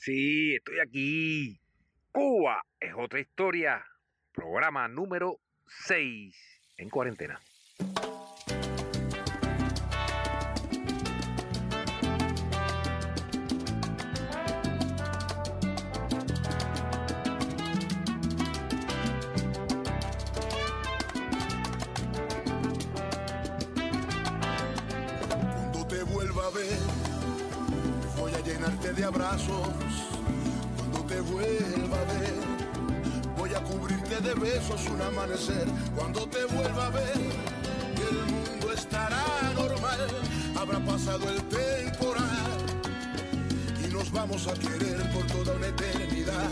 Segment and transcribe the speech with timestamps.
[0.00, 1.60] Sí, estoy aquí.
[2.12, 3.84] Cuba es otra historia.
[4.32, 6.34] Programa número 6
[6.76, 7.40] en cuarentena.
[25.28, 26.97] Cuando te vuelva a ver
[28.48, 29.68] llenarte de abrazos
[30.76, 32.34] cuando te vuelva a ver.
[33.36, 37.20] Voy a cubrirte de besos un amanecer cuando te vuelva a ver.
[37.96, 39.24] Y el mundo estará
[39.54, 40.00] normal,
[40.58, 42.56] habrá pasado el temporal
[43.84, 46.50] y nos vamos a querer por toda una eternidad.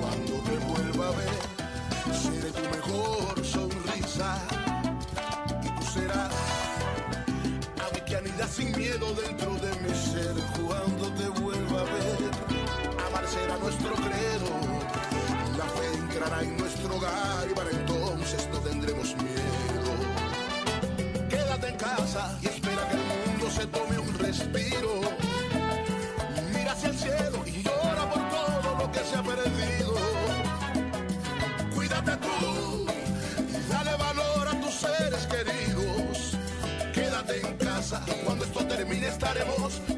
[0.00, 4.67] Cuando te vuelva a ver, seré tu mejor sonrisa
[8.58, 10.34] sin miedo dentro de mi ser
[10.66, 12.20] cuando te vuelva a ver.
[13.06, 14.50] Amar será nuestro credo,
[15.56, 19.90] la fe entrará en nuestro hogar y para entonces no tendremos miedo.
[21.28, 24.92] Quédate en casa y espera que el mundo se tome un respiro.
[26.52, 29.97] Mira hacia el cielo y llora por todo lo que se ha perdido.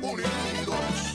[0.02, 1.09] unidos.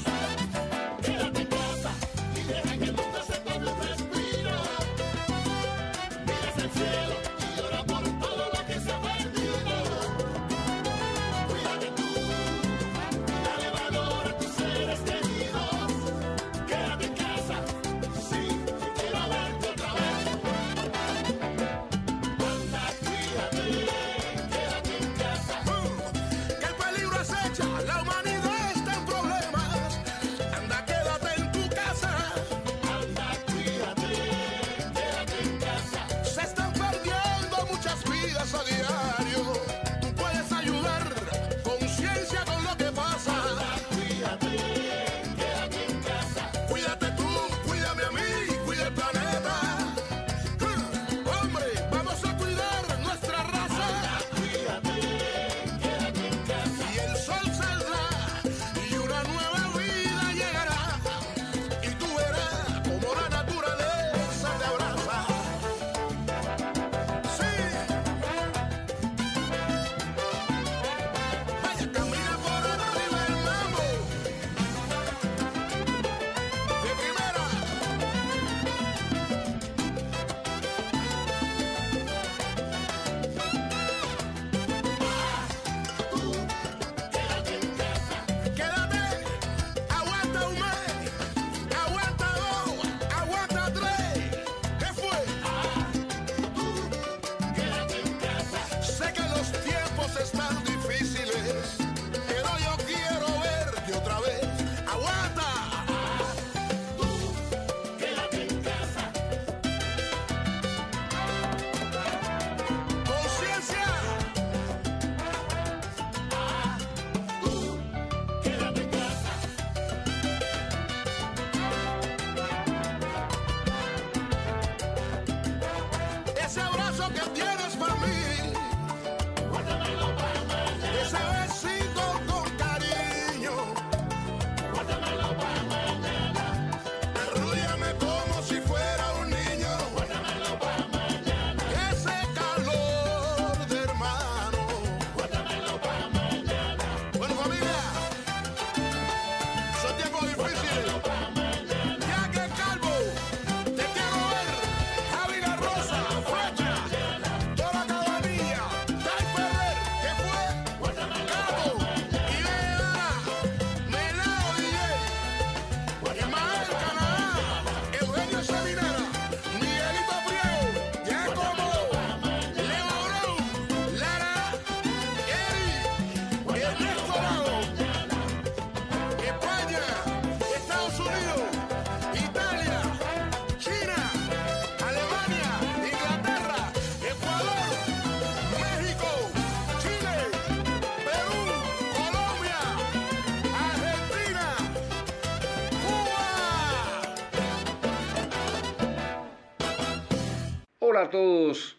[200.96, 201.78] Hola a todos,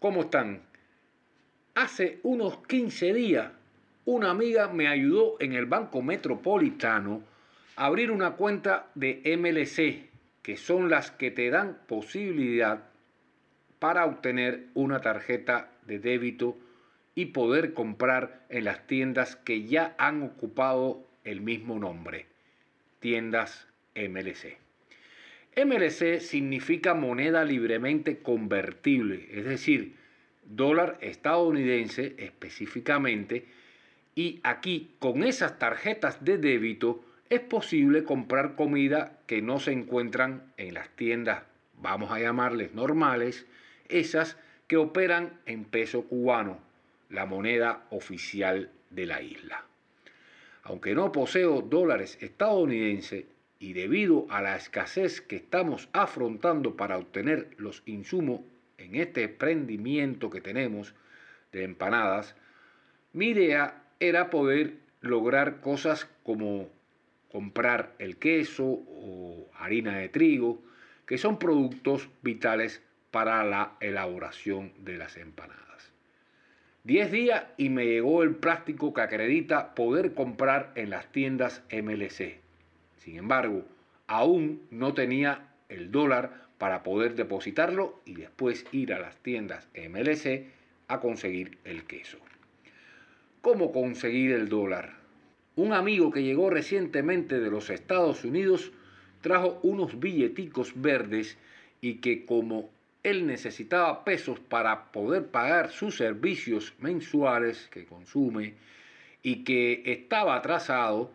[0.00, 0.60] ¿cómo están?
[1.74, 3.50] Hace unos 15 días,
[4.04, 7.22] una amiga me ayudó en el Banco Metropolitano
[7.76, 10.10] a abrir una cuenta de MLC,
[10.42, 12.84] que son las que te dan posibilidad
[13.78, 16.58] para obtener una tarjeta de débito
[17.14, 22.26] y poder comprar en las tiendas que ya han ocupado el mismo nombre,
[22.98, 24.58] tiendas MLC.
[25.64, 29.96] MLC significa moneda libremente convertible, es decir,
[30.44, 33.46] dólar estadounidense específicamente,
[34.14, 40.52] y aquí con esas tarjetas de débito es posible comprar comida que no se encuentran
[40.56, 43.46] en las tiendas, vamos a llamarles normales,
[43.88, 44.36] esas
[44.66, 46.58] que operan en peso cubano,
[47.08, 49.64] la moneda oficial de la isla.
[50.62, 53.24] Aunque no poseo dólares estadounidenses
[53.60, 58.40] y debido a la escasez que estamos afrontando para obtener los insumos
[58.78, 60.94] en este emprendimiento que tenemos
[61.52, 62.34] de empanadas,
[63.12, 66.70] mi idea era poder lograr cosas como
[67.30, 70.62] comprar el queso o harina de trigo,
[71.06, 75.92] que son productos vitales para la elaboración de las empanadas.
[76.82, 82.39] Diez días y me llegó el plástico que acredita poder comprar en las tiendas MLC.
[83.00, 83.64] Sin embargo,
[84.06, 90.46] aún no tenía el dólar para poder depositarlo y después ir a las tiendas MLC
[90.88, 92.18] a conseguir el queso.
[93.40, 94.96] ¿Cómo conseguir el dólar?
[95.56, 98.70] Un amigo que llegó recientemente de los Estados Unidos
[99.22, 101.38] trajo unos billeticos verdes
[101.80, 102.68] y que como
[103.02, 108.54] él necesitaba pesos para poder pagar sus servicios mensuales que consume
[109.22, 111.10] y que estaba atrasado,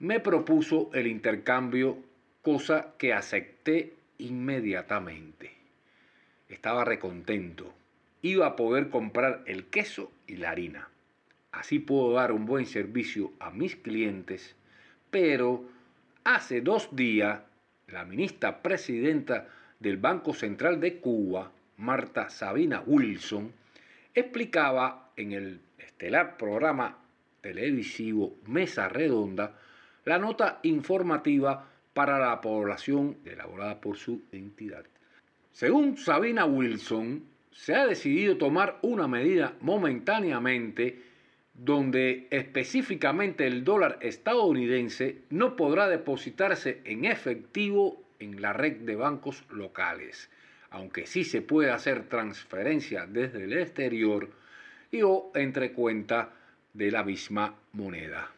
[0.00, 1.98] me propuso el intercambio,
[2.42, 5.52] cosa que acepté inmediatamente.
[6.48, 7.72] Estaba recontento.
[8.22, 10.88] Iba a poder comprar el queso y la harina.
[11.52, 14.56] Así puedo dar un buen servicio a mis clientes,
[15.10, 15.64] pero
[16.24, 17.40] hace dos días
[17.88, 19.48] la ministra presidenta
[19.80, 23.52] del Banco Central de Cuba, Marta Sabina Wilson,
[24.14, 26.96] explicaba en el estelar programa
[27.42, 29.58] televisivo Mesa Redonda
[30.04, 34.84] la nota informativa para la población elaborada por su entidad.
[35.52, 41.02] Según Sabina Wilson, se ha decidido tomar una medida momentáneamente
[41.52, 49.44] donde específicamente el dólar estadounidense no podrá depositarse en efectivo en la red de bancos
[49.50, 50.30] locales,
[50.70, 54.30] aunque sí se puede hacer transferencia desde el exterior
[54.90, 56.30] y o entre cuenta
[56.72, 58.30] de la misma moneda.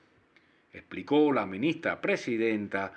[0.73, 2.93] Explicó la ministra presidenta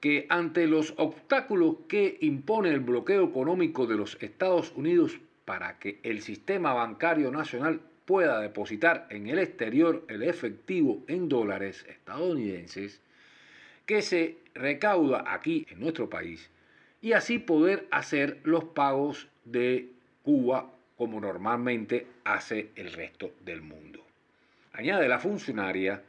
[0.00, 5.98] que ante los obstáculos que impone el bloqueo económico de los Estados Unidos para que
[6.02, 13.00] el sistema bancario nacional pueda depositar en el exterior el efectivo en dólares estadounidenses,
[13.84, 16.50] que se recauda aquí en nuestro país
[17.00, 19.88] y así poder hacer los pagos de
[20.22, 24.04] Cuba como normalmente hace el resto del mundo.
[24.72, 26.02] Añade la funcionaria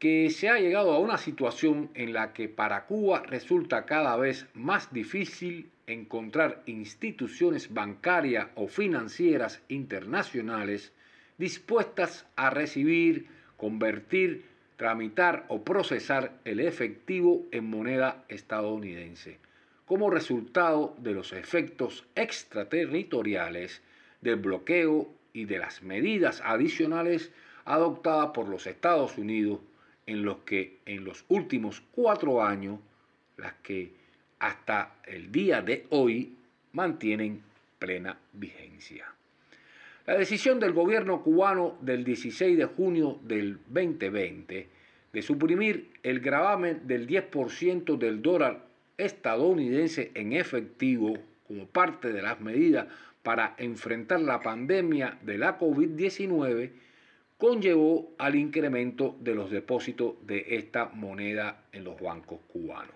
[0.00, 4.46] que se ha llegado a una situación en la que para Cuba resulta cada vez
[4.54, 10.92] más difícil encontrar instituciones bancarias o financieras internacionales
[11.36, 13.26] dispuestas a recibir,
[13.58, 19.36] convertir tramitar o procesar el efectivo en moneda estadounidense,
[19.84, 23.82] como resultado de los efectos extraterritoriales
[24.22, 27.30] del bloqueo y de las medidas adicionales
[27.66, 29.60] adoptadas por los Estados Unidos
[30.10, 32.80] en los que en los últimos cuatro años,
[33.36, 33.92] las que
[34.40, 36.34] hasta el día de hoy
[36.72, 37.40] mantienen
[37.78, 39.06] plena vigencia.
[40.06, 44.68] La decisión del gobierno cubano del 16 de junio del 2020
[45.12, 48.66] de suprimir el gravamen del 10% del dólar
[48.98, 52.88] estadounidense en efectivo como parte de las medidas
[53.22, 56.70] para enfrentar la pandemia de la COVID-19
[57.40, 62.94] conllevó al incremento de los depósitos de esta moneda en los bancos cubanos.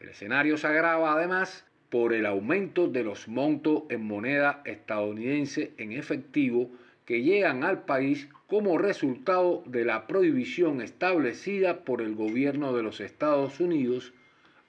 [0.00, 5.92] El escenario se agrava además por el aumento de los montos en moneda estadounidense en
[5.92, 6.68] efectivo
[7.06, 13.00] que llegan al país como resultado de la prohibición establecida por el gobierno de los
[13.00, 14.12] Estados Unidos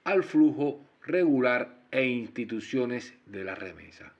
[0.04, 4.14] al flujo regular e instituciones de la remesa.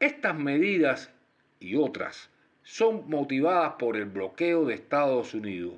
[0.00, 1.12] Estas medidas
[1.60, 2.28] y otras
[2.66, 5.74] son motivadas por el bloqueo de Estados Unidos.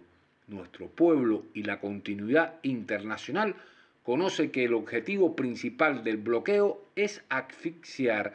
[0.47, 3.57] Nuestro pueblo y la continuidad internacional
[4.03, 8.35] conoce que el objetivo principal del bloqueo es asfixiar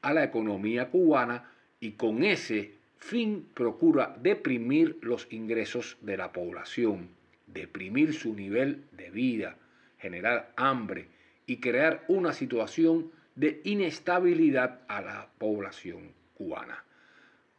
[0.00, 1.50] a la economía cubana
[1.80, 7.08] y con ese fin procura deprimir los ingresos de la población,
[7.48, 9.56] deprimir su nivel de vida,
[9.98, 11.08] generar hambre
[11.46, 16.84] y crear una situación de inestabilidad a la población cubana,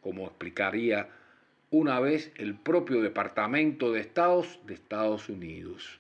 [0.02, 1.10] como explicaría
[1.72, 6.00] una vez el propio Departamento de Estados de Estados Unidos,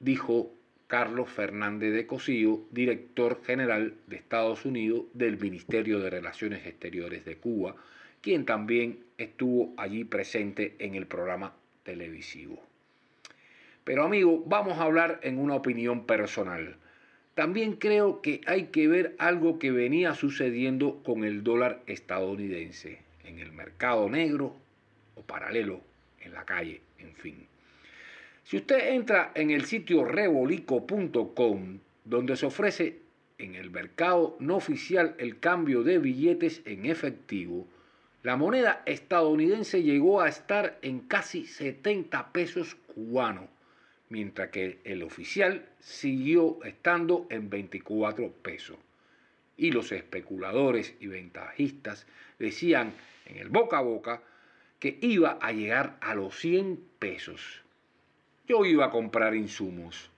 [0.00, 0.52] dijo
[0.86, 7.36] Carlos Fernández de Cosillo, director general de Estados Unidos del Ministerio de Relaciones Exteriores de
[7.38, 7.74] Cuba,
[8.20, 12.62] quien también estuvo allí presente en el programa televisivo.
[13.84, 16.76] Pero amigo, vamos a hablar en una opinión personal.
[17.36, 23.40] También creo que hay que ver algo que venía sucediendo con el dólar estadounidense en
[23.40, 24.56] el mercado negro
[25.16, 25.82] o paralelo
[26.18, 27.46] en la calle, en fin.
[28.42, 33.00] Si usted entra en el sitio rebolico.com, donde se ofrece
[33.36, 37.66] en el mercado no oficial el cambio de billetes en efectivo,
[38.22, 43.50] la moneda estadounidense llegó a estar en casi 70 pesos cubanos,
[44.08, 48.76] mientras que el oficial siguió estando en 24 pesos.
[49.56, 52.06] Y los especuladores y ventajistas
[52.38, 52.92] decían
[53.24, 54.22] en el boca a boca
[54.78, 57.62] que iba a llegar a los 100 pesos.
[58.46, 60.10] Yo iba a comprar insumos,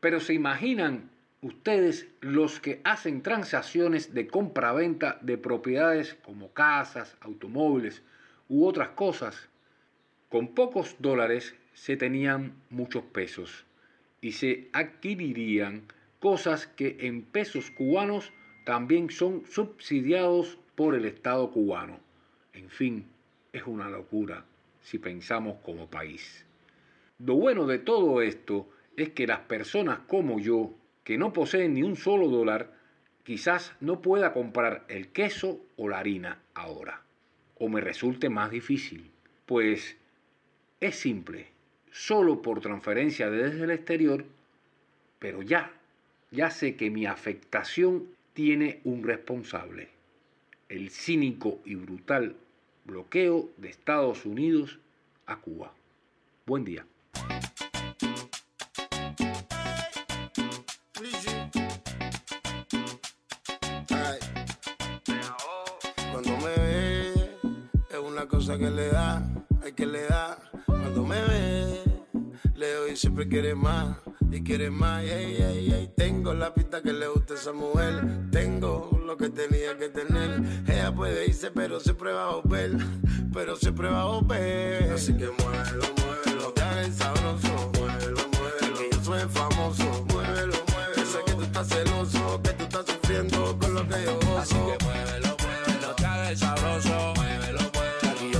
[0.00, 1.08] pero se imaginan
[1.42, 8.02] ustedes los que hacen transacciones de compra-venta de propiedades como casas, automóviles
[8.48, 9.48] u otras cosas.
[10.28, 13.64] Con pocos dólares se tenían muchos pesos
[14.20, 15.84] y se adquirirían
[16.18, 18.34] cosas que en pesos cubanos
[18.66, 21.98] también son subsidiados por el Estado cubano.
[22.52, 23.06] En fin,
[23.54, 24.44] es una locura
[24.82, 26.44] si pensamos como país.
[27.18, 28.68] Lo bueno de todo esto
[28.98, 32.74] es que las personas como yo, que no poseen ni un solo dólar,
[33.22, 37.04] quizás no pueda comprar el queso o la harina ahora,
[37.58, 39.10] o me resulte más difícil,
[39.46, 39.96] pues
[40.78, 41.49] es simple,
[41.90, 44.24] solo por transferencia desde el exterior,
[45.18, 45.72] pero ya,
[46.30, 49.88] ya sé que mi afectación tiene un responsable,
[50.68, 52.36] el cínico y brutal
[52.84, 54.78] bloqueo de Estados Unidos
[55.26, 55.72] a Cuba.
[56.46, 56.84] Buen día.
[68.50, 69.22] Cosa que le da,
[69.62, 70.38] hay que le da.
[70.66, 71.82] Cuando me ve,
[72.56, 73.96] le doy y siempre quiere más,
[74.30, 75.04] y quiere más.
[75.04, 75.92] Ey, ey, ey.
[75.96, 78.02] Tengo la pista que le gusta a esa mujer,
[78.32, 80.42] tengo lo que tenía que tener.
[80.66, 82.76] Ella puede irse, pero siempre va a volver,
[83.32, 84.92] pero siempre va a volver.
[84.94, 87.70] Así que muévelo, muévelo, el sabroso.
[87.78, 90.06] Muévelo, muévelo, que yo soy famoso.
[90.12, 94.14] Muévelo, muévelo, sé que tú estás celoso, que tú estás sufriendo con lo que yo
[94.16, 94.38] gozo.
[94.38, 94.89] Así que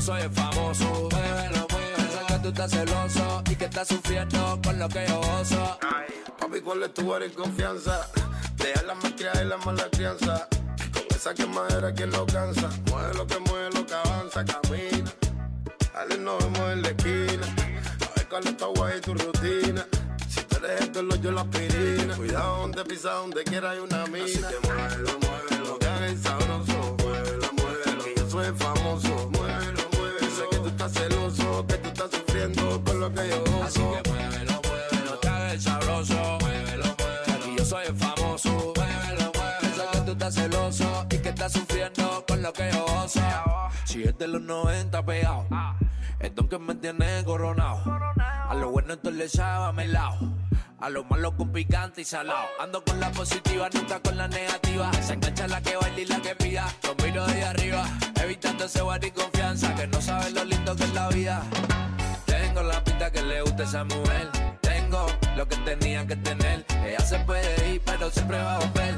[0.01, 1.09] yo soy el famoso.
[1.11, 5.21] Muévelo, muévelo, sé que tú estás celoso y que estás sufriendo con lo que yo
[5.21, 5.79] gozo.
[6.39, 8.09] Papi, ¿cuál es tu área confianza?
[8.57, 10.49] Deja la malcriada y la mala crianza.
[10.93, 12.71] Con esa quemadera, ¿quién lo cansa?
[12.91, 15.13] Mueve lo que mueve, lo que avanza, camina.
[15.93, 17.47] Dale, nos vemos en la esquina.
[17.47, 19.87] A ver cuál es tu agua y tu rutina.
[20.29, 22.17] Si tú eres esto, lo yo la aspirina.
[22.17, 24.25] Cuidado donde pisa, donde quiera hay una mina.
[24.25, 26.70] Así que muévelo, muévelo, que haga el sabroso.
[42.41, 43.21] Lo que gozo.
[43.85, 45.47] Si es de los 90 pegado,
[46.19, 47.83] es don que me tiene coronado.
[48.49, 50.19] A lo bueno entonces le echaba lado.
[50.81, 52.47] A lo malo con picante y salado.
[52.59, 54.91] Ando con la positiva, nunca con la negativa.
[55.03, 56.67] Se engancha la que baila y la que pida.
[56.83, 57.85] Los miro de arriba,
[58.23, 59.75] evitando ese guard y confianza.
[59.75, 61.43] Que no sabe lo lindo que es la vida.
[62.25, 64.31] Tengo la pinta que le gusta a esa mujer.
[64.63, 65.07] Tengo
[65.37, 66.65] lo que tenía que tener.
[66.83, 68.95] Ella se puede ir, pero siempre va a volver.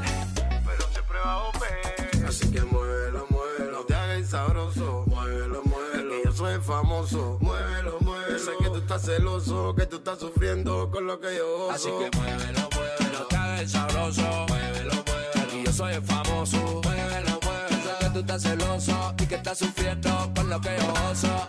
[0.64, 2.01] pero siempre va a volver.
[2.26, 5.04] Así que muévelo, muévelo, no te hagas sabroso.
[5.06, 7.38] Muévelo, muévelo, que yo soy famoso.
[7.40, 11.58] Muévelo, muévelo, sé que tú estás celoso, que tú estás sufriendo con lo que yo
[11.58, 11.72] gozo.
[11.72, 14.22] Así que muévelo, muévelo, que haga el sabroso.
[14.48, 16.80] Muévelo, muévelo, aquí yo soy el famoso.
[16.84, 20.86] Muévelo, muévelo, sé que tú estás celoso y que estás sufriendo con lo que yo
[21.08, 21.48] gozo.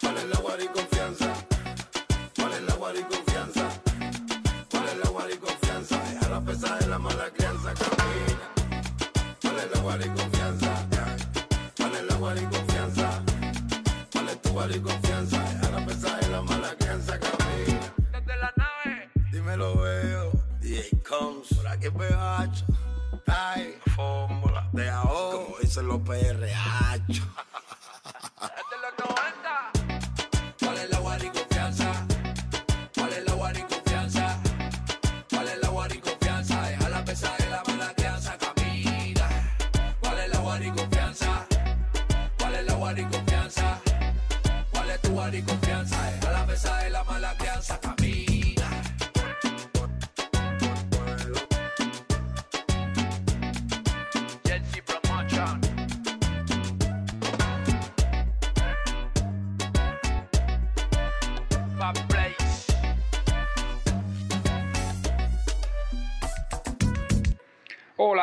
[0.00, 1.32] ¿Cuál es la guarda y confianza?
[2.36, 3.68] ¿Cuál es la guarda y confianza?
[4.70, 6.02] ¿Cuál es la guarda y confianza?
[6.10, 8.03] Deja la pesada de la mala crianza, camina.
[9.64, 10.86] ¿Cuál es la guarda y confianza?
[11.78, 13.22] ¿Cuál es la guarda y confianza?
[14.12, 15.70] ¿Cuál es tu guarda y confianza?
[15.72, 17.94] La pesada de la mala crianza, camina.
[18.12, 19.10] Desde la nave.
[19.32, 22.66] Dímelo veo, DJ Combs, por aquí pegacho.
[23.26, 27.22] Ay, fórmula de ahora, como dicen los PRH.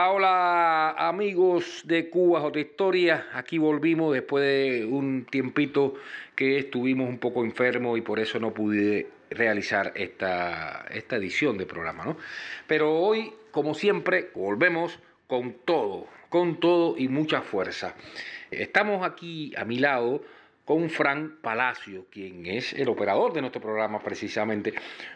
[0.09, 3.27] Hola, amigos de Cuba Otra Historia.
[3.33, 5.93] Aquí volvimos después de un tiempito
[6.35, 11.67] que estuvimos un poco enfermos y por eso no pude realizar esta, esta edición de
[11.67, 12.17] programa, ¿no?
[12.67, 17.93] Pero hoy, como siempre, volvemos con todo, con todo y mucha fuerza.
[18.49, 20.23] Estamos aquí a mi lado
[20.65, 24.73] con Frank Palacio, quien es el operador de nuestro programa precisamente,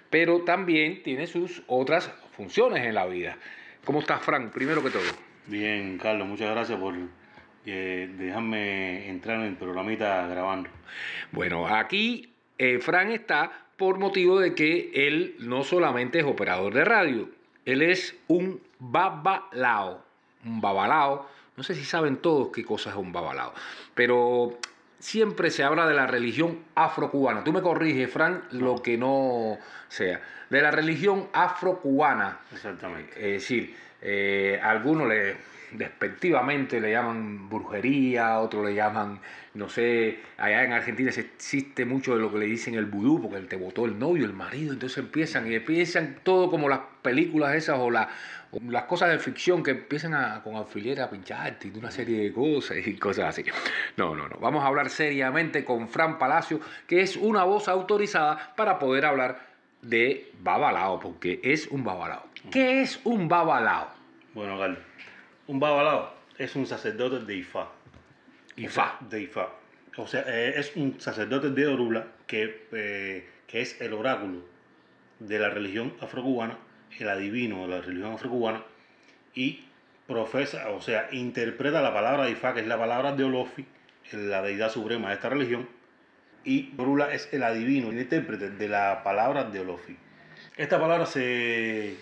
[0.09, 3.37] pero también tiene sus otras funciones en la vida.
[3.85, 4.51] ¿Cómo estás, Frank?
[4.51, 5.03] Primero que todo.
[5.45, 6.95] Bien, Carlos, muchas gracias por
[7.67, 10.71] eh, dejarme entrar en el programita grabando.
[11.31, 16.83] Bueno, aquí eh, Frank está por motivo de que él no solamente es operador de
[16.83, 17.29] radio,
[17.65, 20.03] él es un babalao.
[20.43, 21.29] Un babalao.
[21.55, 23.53] No sé si saben todos qué cosa es un babalao,
[23.93, 24.57] pero
[24.99, 27.43] siempre se habla de la religión afrocubana.
[27.43, 30.21] Tú me corriges, Frank, lo que no sea.
[30.49, 32.39] De la religión afrocubana.
[32.51, 33.11] Exactamente.
[33.15, 35.35] Es decir, eh, algunos le
[35.71, 39.19] despectivamente le llaman brujería, otros le llaman,
[39.55, 43.21] no sé, allá en Argentina se existe mucho de lo que le dicen el vudú,
[43.21, 47.55] porque te votó el novio, el marido, entonces empiezan y empiezan todo como las películas
[47.55, 48.09] esas o, la-
[48.67, 52.21] las cosas de ficción que empiezan a, con alfileres a pincharte y de una serie
[52.21, 53.43] de cosas y cosas así.
[53.97, 54.37] No, no, no.
[54.39, 59.39] Vamos a hablar seriamente con Fran Palacio, que es una voz autorizada para poder hablar
[59.81, 62.25] de babalao, porque es un babalao.
[62.51, 63.89] ¿Qué es un babalao?
[64.33, 64.79] Bueno, Carlos,
[65.47, 67.69] un babalao es un sacerdote de Ifá.
[68.57, 68.97] Ifá.
[69.09, 69.49] De Ifá.
[69.97, 74.43] O sea, eh, es un sacerdote de Orula que, eh, que es el oráculo
[75.19, 76.57] de la religión afrocubana,
[76.99, 78.63] el adivino de la religión afrocubana,
[79.33, 79.65] y
[80.07, 83.65] profesa, o sea, interpreta la palabra de Ifá, que es la palabra de Olofi,
[84.11, 85.67] la deidad suprema de esta religión,
[86.43, 89.97] y Orula es el adivino, el intérprete de la palabra de Olofi.
[90.57, 91.95] Esta palabra se,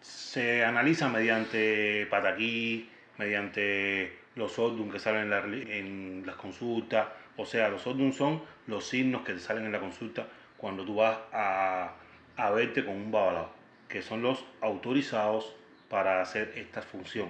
[0.00, 7.08] se analiza mediante pataquí, mediante los odun que salen en, la en las consultas.
[7.36, 10.26] O sea, los odun son los signos que te salen en la consulta
[10.56, 11.94] cuando tú vas a,
[12.36, 13.50] a verte con un babalao,
[13.90, 15.54] que son los autorizados
[15.88, 17.28] para hacer esta función.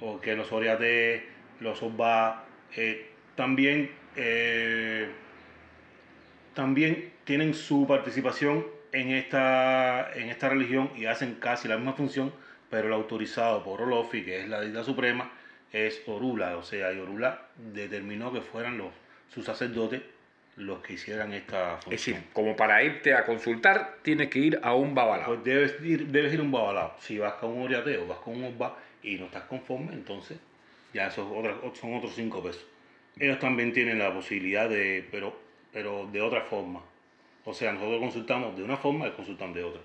[0.00, 1.28] O que los oriate,
[1.60, 2.44] los obba,
[2.74, 5.08] eh, también, eh,
[6.54, 12.32] también tienen su participación en esta, en esta religión y hacen casi la misma función,
[12.70, 15.30] pero el autorizado por Olofi, que es la deidad suprema,
[15.72, 16.56] es Orula.
[16.56, 18.92] O sea, y Orula determinó que fueran los,
[19.28, 20.00] sus sacerdotes
[20.56, 21.94] los que hicieran esta función.
[21.94, 25.26] Es decir, como para irte a consultar, tienes que ir a un babalao.
[25.26, 26.94] Pues debes ir, debes ir a un babalao.
[27.00, 30.38] Si vas con un oriateo, vas con un obba y no estás conforme, entonces
[30.92, 32.64] ya esos otros, son otros cinco pesos.
[33.18, 35.36] Ellos también tienen la posibilidad de, pero,
[35.72, 36.80] pero de otra forma.
[37.44, 39.80] O sea, nosotros consultamos de una forma y consultan de otra.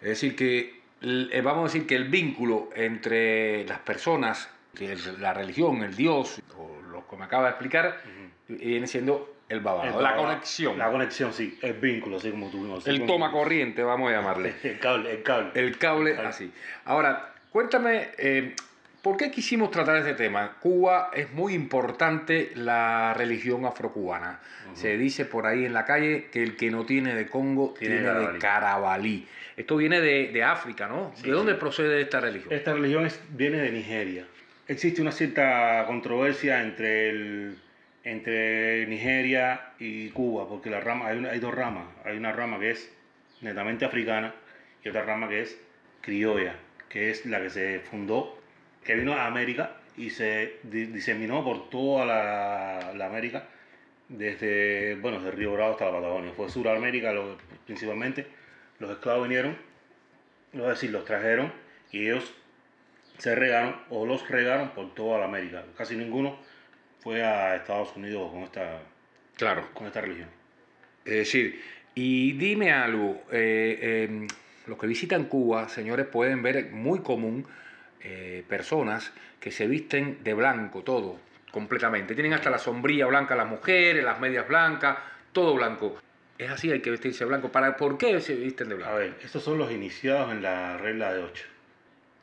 [0.00, 5.34] Es decir, que eh, vamos a decir que el vínculo entre las personas, que la
[5.34, 8.00] religión, el Dios, o lo que me acaba de explicar,
[8.48, 11.58] viene siendo el babalao, El la conexión, La conexión, sí.
[11.62, 12.80] El vínculo, así como tuvimos.
[12.80, 14.54] así el como- toma corriente, vamos a llamarle.
[14.64, 15.50] El cable, el cable.
[15.54, 16.52] El cable así.
[16.84, 18.54] Ahora, cuéntame, eh,
[19.02, 20.56] ¿por qué quisimos tratar este tema?
[20.60, 24.40] Cuba es muy importante la religión afrocubana.
[24.74, 27.98] Se dice por ahí en la calle que el que no tiene de Congo Tiene
[28.00, 28.38] tiene, de Carabalí.
[28.40, 29.28] Carabalí.
[29.56, 31.12] Esto viene de, de África, ¿no?
[31.14, 31.58] Sí, ¿De dónde sí.
[31.60, 32.52] procede esta religión?
[32.52, 34.26] Esta religión es- viene de Nigeria.
[34.68, 37.56] Existe una cierta controversia entre, el,
[38.06, 41.86] entre Nigeria y Cuba, porque la rama, hay, una- dos ramas.
[42.04, 42.92] Hay una rama que es
[43.40, 44.32] netamente africana
[44.84, 45.58] y otra rama que es
[46.02, 46.54] criolla,
[46.88, 48.40] que es la que se fundó,
[48.84, 53.48] que vino a América y se di- diseminó por toda la, América,
[54.08, 56.30] desde, bueno, desde Río Bravo hasta la Patagonia.
[56.36, 58.24] Fue Suramérica lo- principalmente.
[58.78, 59.56] Los esclavos vinieron,
[60.52, 61.52] es decir, los trajeron
[61.90, 62.32] y ellos
[63.18, 65.64] se regaron o los regaron por toda la América.
[65.76, 66.38] Casi ninguno
[67.06, 68.80] fue a Estados Unidos con esta,
[69.36, 69.68] Claro.
[69.74, 70.28] con esta religión.
[71.04, 71.62] Es decir,
[71.94, 73.78] y dime algo, eh,
[74.10, 74.26] eh,
[74.66, 77.46] los que visitan Cuba, señores, pueden ver muy común
[78.02, 81.20] eh, personas que se visten de blanco, todo,
[81.52, 82.14] completamente.
[82.16, 84.98] Tienen hasta la sombrilla blanca las mujeres, las medias blancas,
[85.30, 85.96] todo blanco.
[86.38, 87.52] Es así, hay que vestirse blanco.
[87.52, 88.96] ¿Para, ¿Por qué se visten de A blanco?
[88.96, 91.44] ver, estos son los iniciados en la regla de 8.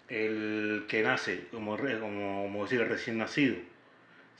[0.10, 3.56] El que nace, como, como, como decir, el recién nacido,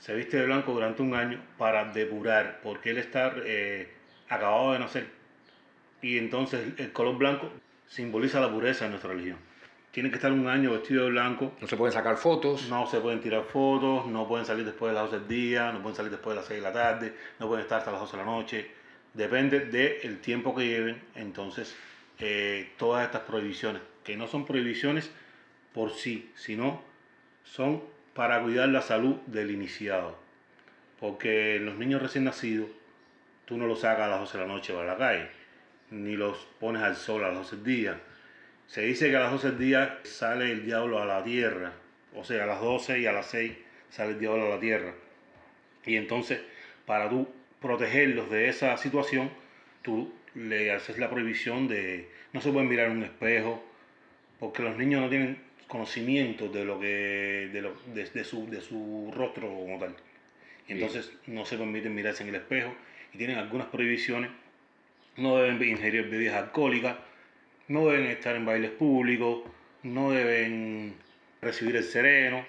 [0.04, 3.90] se viste de blanco durante un año para depurar, porque él está eh,
[4.28, 5.06] acabado de nacer.
[6.02, 7.50] Y entonces el color blanco
[7.86, 9.38] simboliza la pureza de nuestra religión.
[9.92, 11.54] Tiene que estar un año vestido de blanco.
[11.58, 12.68] No se pueden sacar fotos.
[12.68, 15.80] No se pueden tirar fotos, no pueden salir después de las 12 del día, no
[15.80, 18.18] pueden salir después de las 6 de la tarde, no pueden estar hasta las 12
[18.18, 18.70] de la noche.
[19.14, 21.00] Depende del tiempo que lleven.
[21.14, 21.74] Entonces,
[22.18, 25.10] eh, todas estas prohibiciones, que no son prohibiciones
[25.72, 26.82] por sí, sino
[27.42, 30.16] son para cuidar la salud del iniciado.
[31.00, 32.70] Porque los niños recién nacidos,
[33.44, 35.28] tú no los sacas a las 12 de la noche para la calle,
[35.90, 38.00] ni los pones al sol a las 12 del día.
[38.66, 41.72] Se dice que a las 12 del día sale el diablo a la tierra,
[42.14, 43.52] o sea, a las 12 y a las 6
[43.90, 44.94] sale el diablo a la tierra.
[45.84, 46.40] Y entonces,
[46.86, 47.28] para tú
[47.60, 49.30] protegerlos de esa situación,
[49.82, 53.62] tú le haces la prohibición de no se pueden mirar en un espejo,
[54.40, 58.60] porque los niños no tienen conocimiento de lo que de, lo, de, de su, de
[58.60, 59.94] su rostro como tal.
[60.68, 62.74] Y entonces no se permiten mirarse en el espejo
[63.12, 64.30] y tienen algunas prohibiciones.
[65.16, 66.96] No deben ingerir bebidas alcohólicas,
[67.68, 69.42] no deben estar en bailes públicos,
[69.82, 70.94] no deben
[71.40, 72.44] recibir el sereno.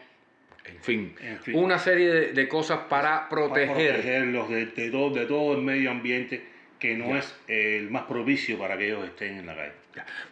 [0.66, 1.56] En fin, En fin.
[1.58, 3.94] una serie de, de cosas para para proteger.
[3.94, 6.42] protegerlos de, de todo, de todo el medio ambiente
[6.80, 7.20] que no Ya.
[7.20, 9.72] es el más propicio para que ellos estén en la calle.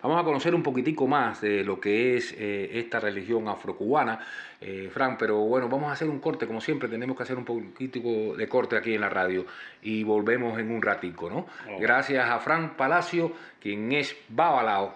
[0.01, 4.19] Vamos a conocer un poquitico más de lo que es eh, esta religión afrocubana,
[4.61, 7.45] eh, Fran, pero bueno, vamos a hacer un corte, como siempre, tenemos que hacer un
[7.45, 9.45] poquitico de corte aquí en la radio
[9.81, 11.47] y volvemos en un ratico, ¿no?
[11.79, 14.95] Gracias a Fran Palacio, quien es Babalao,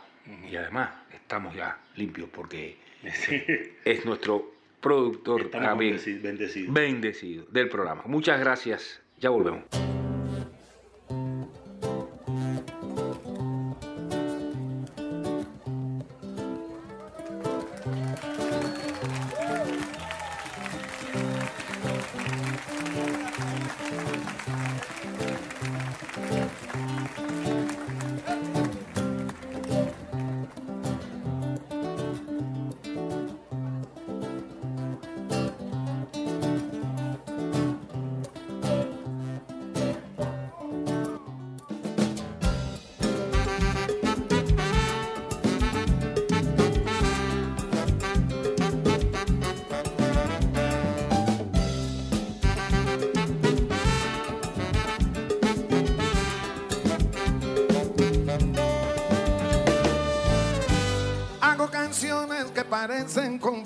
[0.50, 2.78] y además estamos ya limpios porque
[3.84, 4.52] es nuestro
[4.82, 6.74] productor también bendeci- bendecidos.
[6.74, 8.04] bendecido del programa.
[8.06, 9.64] Muchas gracias, ya volvemos.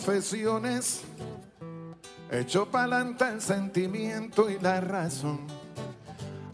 [0.01, 1.01] Confesiones.
[2.31, 5.41] Echo pa'lante el sentimiento y la razón.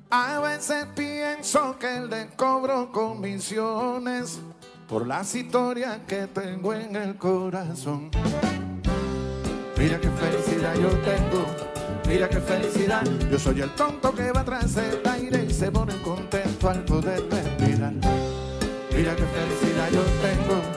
[0.10, 4.40] A veces pienso que le cobro comisiones
[4.90, 8.12] por las historias que tengo en el corazón.
[9.78, 11.46] Mira qué felicidad yo tengo,
[12.08, 13.04] mira qué felicidad.
[13.32, 17.24] Yo soy el tonto que va tras el aire y se pone contento al poder
[17.30, 17.94] respirar.
[18.92, 20.77] Mira qué felicidad yo tengo,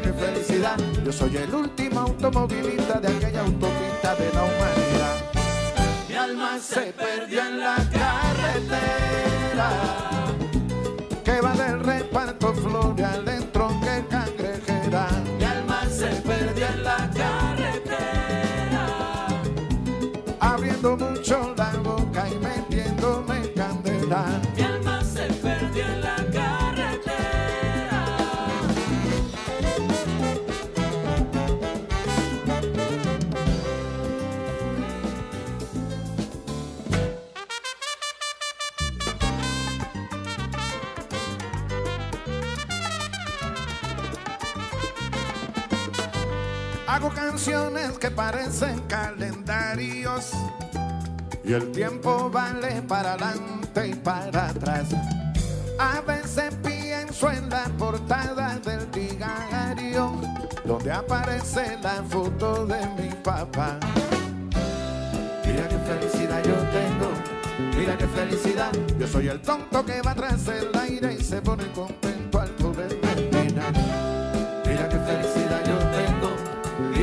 [0.00, 0.76] qué felicidad.
[1.04, 5.16] Yo soy el último automovilista de aquella autopista de la humanidad.
[6.08, 9.70] Mi alma se perdió en la carretera
[11.24, 13.20] que va del reparto Floria
[48.04, 50.32] que parecen calendarios
[51.42, 54.88] y el tiempo vale para adelante y para atrás.
[55.78, 60.20] A veces pienso en la portada del diario
[60.66, 63.80] donde aparece la foto de mi papá.
[65.46, 67.10] Mira qué felicidad yo tengo,
[67.74, 68.70] mira qué felicidad.
[68.98, 73.00] Yo soy el tonto que va tras el aire y se pone contento al poder
[73.00, 73.72] respirar.
[74.66, 75.43] Mira qué felicidad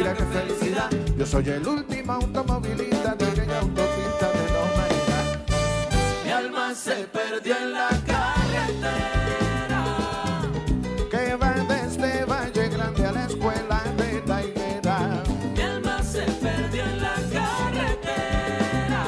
[0.02, 0.90] mira qué felicidad.
[1.16, 5.26] Yo soy el último automovilista de aquella autopista de la humanidad.
[6.26, 9.84] Mi alma se perdió en la carretera
[11.12, 15.24] que va desde Valle Grande a la escuela de la higuera.
[15.56, 19.04] Mi alma se perdió en la carretera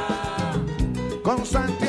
[1.24, 1.83] con Santiago,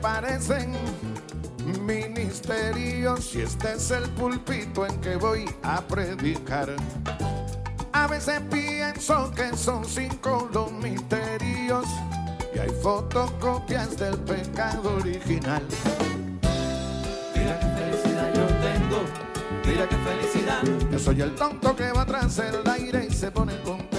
[0.00, 0.72] parecen
[1.84, 6.74] ministerios y este es el púlpito en que voy a predicar.
[7.92, 11.86] A veces pienso que son cinco los misterios
[12.54, 15.62] y hay fotocopias del pecado original.
[17.34, 19.00] Mira qué felicidad yo tengo,
[19.66, 20.90] mira qué felicidad.
[20.90, 23.97] Yo soy el tonto que va tras el aire y se pone contento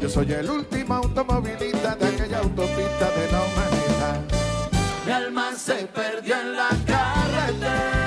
[0.00, 4.20] Yo soy el último automovilista de aquella autopista de la humanidad.
[5.06, 7.97] Mi alma se perdió en la carretera.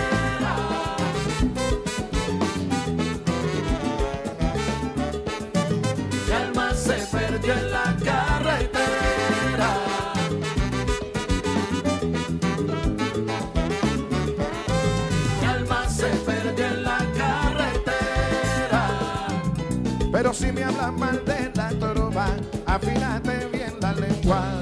[20.42, 22.26] Si me hablas mal de la trova,
[22.66, 24.61] afínate bien la lengua.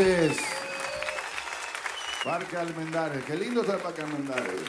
[0.00, 0.38] Noches.
[2.24, 3.24] Parque Almendares.
[3.24, 4.62] Qué lindo está el Parque Almendares.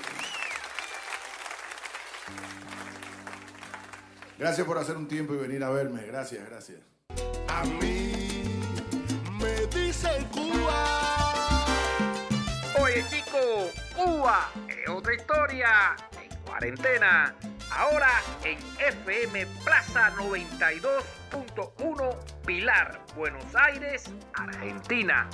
[4.37, 6.03] Gracias por hacer un tiempo y venir a verme.
[6.03, 6.79] Gracias, gracias.
[7.47, 8.43] A mí
[9.39, 11.65] me dicen Cuba.
[12.81, 15.95] Oye chico, Cuba es otra historia.
[16.21, 17.35] En cuarentena.
[17.75, 18.09] Ahora
[18.43, 25.29] en FM Plaza 92.1 Pilar, Buenos Aires, Argentina.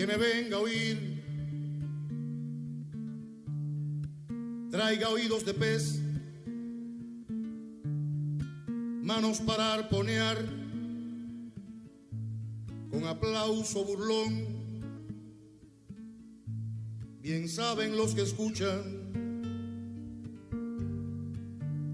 [0.00, 1.22] Que me venga a oír,
[4.70, 6.00] traiga oídos de pez,
[9.02, 10.38] manos para arponear,
[12.90, 14.46] con aplauso burlón.
[17.20, 18.80] Bien saben los que escuchan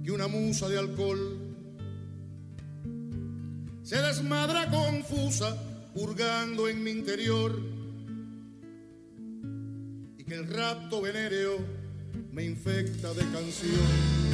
[0.04, 1.38] que una musa de alcohol
[3.82, 5.60] se desmadra confusa,
[5.96, 7.74] hurgando en mi interior,
[10.26, 11.58] que el rapto venéreo
[12.32, 14.25] me infecta de canción.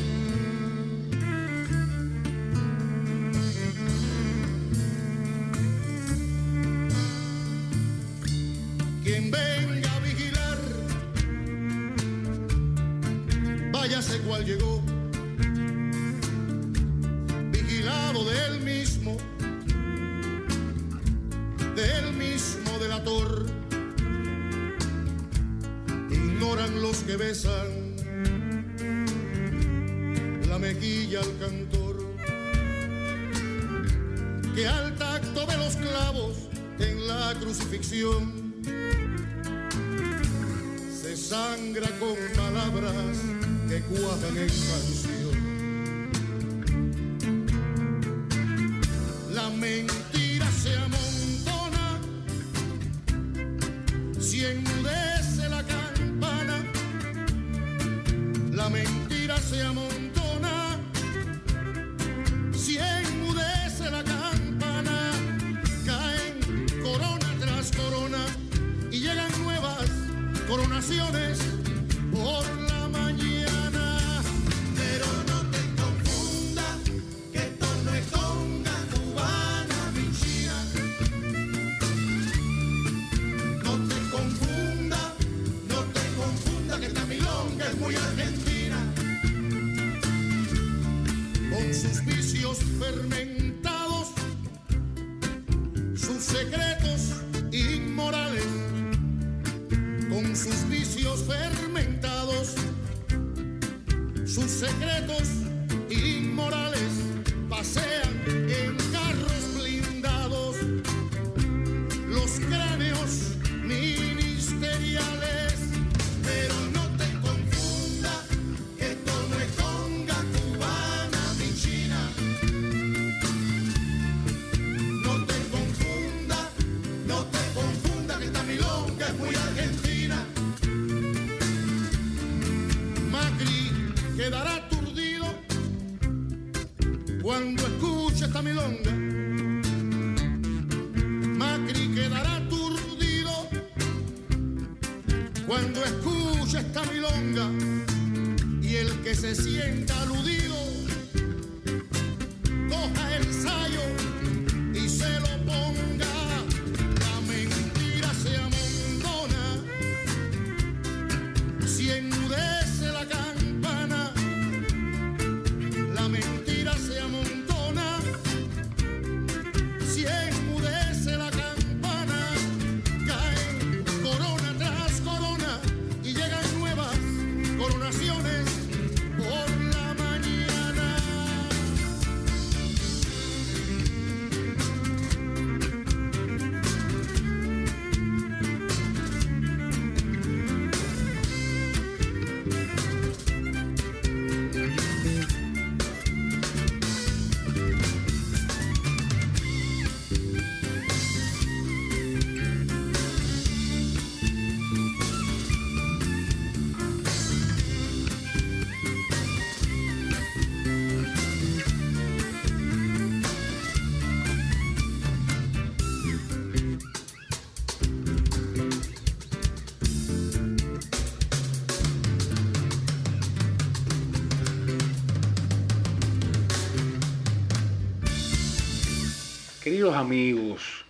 [229.90, 230.84] Amigos,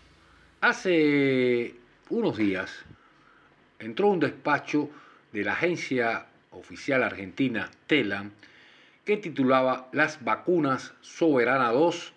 [0.60, 1.74] hace
[2.10, 2.84] unos días
[3.78, 4.90] entró un despacho
[5.32, 8.32] de la agencia oficial argentina TELAM
[9.06, 12.12] que titulaba Las vacunas Soberana 2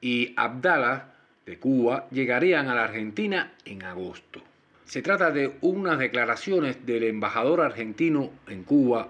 [0.00, 1.14] y Abdala
[1.46, 4.42] de Cuba llegarían a la Argentina en agosto.
[4.86, 9.08] Se trata de unas declaraciones del embajador argentino en Cuba,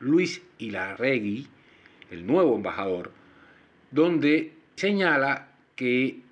[0.00, 1.46] Luis Ilarregui,
[2.10, 3.12] el nuevo embajador,
[3.92, 6.28] donde señala que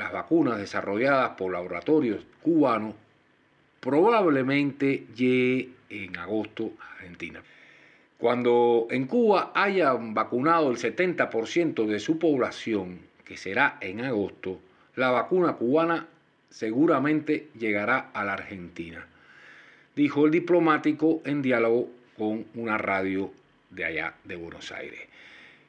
[0.00, 2.94] las vacunas desarrolladas por laboratorios cubanos
[3.80, 7.42] probablemente lleguen en agosto a Argentina.
[8.16, 14.58] Cuando en Cuba hayan vacunado el 70% de su población, que será en agosto,
[14.96, 16.06] la vacuna cubana
[16.48, 19.06] seguramente llegará a la Argentina,
[19.94, 23.32] dijo el diplomático en diálogo con una radio
[23.68, 25.00] de allá de Buenos Aires.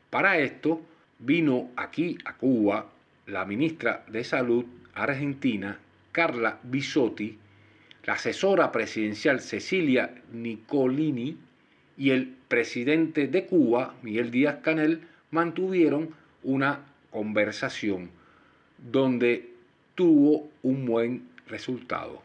[0.10, 0.82] Para esto
[1.20, 2.86] vino aquí a Cuba
[3.28, 5.78] la ministra de Salud argentina,
[6.12, 7.38] Carla Bisotti,
[8.04, 11.38] la asesora presidencial Cecilia Nicolini
[11.98, 16.10] y el presidente de Cuba, Miguel Díaz Canel, mantuvieron
[16.44, 16.80] una
[17.12, 18.10] conversación
[18.78, 19.50] donde
[19.96, 22.24] tuvo un buen resultado.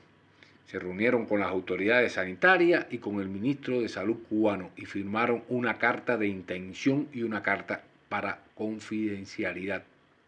[0.66, 5.44] Se reunieron con las autoridades sanitarias y con el ministro de Salud cubano y firmaron
[5.48, 9.84] una carta de intención y una carta para confidencialidad.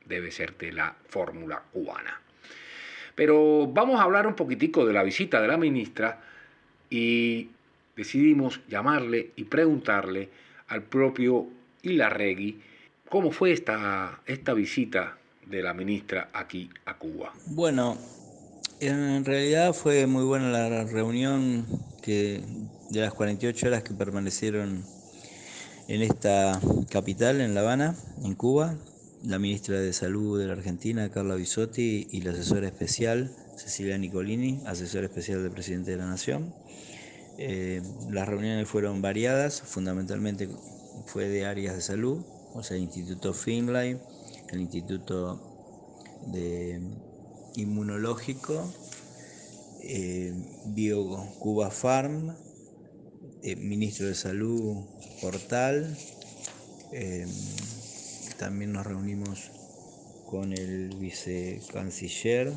[0.08, 2.20] Debe ser de la fórmula cubana.
[3.14, 6.20] Pero vamos a hablar un poquitico de la visita de la ministra
[6.88, 7.48] y
[7.96, 10.28] decidimos llamarle y preguntarle
[10.68, 11.46] al propio
[11.82, 12.60] Ilarregui
[13.08, 17.32] cómo fue esta, esta visita de la ministra aquí a Cuba.
[17.46, 17.98] Bueno,
[18.80, 21.66] en realidad fue muy buena la reunión
[22.02, 22.40] que
[22.90, 24.84] de las 48 horas que permanecieron
[25.88, 28.76] en esta capital, en La Habana, en Cuba,
[29.22, 34.60] la ministra de Salud de la Argentina, Carla Bisotti, y la asesora especial, Cecilia Nicolini,
[34.66, 36.54] asesora especial del presidente de la Nación.
[37.38, 40.48] Eh, las reuniones fueron variadas, fundamentalmente
[41.06, 43.98] fue de áreas de salud, o sea, el Instituto Finlay,
[44.50, 45.40] el Instituto
[46.26, 46.80] de
[47.56, 48.72] Inmunológico,
[49.82, 50.32] eh,
[50.66, 51.06] Bio
[51.38, 52.34] Cuba Farm,
[53.42, 54.84] eh, Ministro de Salud
[55.20, 55.96] Portal,
[56.92, 57.26] eh,
[58.38, 59.50] también nos reunimos
[60.26, 62.52] con el vicecanciller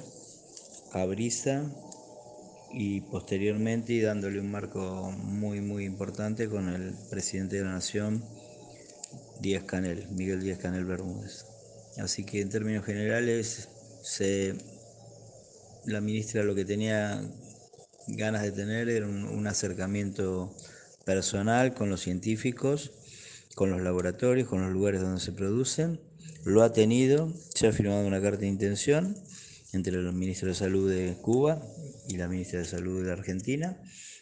[0.93, 1.63] Cabrisa
[2.71, 8.23] y posteriormente y dándole un marco muy muy importante con el presidente de la nación
[9.41, 11.45] Díaz Canel, Miguel Díaz Canel Bermúdez.
[11.97, 13.67] Así que en términos generales
[15.85, 17.21] la ministra lo que tenía
[18.07, 20.55] ganas de tener era un acercamiento
[21.05, 22.91] personal con los científicos,
[23.55, 25.99] con los laboratorios, con los lugares donde se producen.
[26.43, 29.15] Lo ha tenido, se ha firmado una carta de intención
[29.73, 31.61] entre los ministros de Salud de Cuba
[32.07, 33.81] y la ministra de Salud de Argentina,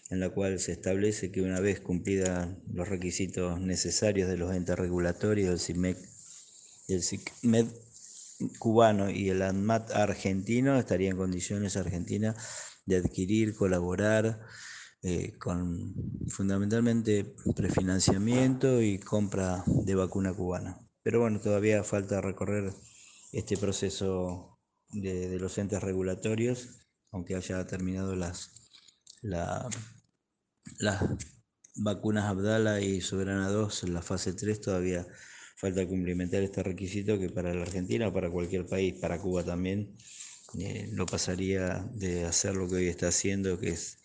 [0.09, 4.77] en la cual se establece que una vez cumplidos los requisitos necesarios de los entes
[4.77, 5.97] regulatorios del CIMEC,
[6.88, 7.67] del CICMED
[8.57, 12.36] cubano y el ANMAT argentino, estaría en condiciones Argentina
[12.86, 14.39] de adquirir, colaborar
[15.04, 15.93] eh, con
[16.30, 20.78] fundamentalmente prefinanciamiento y compra de vacuna cubana.
[21.04, 22.74] Pero bueno, todavía falta recorrer
[23.32, 26.70] este proceso de, los entes regulatorios,
[27.12, 28.52] aunque haya terminado las,
[29.22, 29.70] la-
[30.80, 31.04] las
[31.76, 35.08] vacunas Abdala y Soberana 2 en la fase 3, todavía
[35.58, 39.95] falta cumplimentar este requisito que para la Argentina o para cualquier país, para Cuba también,
[40.60, 43.99] eh, no pasaría de hacer lo que hoy está haciendo, que es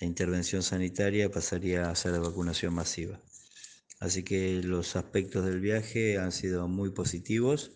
[0.00, 3.20] la intervención sanitaria, pasaría a hacer la vacunación masiva.
[4.00, 7.72] Así que los aspectos del viaje han sido muy positivos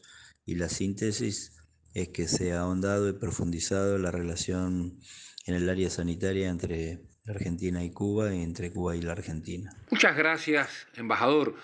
[0.46, 1.52] y la síntesis
[1.94, 5.00] es que se ha ahondado y profundizado la relación
[5.46, 9.74] en el área sanitaria entre Argentina y Cuba y entre Cuba y la Argentina.
[9.90, 11.56] Muchas gracias, embajador.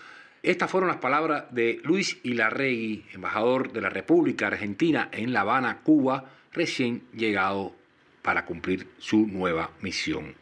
[0.43, 5.83] Estas fueron las palabras de Luis Ilarregui, embajador de la República Argentina en La Habana,
[5.83, 7.75] Cuba, recién llegado
[8.23, 10.35] para cumplir su nueva misión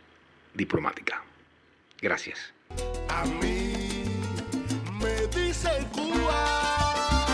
[0.56, 1.22] diplomática.
[2.00, 2.52] Gracias.
[3.08, 3.72] A mí
[5.00, 7.26] me dice Cuba.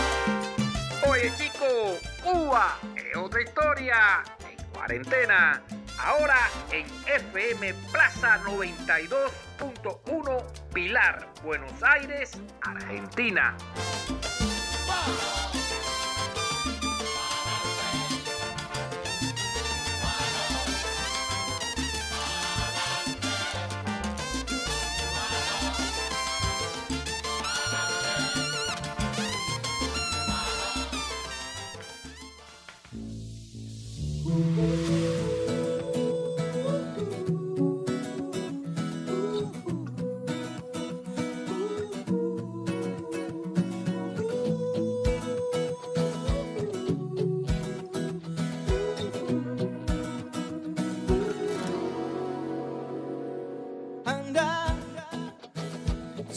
[1.07, 4.23] Oye chico, Cuba es otra historia.
[4.49, 5.61] En cuarentena.
[5.99, 10.43] Ahora en FM Plaza 92.1
[10.73, 13.55] Pilar, Buenos Aires, Argentina.
[15.03, 15.42] anda,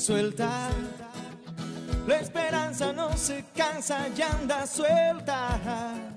[0.07, 0.69] suelta.
[2.07, 6.16] La esperanza no se cansa y anda suelta.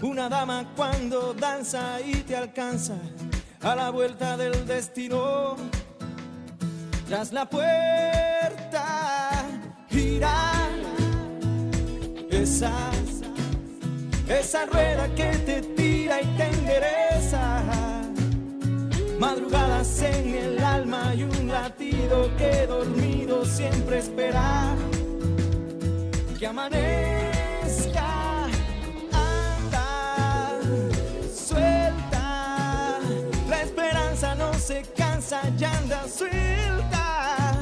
[0.00, 2.94] Una dama cuando danza y te alcanza
[3.62, 5.56] a la vuelta del destino.
[7.08, 9.30] Tras la puerta
[9.90, 10.68] gira
[12.30, 12.72] esa,
[14.28, 17.62] esa rueda que te tira y te endereza
[19.18, 24.76] madrugadas en el alma y un latido que dormido siempre espera
[26.38, 27.37] que.
[35.32, 37.52] Anda suelta.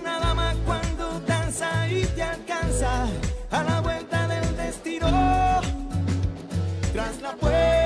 [0.00, 3.08] Una dama cuando danza y te alcanza
[3.50, 5.60] a la vuelta del destino
[6.92, 7.77] tras la puerta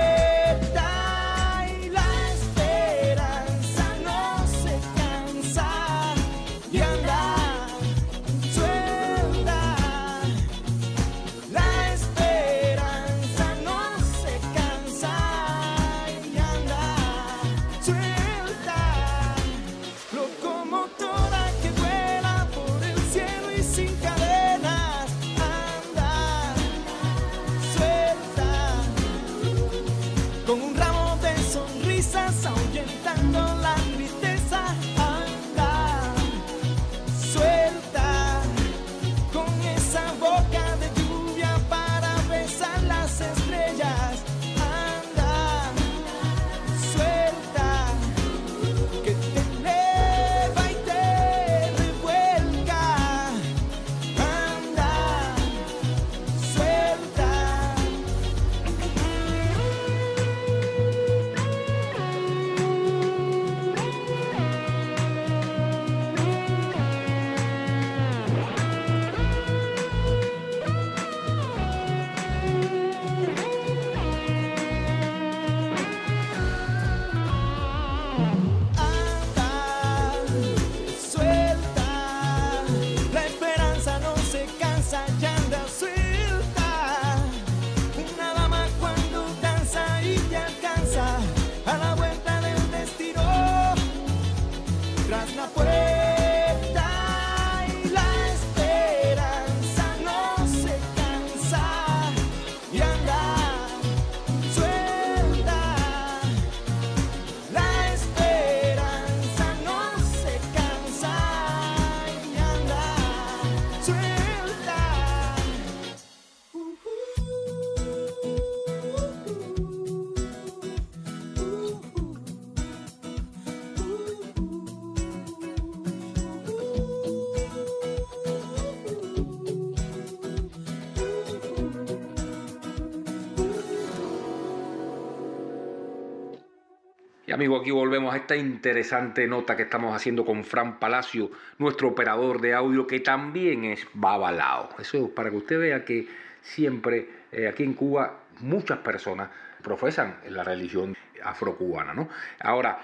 [137.32, 141.88] Y amigo, aquí volvemos a esta interesante nota que estamos haciendo con Fran Palacio, nuestro
[141.88, 144.68] operador de audio, que también es babalao.
[144.78, 146.06] Eso es para que usted vea que
[146.42, 149.30] siempre eh, aquí en Cuba muchas personas
[149.62, 152.10] profesan la religión afrocubana, ¿no?
[152.38, 152.82] Ahora,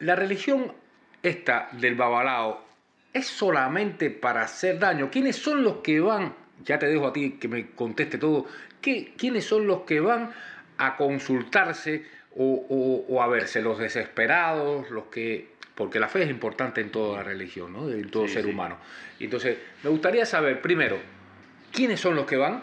[0.00, 0.72] la religión
[1.22, 2.64] esta del babalao
[3.12, 5.12] es solamente para hacer daño.
[5.12, 6.34] ¿Quiénes son los que van?
[6.64, 8.46] Ya te dejo a ti que me conteste todo.
[8.80, 10.32] ¿Qué, ¿Quiénes son los que van
[10.76, 13.60] a consultarse o, o- o a verse?
[13.62, 15.50] Los desesperados, los que...
[15.74, 17.88] Porque la fe es importante en toda la religión, ¿no?
[17.90, 18.50] En todo Sí, ser sí.
[18.50, 18.76] humano.
[19.18, 20.98] Entonces, me gustaría saber, primero,
[21.72, 22.62] quiénes son los que van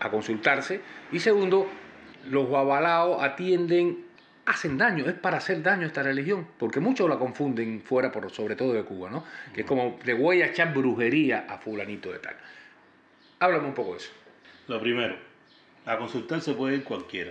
[0.00, 0.80] a consultarse
[1.12, 1.66] y segundo,
[2.28, 4.04] los babalaos atienden,
[4.44, 8.54] hacen daño, es para hacer daño esta religión, porque muchos la confunden fuera, por, sobre
[8.54, 9.24] todo de Cuba, ¿no?
[9.54, 12.36] Que es como, le voy a echar brujería a fulanito de tal.
[13.38, 14.10] Háblame un poco de eso.
[14.68, 15.16] Lo primero,
[15.86, 17.30] a consultar se puede ir cualquiera.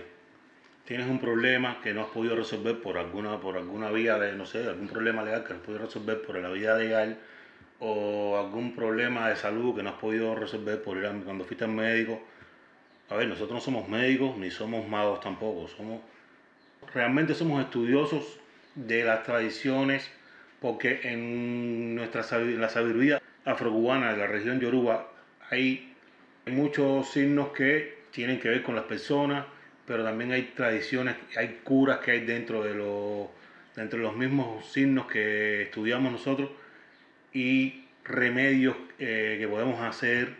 [0.86, 4.46] Tienes un problema que no has podido resolver por alguna, por alguna vía de, no
[4.46, 7.18] sé, algún problema legal que no has podido resolver por la vía legal
[7.80, 11.64] o algún problema de salud que no has podido resolver por ir a- cuando fuiste
[11.64, 12.22] al médico.
[13.10, 16.00] A ver, nosotros no somos médicos ni somos magos tampoco, somos
[16.94, 18.38] realmente somos estudiosos
[18.76, 20.08] de las tradiciones
[20.60, 25.08] porque en nuestra en la sabiduría afrocubana de la región yoruba
[25.50, 25.92] hay
[26.46, 29.46] muchos signos que tienen que ver con las personas,
[29.86, 33.28] pero también hay tradiciones, hay curas que hay dentro de los,
[33.76, 36.50] dentro de los mismos signos que estudiamos nosotros
[37.32, 40.34] y remedios eh, que podemos hacer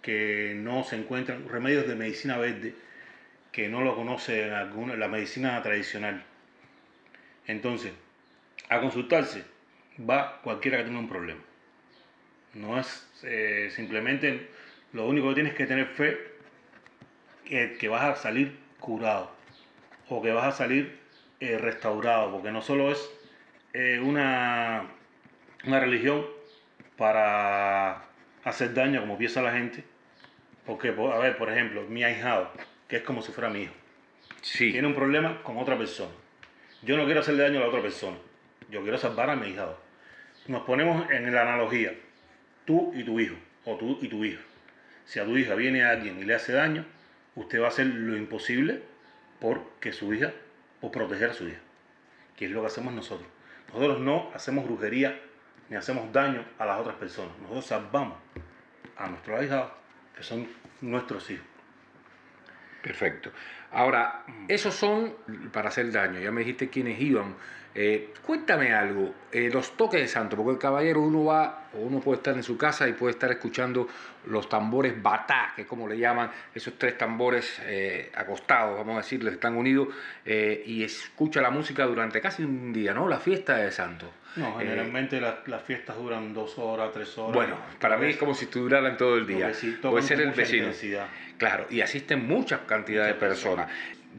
[0.00, 2.74] que no se encuentran, remedios de medicina verde
[3.52, 6.22] que no lo conoce alguna, la medicina tradicional.
[7.46, 7.92] Entonces,
[8.68, 9.44] a consultarse
[9.98, 11.40] va cualquiera que tenga un problema.
[12.54, 14.48] No es eh, simplemente
[14.92, 16.18] lo único que tienes que tener fe
[17.44, 19.30] que, que vas a salir curado
[20.08, 20.98] o que vas a salir
[21.40, 23.10] eh, restaurado, porque no solo es
[23.72, 24.86] eh, una,
[25.64, 26.24] una religión
[26.96, 28.02] para
[28.44, 29.84] hacer daño como piensa la gente,
[30.64, 32.50] porque, po- a ver, por ejemplo, mi ahijado,
[32.88, 33.74] que es como si fuera mi hijo,
[34.42, 34.70] Sí.
[34.72, 36.12] tiene un problema con otra persona.
[36.82, 38.16] Yo no quiero hacerle daño a la otra persona,
[38.70, 39.78] yo quiero salvar a mi ahijado.
[40.46, 41.92] Nos ponemos en la analogía,
[42.64, 44.40] tú y tu hijo, o tú y tu hija.
[45.04, 46.84] Si a tu hija viene alguien y le hace daño,
[47.36, 48.82] usted va a hacer lo imposible
[49.40, 50.32] por que su hija,
[50.80, 51.60] por proteger a su hija,
[52.36, 53.28] que es lo que hacemos nosotros.
[53.68, 55.20] Nosotros no hacemos brujería
[55.68, 57.36] ni hacemos daño a las otras personas.
[57.38, 58.18] Nosotros salvamos
[58.96, 59.72] a nuestros ahijados,
[60.16, 60.48] que son
[60.80, 61.46] nuestros hijos.
[62.86, 63.32] Perfecto.
[63.72, 65.12] Ahora, esos son
[65.52, 66.20] para hacer daño.
[66.20, 67.34] Ya me dijiste quiénes iban.
[67.74, 71.98] Eh, cuéntame algo, eh, los toques de santo, porque el caballero uno va, o uno
[71.98, 73.88] puede estar en su casa y puede estar escuchando
[74.26, 78.98] los tambores batá, que es como le llaman, esos tres tambores eh, acostados, vamos a
[78.98, 79.88] decirles, están unidos,
[80.24, 83.08] eh, y escucha la música durante casi un día, ¿no?
[83.08, 84.10] La fiesta de santo.
[84.36, 87.34] No, Eh, generalmente las, fiestas duran dos horas, tres horas.
[87.34, 89.52] bueno, para mí es como si estuvieran todo el día.
[89.82, 90.66] Puede ser el vecino.
[90.66, 91.06] intensidad.
[91.38, 93.70] Claro, y asisten muchas cantidades de personas.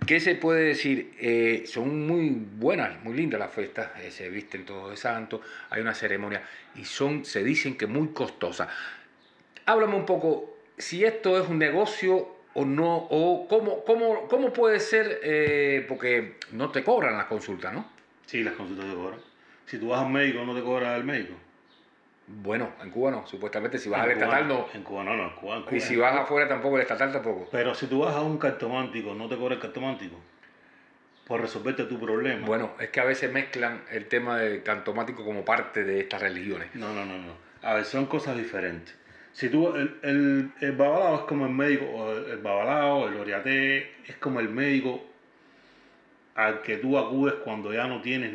[0.05, 1.13] ¿Qué se puede decir?
[1.20, 5.82] Eh, son muy buenas, muy lindas las fiestas, eh, se visten todos de santo, hay
[5.82, 6.43] una ceremonia
[6.76, 8.70] y son, se dicen que muy costosas.
[9.65, 14.80] Háblame un poco si esto es un negocio o no, o cómo, cómo, cómo puede
[14.80, 17.89] ser, eh, porque no te cobran las consultas, ¿no?
[18.26, 19.20] Sí, las consultas te cobran.
[19.68, 21.34] Si tú vas al médico, no te cobra el médico.
[22.26, 25.36] Bueno, en Cuba no, supuestamente si vas al estatal no, En Cuba no, no, en
[25.36, 25.78] Cuba, en Cuba.
[25.78, 27.47] y si vas afuera tampoco, el estatal tampoco.
[27.51, 30.15] Pero si tú vas a un cartomántico, no te cobra el cartomántico.
[31.26, 32.45] Por resolverte tu problema.
[32.45, 36.74] Bueno, es que a veces mezclan el tema del cantomático como parte de estas religiones.
[36.74, 37.34] No, no, no, no.
[37.61, 38.95] A ver, son cosas diferentes.
[39.34, 43.18] Si tú, el, el, el babalao es como el médico, o el, el babalao, el
[43.18, 45.03] oriaté, es como el médico
[46.36, 48.34] al que tú acudes cuando ya no tienes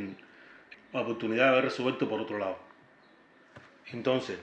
[1.01, 2.59] oportunidad de haber resuelto por otro lado.
[3.93, 4.39] Entonces,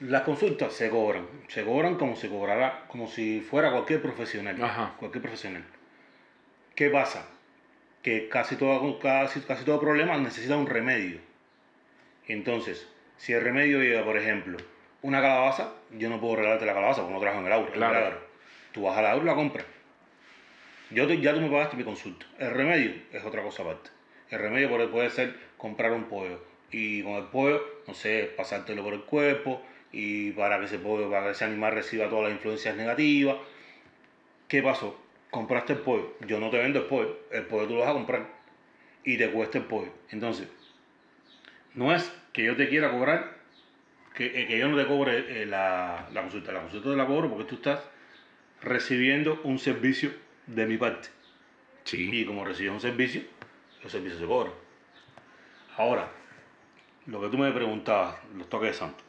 [0.00, 4.62] las consultas se cobran, se cobran como se cobrará, como si fuera cualquier profesional.
[4.62, 4.94] Ajá.
[4.98, 5.64] Cualquier profesional.
[6.74, 7.26] ¿Qué pasa?
[8.02, 11.18] Que casi todo, casi, casi todo problema necesita un remedio.
[12.28, 12.86] Entonces,
[13.16, 14.58] si el remedio llega, por ejemplo,
[15.02, 18.18] una calabaza, yo no puedo regalarte la calabaza porque no trabajo en el el Claro.
[18.72, 19.66] Tú vas a la aura y la compras.
[20.90, 22.26] Yo te- ya tú me pagaste mi consulta.
[22.38, 23.90] El remedio es otra cosa aparte.
[24.30, 26.40] El remedio puede ser comprar un pollo
[26.70, 31.10] y con el pollo, no sé, pasártelo por el cuerpo y para que ese pollo,
[31.10, 33.36] para que ese animal reciba todas las influencias negativas.
[34.48, 35.00] ¿Qué pasó?
[35.30, 36.14] Compraste el pollo.
[36.26, 37.18] Yo no te vendo el pollo.
[37.30, 38.26] El pollo tú lo vas a comprar
[39.04, 39.92] y te cuesta el pollo.
[40.10, 40.48] Entonces,
[41.74, 43.36] no es que yo te quiera cobrar,
[44.14, 46.52] que, eh, que yo no te cobre eh, la, la consulta.
[46.52, 47.80] La consulta te la cobro porque tú estás
[48.62, 50.10] recibiendo un servicio
[50.46, 51.08] de mi parte.
[51.84, 52.10] Sí.
[52.12, 53.22] Y como recibes un servicio,
[53.82, 54.65] los servicios se cobran.
[55.76, 56.08] Ahora,
[57.06, 59.04] lo que tú me preguntabas, los toques de santo.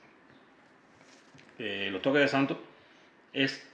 [1.59, 2.61] Eh, los toques de santo
[3.33, 3.67] es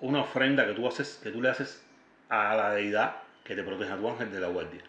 [0.00, 1.84] una ofrenda que tú haces, que tú le haces
[2.28, 4.80] a la deidad que te protege a tu ángel de la guardia.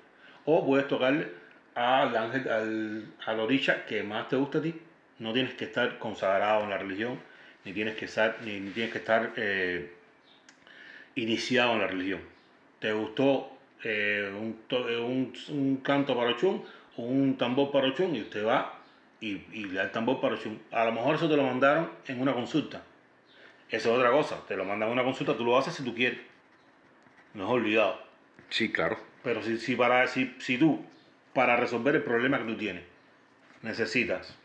[0.45, 1.29] O puedes tocarle
[1.75, 4.75] al ángel, al, al orisha que más te gusta a ti.
[5.19, 7.19] No tienes que estar consagrado en la religión,
[7.63, 9.93] ni tienes que estar, ni, tienes que estar eh,
[11.15, 12.21] iniciado en la religión.
[12.79, 13.51] ¿Te gustó
[13.83, 18.15] eh, un, un- un canto para Ochun o un tambor para Ochun?
[18.15, 18.79] Y usted va
[19.19, 20.61] y, y le da el tambor para Ochun.
[20.71, 22.83] A lo mejor eso te lo mandaron en una consulta.
[23.69, 24.45] Eso es otra cosa.
[24.47, 26.19] Te lo mandan en una consulta, tú lo haces si tú quieres.
[27.33, 28.01] No es olvidado.
[28.49, 28.97] Sí, claro.
[29.23, 30.83] Pero si, si, para, si, si tú,
[31.33, 32.83] para resolver el problema que tú tienes,
[33.61, 34.37] necesitas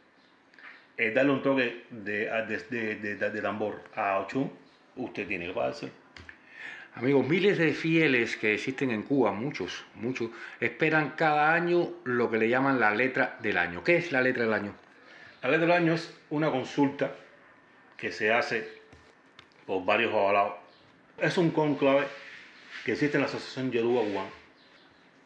[0.98, 2.26] eh, darle un toque de,
[2.70, 4.52] de- de- de tambor a Ochun,
[4.94, 5.90] usted tiene que pagarse.
[6.96, 10.30] Amigos, miles de fieles que existen en Cuba, muchos, muchos,
[10.60, 13.84] esperan cada año lo que le llaman la letra del año.
[13.84, 14.74] ¿Qué es la letra del año?
[15.42, 17.14] La letra del año es una consulta
[17.98, 18.66] que se hace
[19.66, 20.54] por varios avalados.
[21.18, 22.06] Es un conclave
[22.86, 24.30] que existe en la Asociación Yoruba Cubana,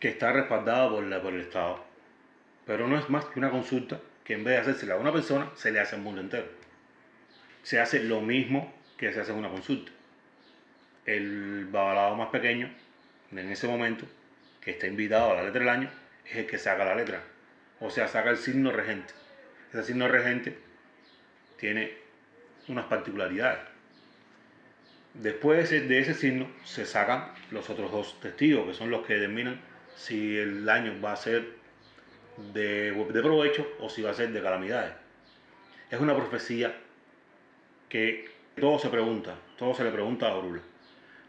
[0.01, 1.85] que está respaldada por, la- por el Estado.
[2.67, 5.49] Pero no es más que una consulta que en vez de hacérsela a una persona,
[5.55, 6.47] se le hace al mundo entero.
[7.63, 9.93] Se hace lo mismo que se hace una consulta.
[11.17, 12.71] El babalado más pequeño,
[13.33, 14.07] en ese momento,
[14.61, 15.91] que está invitado a la letra del año,
[16.25, 17.21] es el que saca la letra.
[17.81, 19.13] O sea, saca el signo regente.
[19.73, 20.57] Ese signo regente
[21.59, 21.95] tiene
[22.69, 23.59] unas particularidades.
[25.15, 29.05] Después de ese, de ese signo se sacan los otros dos testigos, que son los
[29.05, 29.61] que determinan
[29.97, 31.45] si el año va a ser
[32.53, 34.93] de, de provecho o si va a ser de calamidades.
[35.91, 36.73] Es una profecía
[37.89, 38.31] que
[38.61, 40.70] todo se pregunta, todo se le pregunta a Orula.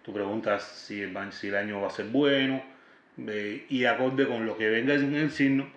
[0.04, 2.64] Tú preguntas si el, si el año va a ser bueno
[3.70, 5.68] y acorde con lo que venga en el signo,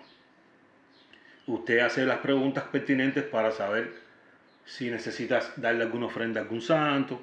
[1.47, 3.93] usted hace las preguntas pertinentes para saber
[4.65, 7.21] si necesitas darle alguna ofrenda a algún santo.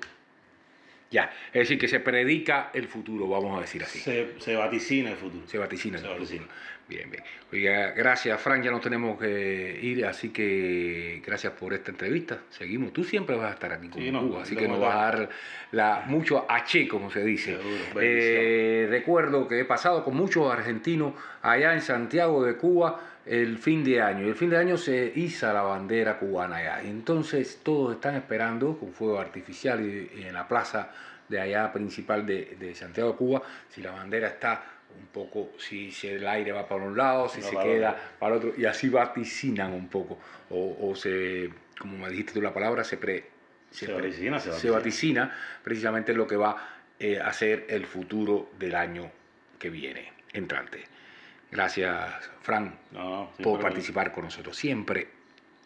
[1.13, 3.99] Ya, es decir, que se predica el futuro, vamos a decir así.
[4.01, 5.47] Se, se vaticina el futuro.
[5.47, 6.25] Se vaticina Se el futuro.
[6.25, 6.47] vaticina.
[6.89, 7.23] Bien, bien.
[7.53, 8.63] Oiga, gracias, Frank.
[8.65, 12.41] Ya nos tenemos que ir, así que gracias por esta entrevista.
[12.51, 12.93] Seguimos.
[12.93, 14.99] Tú siempre vas a estar aquí con Sí, no, Cuba, así que nos vas a
[14.99, 15.29] dar
[15.71, 17.53] la, mucho H, como se dice.
[17.57, 23.59] Seguro, Eh, recuerdo que he pasado con muchos argentinos allá en Santiago de Cuba el
[23.59, 24.27] fin de año.
[24.27, 26.83] Y el fin de año se iza la bandera cubana allá.
[26.83, 30.91] Entonces todos están esperando con fuego artificial y, y en la plaza
[31.29, 34.65] de allá principal de, de Santiago de Cuba, si la bandera está
[34.99, 38.03] un poco, si, si el aire va para un lado, si se para queda otro.
[38.19, 40.19] para otro, y así vaticinan un poco.
[40.51, 41.49] O, o se,
[41.79, 43.25] como me dijiste tú la palabra, se, pre,
[43.71, 46.57] Se pre- vaticina, se vaticina precisamente lo que va
[46.99, 49.11] eh, a ser el futuro del año
[49.59, 50.85] que viene, entrante.
[51.53, 54.57] Gracias, Fran, No, por participar con nosotros.
[54.57, 55.09] Siempre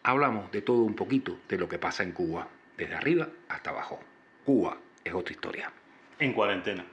[0.03, 3.97] hablamos de todo un poquito de lo que pasa en Cuba, desde arriba hasta abajo.
[4.45, 5.71] Cuba es otra historia.
[6.19, 6.83] En cuarentena.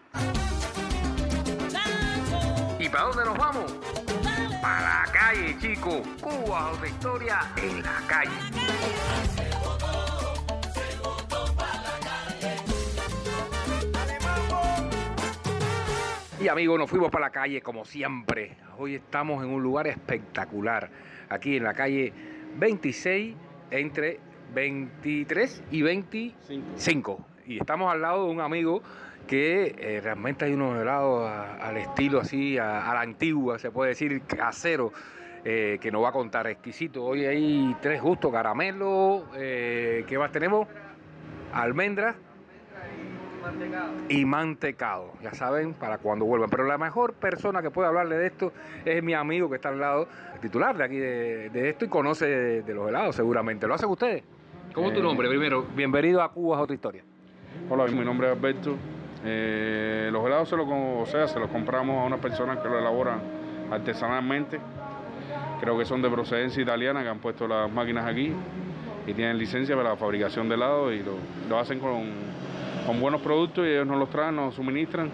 [2.78, 3.72] ¿Y para dónde nos vamos?
[4.62, 6.06] Para la calle, chicos.
[6.20, 9.53] Cuba es otra historia en la calle.
[16.44, 18.58] Y amigos, nos fuimos para la calle como siempre.
[18.76, 20.90] Hoy estamos en un lugar espectacular.
[21.30, 22.12] Aquí en la calle
[22.58, 23.34] 26,
[23.70, 24.20] entre
[24.52, 27.26] 23 y 25.
[27.46, 28.82] Y estamos al lado de un amigo
[29.26, 33.92] que eh, realmente hay unos helados al estilo así, a, a la antigua, se puede
[33.92, 34.92] decir, casero,
[35.46, 37.06] eh, que nos va a contar exquisito.
[37.06, 40.68] Hoy hay tres gustos, caramelo, eh, ¿qué más tenemos?
[41.54, 42.16] Almendras
[44.08, 46.50] y mantecado, ya saben, para cuando vuelvan.
[46.50, 48.52] Pero la mejor persona que puede hablarle de esto
[48.84, 50.08] es mi amigo que está al lado,
[50.40, 53.66] titular de aquí de, de esto y conoce de, de los helados seguramente.
[53.66, 54.22] ¿Lo hacen ustedes?
[54.74, 55.28] ¿Cómo es tu Eh, nombre?
[55.28, 57.02] Primero, bienvenido a Cuba es otra historia.
[57.70, 58.76] Hola, mi nombre es Alberto.
[59.24, 62.78] Eh, los helados se los, o sea, se los compramos a unas personas que lo
[62.78, 63.20] elaboran
[63.70, 64.58] artesanalmente.
[65.60, 68.32] Creo que son de procedencia italiana, que han puesto las máquinas aquí
[69.06, 71.12] y tienen licencia para la fabricación de helados y lo,
[71.48, 72.02] lo hacen con,
[72.86, 75.10] con buenos productos y ellos nos los traen, nos suministran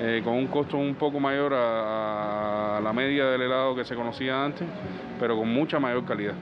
[0.00, 3.94] eh, con un costo un poco mayor a, a la media del helado que se
[3.94, 4.66] conocía antes,
[5.18, 6.34] pero con mucha mayor calidad.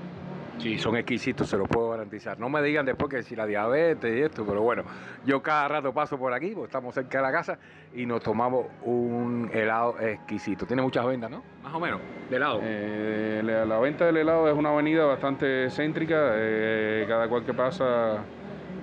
[0.59, 2.39] Sí, son exquisitos, se los puedo garantizar.
[2.39, 4.83] No me digan después que si la diabetes y esto, pero bueno,
[5.25, 7.59] yo cada rato paso por aquí, porque estamos cerca de la casa,
[7.95, 10.67] y nos tomamos un helado exquisito.
[10.67, 11.43] Tiene muchas ventas, ¿no?
[11.63, 12.61] Más o menos, de helado.
[12.63, 17.55] Eh, la, la venta del helado es una avenida bastante céntrica, eh, cada cual que
[17.55, 18.19] pasa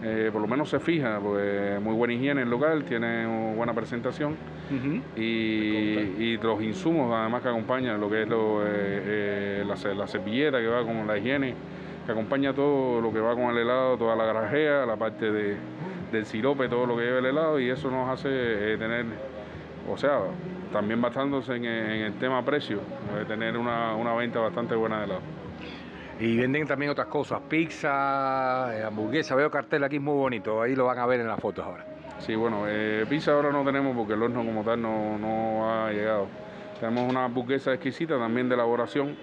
[0.04, 4.36] eh, por lo menos se fija, pues muy buena higiene el local, tiene buena presentación
[5.16, 10.08] y, y los insumos además que acompañan lo que es lo, eh, eh, la, la
[10.08, 11.54] cepilleta que va con la higiene,
[12.06, 15.56] que acompaña todo lo que va con el helado, toda la grajea, la parte de,
[16.12, 19.06] del sirope, todo lo que lleva el helado y eso nos hace tener,
[19.90, 20.20] o sea,
[20.72, 22.80] también basándose en, en el tema precio,
[23.28, 25.22] tener una, una venta bastante buena de helado.
[26.20, 29.36] Y venden también otras cosas, pizza, eh, hamburguesa.
[29.36, 31.86] Veo cartel aquí muy bonito, ahí lo van a ver en las fotos ahora.
[32.20, 35.92] Sí, bueno, eh, pizza ahora no tenemos porque el horno como tal no, no ha
[35.92, 36.28] llegado.
[36.80, 39.16] Tenemos una hamburguesa exquisita también de elaboración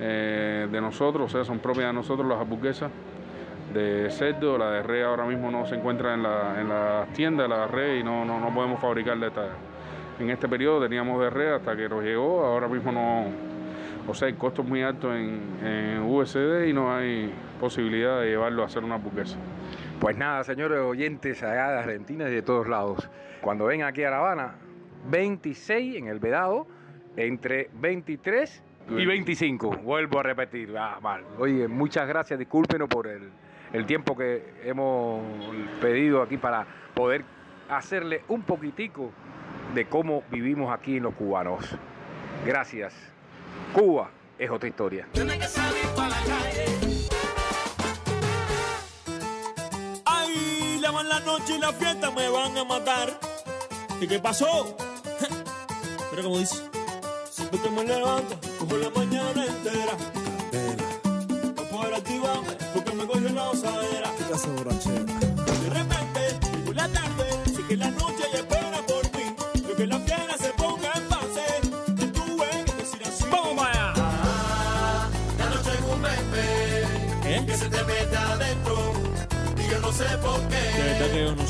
[0.00, 2.90] eh, de nosotros, o sea, son propias de nosotros las hamburguesas
[3.74, 4.56] de cerdo.
[4.56, 7.66] La de res ahora mismo no se encuentra en, la, en las tiendas, la de
[7.66, 9.30] res, y no, no, no podemos fabricarla.
[10.18, 13.55] En este periodo teníamos de res hasta que nos llegó, ahora mismo no.
[14.08, 18.28] O sea, el costo es muy alto en, en USD y no hay posibilidad de
[18.28, 19.36] llevarlo a hacer una hamburguesa.
[19.98, 23.08] Pues nada, señores oyentes allá de Argentina y de todos lados.
[23.40, 24.54] Cuando vengan aquí a La Habana,
[25.10, 26.66] 26 en el Vedado,
[27.16, 29.70] entre 23 y 25.
[29.78, 30.76] Vuelvo a repetir.
[30.78, 31.22] Ah, mal.
[31.38, 33.30] Oye, muchas gracias, discúlpenos por el,
[33.72, 35.22] el tiempo que hemos
[35.80, 37.24] pedido aquí para poder
[37.68, 39.10] hacerle un poquitico
[39.74, 41.76] de cómo vivimos aquí en los cubanos.
[42.44, 43.15] Gracias.
[43.72, 45.08] Cuba es otra historia.
[45.12, 46.64] Tiene que salir para la calle.
[50.04, 53.18] Ay, le van la noche y la fiesta me van a matar.
[54.00, 54.76] ¿Y qué pasó?
[56.10, 56.56] Mira cómo dice.
[57.30, 59.92] Siempre que me levanto, como la mañana entera.
[61.56, 64.10] No puedo activarme porque me coge la osadera.
[64.28, 65.15] De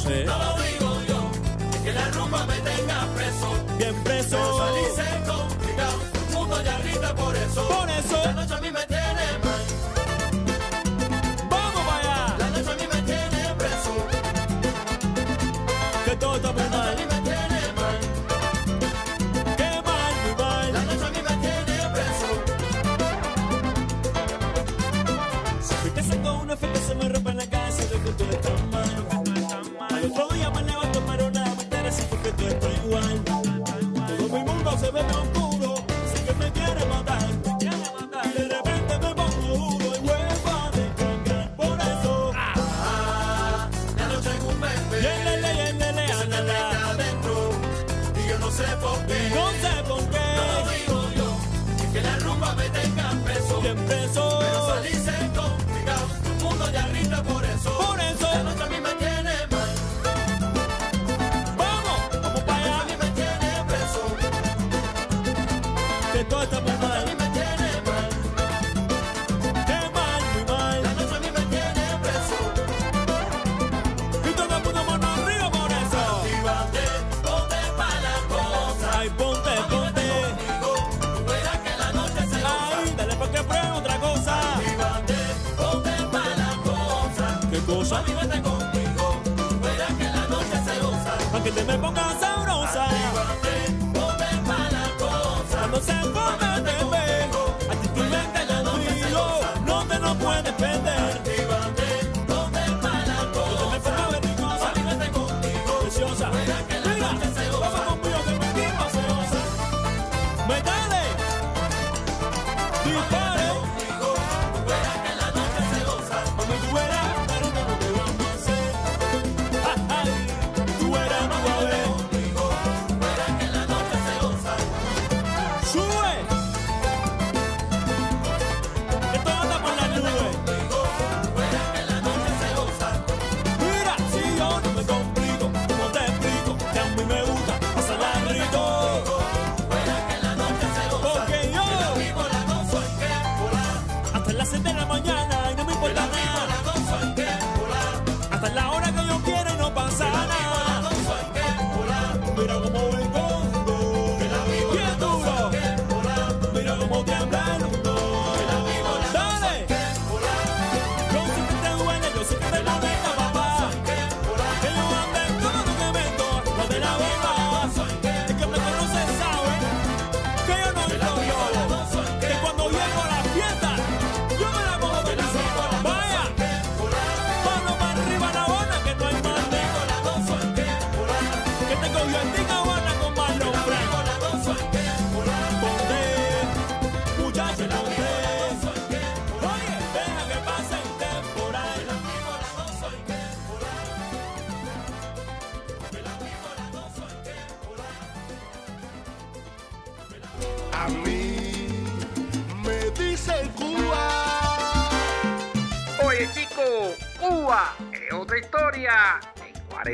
[0.07, 0.25] sé.
[0.25, 1.31] No lo digo yo.
[1.75, 3.49] Es que la rumba me tenga preso.
[3.79, 4.37] Bien preso.
[4.37, 5.97] Pero salirse complicado.
[6.15, 7.69] El mundo ya grita por eso.
[7.69, 8.17] Por eso.
[8.25, 9.63] La noche a mí me tiene mal.
[11.51, 12.37] ¡Vamos para allá!
[12.39, 13.93] La noche a mí me tiene preso.
[16.05, 16.53] Que todo está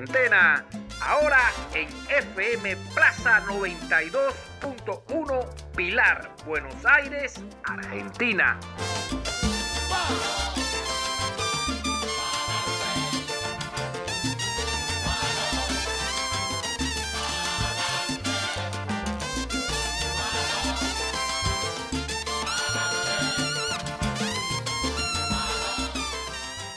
[0.07, 0.65] cuarentena.
[1.01, 1.41] Ahora
[1.75, 5.47] en FM Plaza 92.1
[5.77, 7.35] Pilar, Buenos Aires,
[7.65, 8.59] Argentina.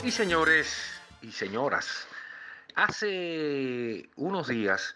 [0.04, 0.68] Y señores
[1.24, 2.08] y señoras,
[2.76, 4.96] hace unos días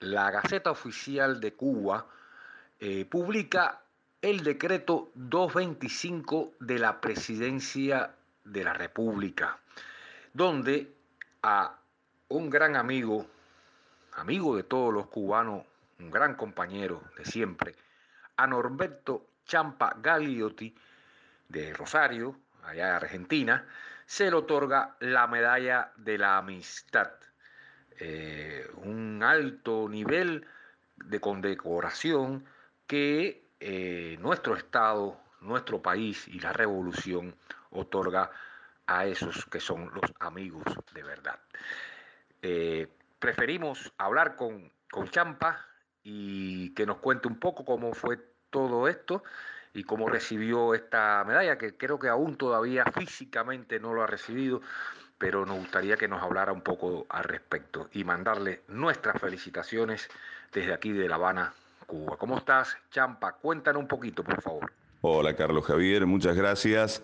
[0.00, 2.06] la Gaceta Oficial de Cuba
[2.80, 3.82] eh, publica
[4.20, 9.58] el decreto 225 de la Presidencia de la República,
[10.32, 10.92] donde
[11.42, 11.76] a
[12.28, 13.26] un gran amigo,
[14.14, 15.64] amigo de todos los cubanos,
[15.98, 17.74] un gran compañero de siempre,
[18.36, 20.74] a Norberto Champa Gagliotti
[21.48, 23.66] de Rosario, allá en Argentina,
[24.12, 27.12] se le otorga la medalla de la amistad,
[27.98, 30.46] eh, un alto nivel
[30.96, 32.44] de condecoración
[32.86, 37.34] que eh, nuestro Estado, nuestro país y la revolución
[37.70, 38.30] otorga
[38.86, 41.40] a esos que son los amigos de verdad.
[42.42, 42.88] Eh,
[43.18, 45.58] preferimos hablar con, con Champa
[46.02, 48.18] y que nos cuente un poco cómo fue
[48.50, 49.22] todo esto
[49.74, 54.60] y cómo recibió esta medalla, que creo que aún todavía físicamente no lo ha recibido,
[55.18, 60.08] pero nos gustaría que nos hablara un poco al respecto y mandarle nuestras felicitaciones
[60.52, 61.52] desde aquí de La Habana,
[61.86, 62.16] Cuba.
[62.18, 63.32] ¿Cómo estás, Champa?
[63.32, 64.72] Cuéntanos un poquito, por favor.
[65.00, 67.02] Hola, Carlos Javier, muchas gracias.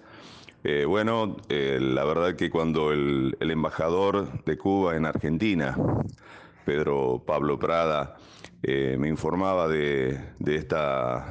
[0.65, 5.77] Eh, bueno, eh, la verdad que cuando el, embajador de Cuba en Argentina,
[6.65, 8.17] Pedro Pablo Prada,
[8.63, 11.27] eh, me informaba de, esta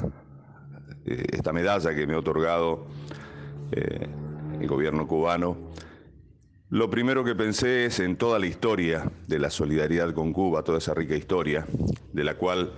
[1.07, 2.87] esta medalla que me ha otorgado
[3.71, 4.07] eh,
[4.59, 5.57] el gobierno cubano,
[6.69, 10.79] lo primero que pensé es en toda la historia de la solidaridad con Cuba, toda
[10.79, 11.65] esa rica historia,
[12.11, 12.73] de la cual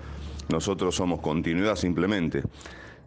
[0.49, 2.43] nosotros somos continuidad simplemente.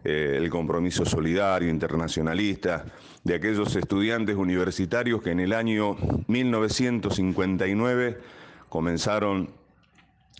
[0.03, 2.83] Eh, el compromiso solidario, internacionalista,
[3.23, 5.95] de aquellos estudiantes universitarios que en el año
[6.27, 8.19] 1959
[8.67, 9.51] comenzaron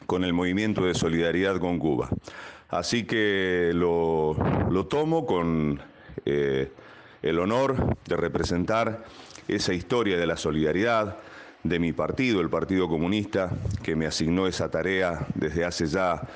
[0.06, 2.10] con el movimiento de solidaridad con Cuba.
[2.74, 4.36] Así que lo,
[4.90, 5.80] tomo con
[6.26, 6.72] eh,
[7.22, 9.06] el honor de representar
[9.48, 11.18] esa historia de la solidaridad
[11.62, 13.52] de mi partido, el Partido Comunista,
[13.84, 16.28] que me asignó esa tarea desde hace ya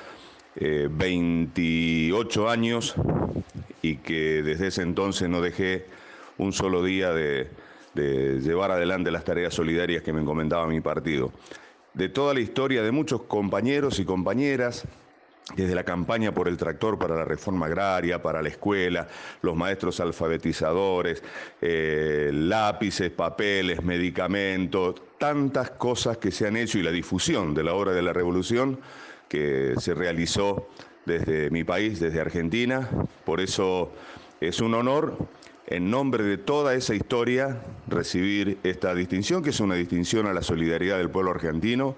[0.54, 2.94] eh, 28 años
[3.82, 5.86] y que desde ese entonces no dejé
[6.38, 7.50] un solo día de,
[7.94, 11.32] de llevar adelante las tareas solidarias que me encomendaba mi partido.
[11.94, 14.86] De toda la historia de muchos compañeros y compañeras,
[15.56, 19.08] desde la campaña por el tractor para la reforma agraria, para la escuela,
[19.42, 21.22] los maestros alfabetizadores,
[21.60, 27.74] eh, lápices, papeles, medicamentos, tantas cosas que se han hecho y la difusión de la
[27.74, 28.78] obra de la revolución
[29.28, 30.68] que se realizó
[31.04, 32.88] desde mi país, desde Argentina.
[33.24, 33.92] Por eso
[34.40, 35.16] es un honor,
[35.66, 40.42] en nombre de toda esa historia, recibir esta distinción, que es una distinción a la
[40.42, 41.96] solidaridad del pueblo argentino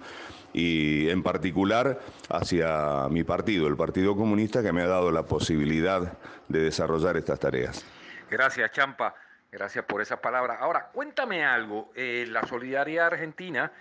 [0.53, 6.13] y en particular hacia mi partido, el Partido Comunista, que me ha dado la posibilidad
[6.49, 7.85] de desarrollar estas tareas.
[8.31, 9.15] Gracias, Champa.
[9.53, 10.59] Gracias por esas palabras.
[10.61, 11.91] Ahora, cuéntame algo.
[11.97, 13.73] Eh, la solidaridad argentina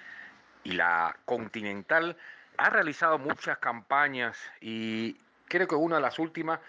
[0.64, 2.18] y la continental
[2.58, 5.16] ha realizado muchas campañas y
[5.48, 6.60] creo que una de las últimas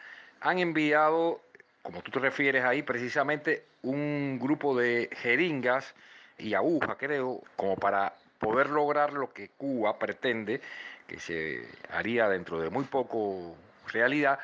[0.40, 1.40] han enviado,
[1.82, 5.94] como tú te refieres ahí, precisamente un grupo de jeringas
[6.38, 10.60] y agujas, creo, como para poder lograr lo que Cuba pretende,
[11.06, 13.54] que se haría dentro de muy poco
[13.92, 14.40] realidad,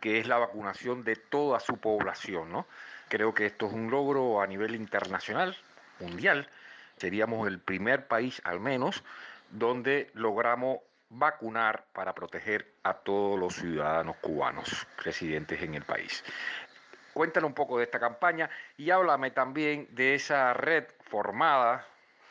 [0.00, 2.50] que es la vacunación de toda su población.
[2.50, 2.66] ¿no?
[3.08, 5.56] Creo que esto es un logro a nivel internacional,
[5.98, 6.48] mundial.
[6.96, 9.02] Seríamos el primer país, al menos,
[9.50, 10.78] donde logramos
[11.10, 16.22] vacunar para proteger a todos los ciudadanos cubanos residentes en el país.
[17.12, 21.84] Cuéntanos un poco de esta campaña y háblame también de esa red formada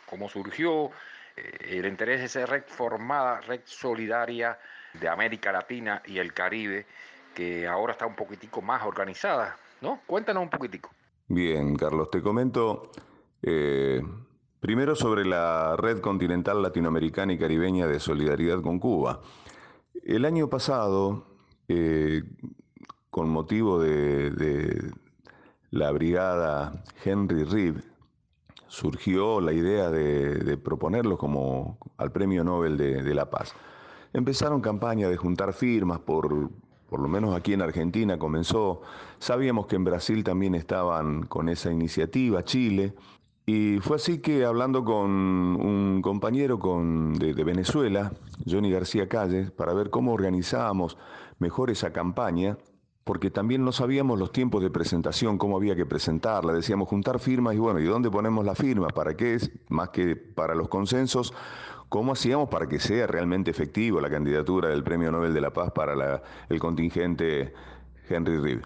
[0.09, 0.89] cómo surgió
[1.35, 4.57] eh, el interés de esa red formada, red solidaria
[4.99, 6.87] de América Latina y el Caribe,
[7.35, 10.01] que ahora está un poquitico más organizada, ¿no?
[10.07, 10.89] Cuéntanos un poquitico.
[11.27, 12.91] Bien, Carlos, te comento
[13.43, 14.01] eh,
[14.59, 19.21] primero sobre la Red Continental Latinoamericana y Caribeña de Solidaridad con Cuba.
[20.03, 21.27] El año pasado,
[21.67, 22.23] eh,
[23.11, 24.91] con motivo de, de
[25.69, 27.75] la brigada Henry Reed,
[28.69, 33.53] surgió la idea de, de proponerlo como al Premio Nobel de, la Paz.
[34.13, 36.49] Empezaron campañas de juntar firmas, por,
[36.89, 38.81] por lo menos aquí en Argentina comenzó.
[39.17, 42.93] Sabíamos que en Brasil también estaban con esa iniciativa, Chile,
[43.45, 48.11] Y fue así que hablando con un compañero con, de, de Venezuela,
[48.47, 50.97] Johnny García Calles, para ver cómo organizábamos
[51.39, 52.57] mejor esa campaña,
[53.09, 56.53] porque también no sabíamos los tiempos de presentación, cómo había que presentarla.
[56.53, 58.85] Decíamos juntar firmas y bueno, ¿y dónde ponemos la firma?
[58.89, 59.49] ¿Para qué es?
[59.67, 61.33] Más que para los consensos,
[61.89, 65.71] ¿cómo hacíamos para que sea realmente efectivo la candidatura del Premio Nobel de la Paz
[65.71, 67.51] para el contingente
[68.07, 68.59] Henry Reed?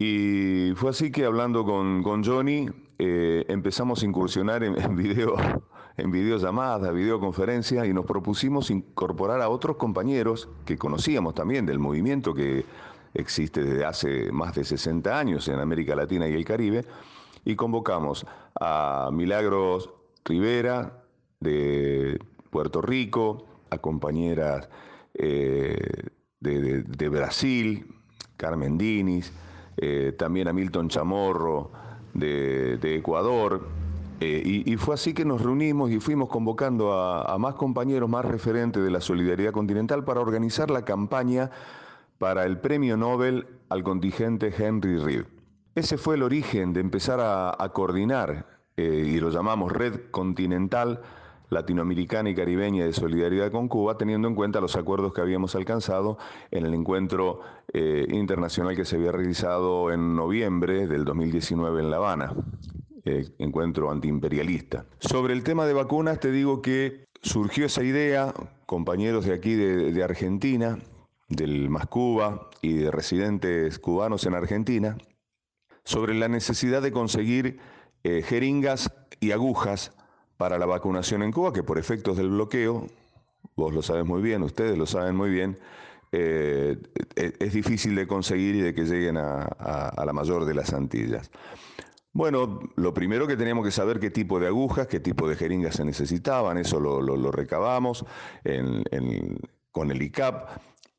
[0.00, 2.68] Y fue así que hablando con, con Johnny,
[2.98, 5.36] eh, empezamos a incursionar en, en video,
[5.96, 12.34] en videollamadas, videoconferencias, y nos propusimos incorporar a otros compañeros que conocíamos también del movimiento
[12.34, 12.64] que
[13.16, 16.84] existe desde hace más de 60 años en América Latina y el Caribe,
[17.44, 18.26] y convocamos
[18.60, 19.90] a Milagros
[20.24, 21.04] Rivera
[21.40, 22.18] de
[22.50, 24.68] Puerto Rico, a compañeras
[25.14, 25.76] eh,
[26.40, 27.86] de, Brasil,
[28.36, 29.32] Carmen Dinis,
[29.76, 31.70] eh, también a Milton Chamorro
[32.14, 33.68] de, Ecuador.
[34.20, 38.82] eh, y, fue así que nos reunimos y fuimos convocando a más compañeros, más referentes
[38.82, 41.50] de la solidaridad continental para organizar la campaña
[42.18, 45.24] para el premio Nobel al contingente Henry Reed.
[45.74, 48.46] Ese fue el origen de empezar a, coordinar,
[48.76, 51.02] eh, y lo llamamos Red Continental
[51.50, 56.18] Latinoamericana y Caribeña de Solidaridad con Cuba, teniendo en cuenta los acuerdos que habíamos alcanzado
[56.50, 57.40] en el encuentro
[57.72, 62.32] eh, internacional que se había realizado en noviembre del 2019 en La Habana,
[63.04, 64.86] eh, encuentro antiimperialista.
[64.98, 68.32] Sobre el tema de vacunas, te digo que surgió esa idea,
[68.64, 70.78] compañeros de aquí de Argentina,
[71.28, 74.96] del Más Cuba y de residentes cubanos en Argentina,
[75.84, 77.58] sobre la necesidad de conseguir
[78.04, 79.92] eh, jeringas y agujas
[80.36, 82.86] para la vacunación en Cuba, que por efectos del bloqueo,
[83.56, 85.58] vos lo sabes muy bien, ustedes lo saben muy bien,
[86.12, 86.76] eh,
[87.14, 91.30] e- es difícil de conseguir y de que lleguen a, la mayor de las Antillas.
[92.12, 95.76] Bueno, lo primero que teníamos que saber qué tipo de agujas, qué tipo de jeringas
[95.76, 98.06] se necesitaban, eso lo, recabamos
[99.72, 100.48] con el ICAP.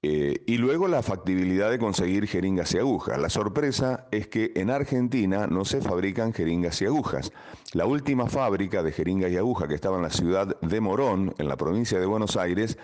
[0.09, 3.19] Eh, y luego la factibilidad de conseguir jeringas y agujas.
[3.19, 7.33] La sorpresa es que en Argentina no se fabrican jeringas y agujas.
[7.73, 11.49] La última fábrica de jeringas y agujas que estaba en la ciudad de Morón, en
[11.49, 12.77] la provincia de Buenos Aires,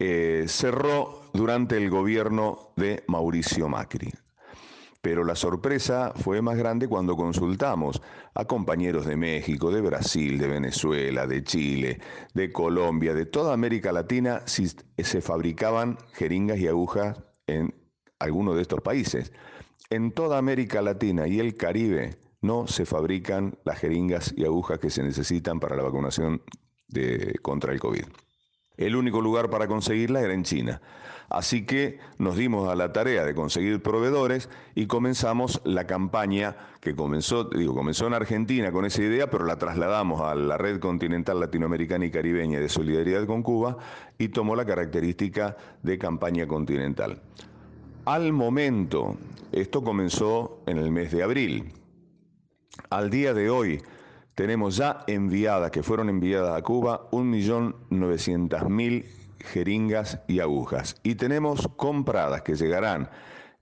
[0.00, 4.10] eh, cerró durante el gobierno de Mauricio Macri.
[5.06, 8.02] Pero la sorpresa fue más grande cuando consultamos
[8.34, 12.00] a compañeros de México, de Brasil, de Venezuela, de Chile,
[12.34, 17.72] de Colombia, de toda América Latina, si se fabricaban jeringas y agujas en
[18.18, 19.32] alguno de estos países.
[19.90, 24.90] En toda América Latina y el Caribe no se fabrican las jeringas y agujas que
[24.90, 26.42] se necesitan para la vacunación
[27.42, 28.06] contra el COVID.
[28.76, 30.80] El único lugar para conseguirla era en China.
[31.28, 36.94] Así que nos dimos a la tarea de conseguir proveedores y comenzamos la campaña que
[36.94, 41.40] comenzó, digo, comenzó en Argentina con esa idea, pero la trasladamos a la Red Continental
[41.40, 43.76] Latinoamericana y Caribeña de Solidaridad con Cuba
[44.18, 47.20] y tomó la característica de campaña continental.
[48.04, 49.16] Al momento,
[49.50, 51.72] esto comenzó en el mes de abril.
[52.88, 53.82] Al día de hoy
[54.36, 59.04] tenemos ya enviadas, que fueron enviadas a Cuba, 1.900.000
[59.40, 60.96] jeringas y agujas.
[61.02, 63.08] Y tenemos compradas que llegarán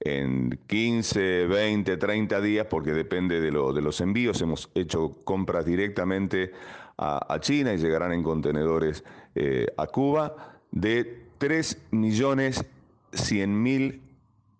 [0.01, 4.43] en 15, 20, 30 días, porque depende de, lo- de los envíos.
[4.43, 6.53] Hemos hecho compras directamente
[6.99, 9.05] a, China y llegarán en contenedores
[9.35, 12.64] eh, a Cuba de 3 millones
[13.12, 14.03] 100 mil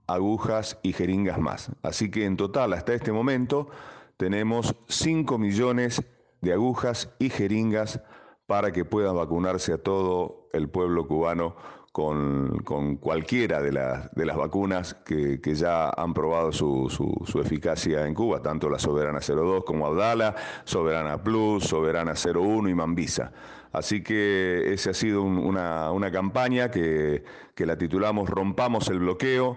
[0.07, 1.71] agujas y jeringas más.
[1.83, 3.69] Así que en total, hasta este momento,
[4.17, 6.03] tenemos 5 millones
[6.41, 8.01] de agujas y jeringas
[8.47, 11.57] para que pueda vacunarse a todo el pueblo cubano
[11.93, 17.41] con, con cualquiera de, las de las vacunas que, que ya han probado su, su-
[17.41, 20.35] eficacia en Cuba, tanto la Soberana 02 como Abdala,
[20.65, 23.33] Soberana Plus, Soberana 01 y Mambisa.
[23.73, 28.99] Así que esa ha sido un- una, una campaña que, que la titulamos Rompamos el
[28.99, 29.57] bloqueo,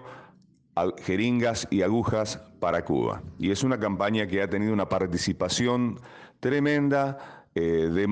[1.02, 3.22] jeringas y agujas para Cuba.
[3.38, 6.00] Y es una campaña que ha tenido una participación
[6.40, 8.06] tremenda eh, de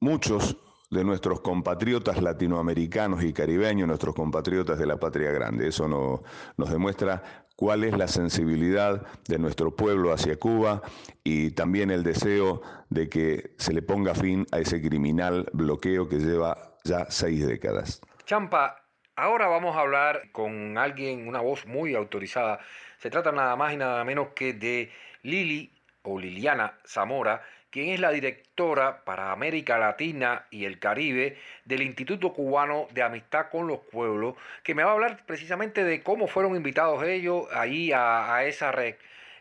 [0.00, 0.56] muchos
[0.90, 5.68] de nuestros compatriotas latinoamericanos y caribeños, nuestros compatriotas de la patria grande.
[5.68, 6.22] Eso no-
[6.56, 7.22] nos demuestra
[7.56, 10.82] cuál es la sensibilidad de nuestro pueblo hacia Cuba
[11.24, 12.60] y también el deseo
[12.90, 18.00] de que se le ponga fin a ese criminal bloqueo que lleva ya seis décadas.
[18.24, 18.76] Champa,
[19.16, 22.60] ahora vamos a hablar con alguien, una voz muy autorizada.
[22.98, 24.90] Se trata nada más y nada menos que de
[25.22, 31.82] Lili o Liliana Zamora, quien es la directora para América Latina y el Caribe del
[31.82, 36.26] Instituto Cubano de Amistad con los Pueblos, que me va a hablar precisamente de cómo
[36.28, 38.94] fueron invitados ellos ahí a, a esa red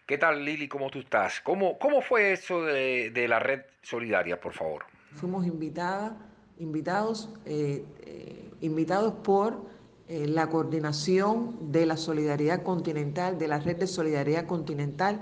[0.05, 0.67] ¿Qué tal Lili?
[0.67, 1.41] ¿Cómo tú estás?
[1.41, 4.85] ¿Cómo, cómo fue eso de, de la red solidaria, por favor?
[5.15, 6.15] Fuimos invitada,
[6.59, 9.65] invitados, eh, eh, invitados por
[10.07, 15.19] eh, la coordinación de la solidaridad continental, de la red de solidaridad continental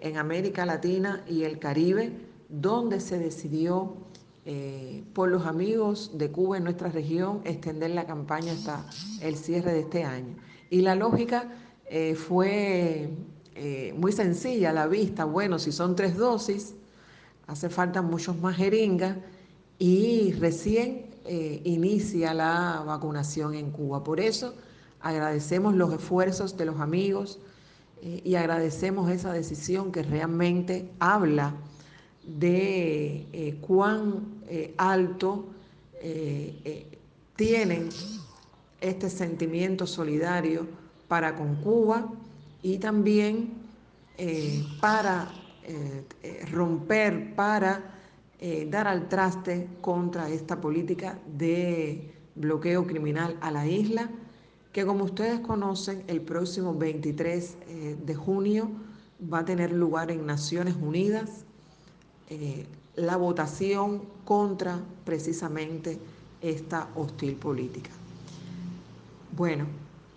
[0.00, 2.12] en América Latina y el Caribe,
[2.48, 3.94] donde se decidió
[5.12, 8.84] por los amigos de Cuba en nuestra región extender la campaña hasta
[9.20, 10.34] el cierre de este año.
[10.68, 11.48] Y la lógica
[12.16, 13.08] fue
[13.96, 15.26] muy sencilla a la vista.
[15.26, 16.74] Bueno, si son tres dosis,
[17.46, 19.16] hace falta muchos más jeringas
[19.82, 24.04] y recién eh, inicia la vacunación en Cuba.
[24.04, 24.54] Por eso
[25.00, 27.40] agradecemos los esfuerzos de los amigos
[28.00, 31.56] eh, y agradecemos esa decisión que realmente habla
[32.24, 34.40] de eh, cuán
[34.76, 35.46] alto
[37.34, 37.88] tienen
[38.80, 40.68] este sentimiento solidario
[41.08, 42.08] para con Cuba
[42.62, 43.54] y también
[44.80, 45.32] para
[46.52, 47.92] romper, para
[48.44, 54.10] eh, dar al traste contra esta política de bloqueo criminal a la isla,
[54.72, 58.68] que como ustedes conocen, el próximo 23 eh, de junio
[59.32, 61.44] va a tener lugar en Naciones Unidas
[62.30, 62.66] eh,
[62.96, 66.00] la votación contra precisamente
[66.40, 67.90] esta hostil política.
[69.36, 69.66] Bueno,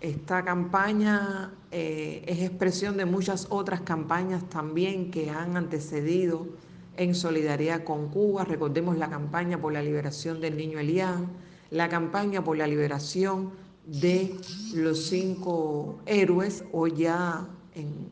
[0.00, 6.48] esta campaña es expresión de muchas otras campañas también que han antecedido
[6.96, 8.44] en solidaridad con Cuba.
[8.44, 11.28] Recordemos la campaña por la liberación del niño Elián,
[11.70, 13.50] la campaña por la liberación
[13.86, 14.36] de
[14.74, 18.10] los cinco héroes, o ya en-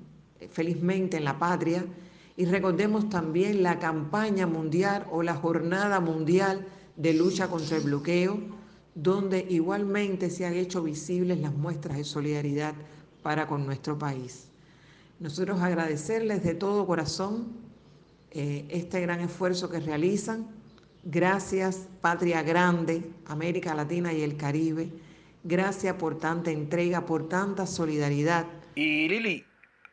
[0.50, 1.84] felizmente en la patria.
[2.36, 6.66] Y recordemos también la campaña mundial o la jornada mundial
[6.96, 8.38] de lucha contra el bloqueo,
[8.94, 12.74] donde igualmente se han hecho visibles las muestras de solidaridad
[13.22, 14.48] para con nuestro país.
[15.18, 17.46] Nosotros agradecerles de todo corazón
[18.34, 20.48] eh, este gran esfuerzo que realizan.
[21.04, 24.88] Gracias, Patria Grande, América Latina y el Caribe.
[25.44, 28.46] Gracias por tanta entrega, por tanta solidaridad.
[28.74, 29.44] Y Lili,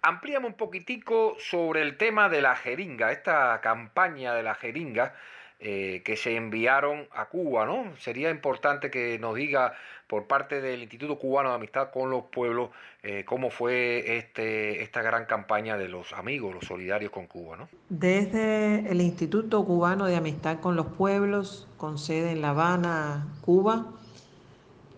[0.02, 5.14] amplíame un poquitico sobre el tema de la jeringa, esta campaña de la jeringa
[5.60, 7.96] eh, que se enviaron a Cuba, ¿no?
[7.98, 9.76] Sería importante que nos diga
[10.12, 12.72] por parte del Instituto Cubano de Amistad con los Pueblos
[13.02, 17.70] eh, cómo fue este, esta gran campaña de los amigos, los solidarios con Cuba, ¿no?
[17.88, 23.86] Desde el Instituto Cubano de Amistad con los Pueblos, con sede en La Habana, Cuba,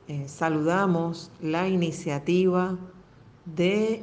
[0.07, 2.75] eh, saludamos la iniciativa
[3.45, 4.01] de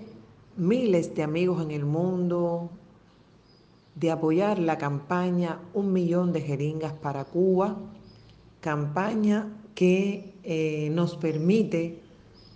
[0.57, 2.70] miles de amigos en el mundo
[3.97, 7.77] de apoyar la campaña Un Millón de Jeringas para Cuba,
[8.61, 12.01] campaña que eh, nos permite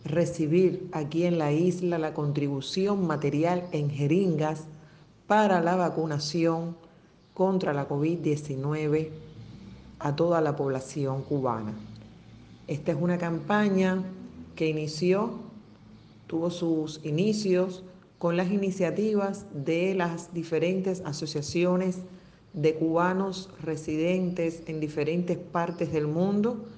[0.04, 4.64] recibir aquí en la isla la contribución material en jeringas
[5.28, 6.76] para la vacunación
[7.34, 9.10] contra la COVID-19
[10.00, 11.72] a toda la población cubana.
[12.66, 14.02] Esta es una campaña
[14.56, 15.38] que inició,
[16.26, 17.84] tuvo sus inicios
[18.18, 21.98] con las iniciativas de las diferentes asociaciones
[22.54, 26.73] de cubanos residentes en diferentes partes del mundo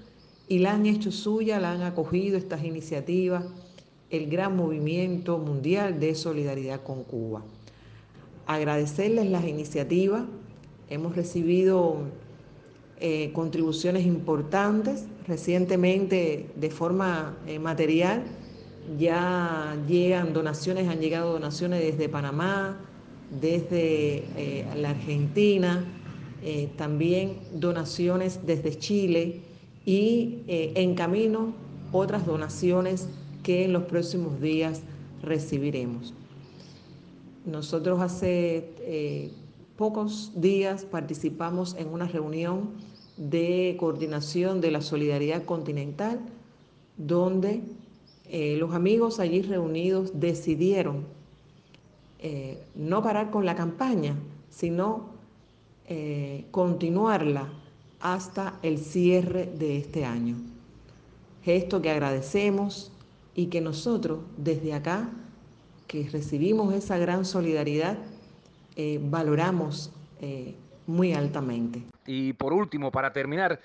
[0.49, 3.45] y la han hecho suya, la han acogido estas iniciativas,
[4.11, 7.43] el gran movimiento mundial de solidaridad con Cuba.
[8.47, 10.25] Agradecerles las iniciativas,
[10.89, 11.97] hemos recibido
[13.01, 18.23] eh, contribuciones importantes, recientemente de forma eh, material,
[18.99, 22.79] ya llegan donaciones, han llegado donaciones desde Panamá,
[23.41, 25.85] desde eh, la Argentina,
[26.77, 29.41] también donaciones desde Chile
[29.87, 31.55] y eh, en camino
[31.93, 33.09] otras donaciones
[33.43, 34.83] que en los próximos días
[35.23, 36.13] recibiremos.
[37.47, 39.31] Nosotros hace eh,
[39.77, 42.71] pocos días participamos en una reunión
[43.17, 46.19] de coordinación de la solidaridad continental,
[46.97, 47.63] donde
[48.29, 51.05] eh, los amigos allí reunidos decidieron
[52.19, 54.17] eh, no parar con la campaña,
[54.51, 55.15] sino
[56.51, 57.49] continuarla
[58.01, 60.37] hasta el cierre de este año.
[61.43, 62.93] Gesto que agradecemos
[63.35, 65.11] y que nosotros desde acá,
[65.87, 67.99] que recibimos esa gran solidaridad,
[68.77, 70.55] eh, valoramos eh,
[70.87, 71.83] muy altamente.
[72.07, 73.61] Y por último, para terminar,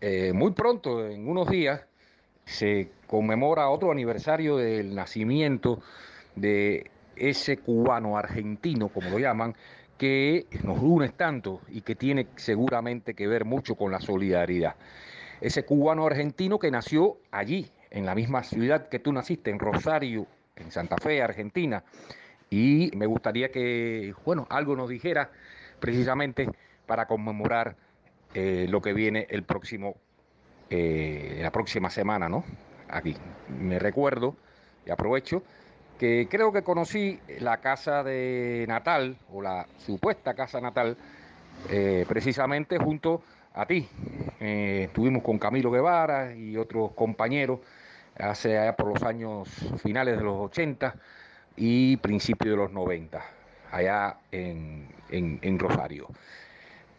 [0.00, 1.82] eh, muy pronto, en unos días,
[2.44, 5.80] se conmemora otro aniversario del nacimiento
[6.34, 9.54] de ese cubano argentino, como lo llaman,
[9.98, 14.74] que nos une tanto y que tiene seguramente que ver mucho con la solidaridad.
[15.40, 20.26] Ese cubano argentino que nació allí, en la misma ciudad que tú naciste, en Rosario,
[20.56, 21.84] en Santa Fe, Argentina,
[22.50, 25.30] y me gustaría que, bueno, algo nos dijera
[25.80, 26.48] precisamente
[26.86, 27.76] para conmemorar
[28.34, 29.96] eh, lo que viene el próximo,
[30.70, 32.44] eh, la próxima semana, ¿no?
[32.88, 33.16] Aquí.
[33.48, 34.36] Me recuerdo
[34.86, 35.42] y aprovecho
[36.02, 40.96] que creo que conocí la casa de Natal, o la supuesta casa natal,
[41.70, 43.22] eh, precisamente junto
[43.54, 43.88] a ti.
[44.40, 47.60] Eh, estuvimos con Camilo Guevara y otros compañeros
[48.18, 49.48] hace allá por los años
[49.80, 50.96] finales de los 80
[51.56, 53.22] y principios de los 90,
[53.70, 56.08] allá en, en- Rosario.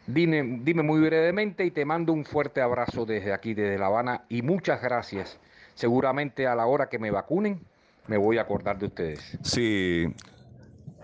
[0.07, 4.21] Dime, dime muy brevemente y te mando un fuerte abrazo desde aquí, desde La Habana,
[4.29, 5.41] y muchas gracias.
[5.75, 7.59] Seguramente a la hora que me vacunen
[8.07, 9.37] me voy a acordar de ustedes.
[9.43, 10.05] Sí,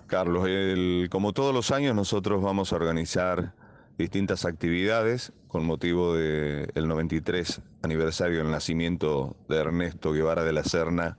[0.07, 3.53] Carlos, el- como todos los años nosotros vamos a organizar
[3.97, 11.17] distintas actividades con motivo del 93 aniversario del nacimiento de Ernesto Guevara de la Serna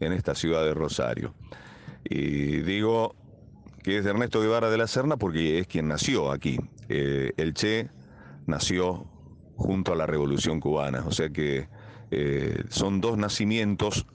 [0.00, 1.34] en esta ciudad de Rosario.
[2.04, 3.14] Y digo
[3.82, 6.58] que es de Ernesto Guevara de la Serna porque es quien nació aquí.
[6.88, 7.88] Eh, el Che
[8.46, 9.06] nació
[9.56, 11.68] junto a la Revolución Cubana, o sea que
[12.10, 14.06] eh, son dos nacimientos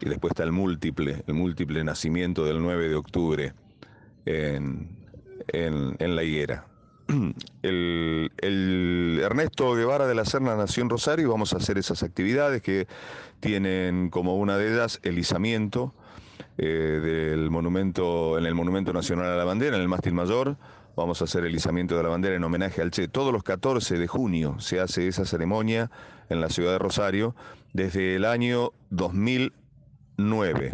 [0.00, 3.54] y después está el múltiple, el múltiple nacimiento del 9 de octubre
[4.24, 4.88] en,
[5.48, 6.66] en- la higuera.
[7.62, 12.02] El, el Ernesto Guevara de la Serna nació en Rosario y vamos a hacer esas
[12.02, 12.88] actividades que
[13.38, 15.94] tienen como una de ellas el izamiento
[16.58, 20.56] eh, del monumento, en el Monumento Nacional a la Bandera, en el mástil mayor.
[20.96, 23.06] Vamos a hacer el izamiento de la bandera en homenaje al Che.
[23.06, 25.90] Todos los 14 de junio se hace esa ceremonia
[26.30, 27.36] en la ciudad de Rosario
[27.74, 28.72] desde el año
[30.16, 30.72] 2009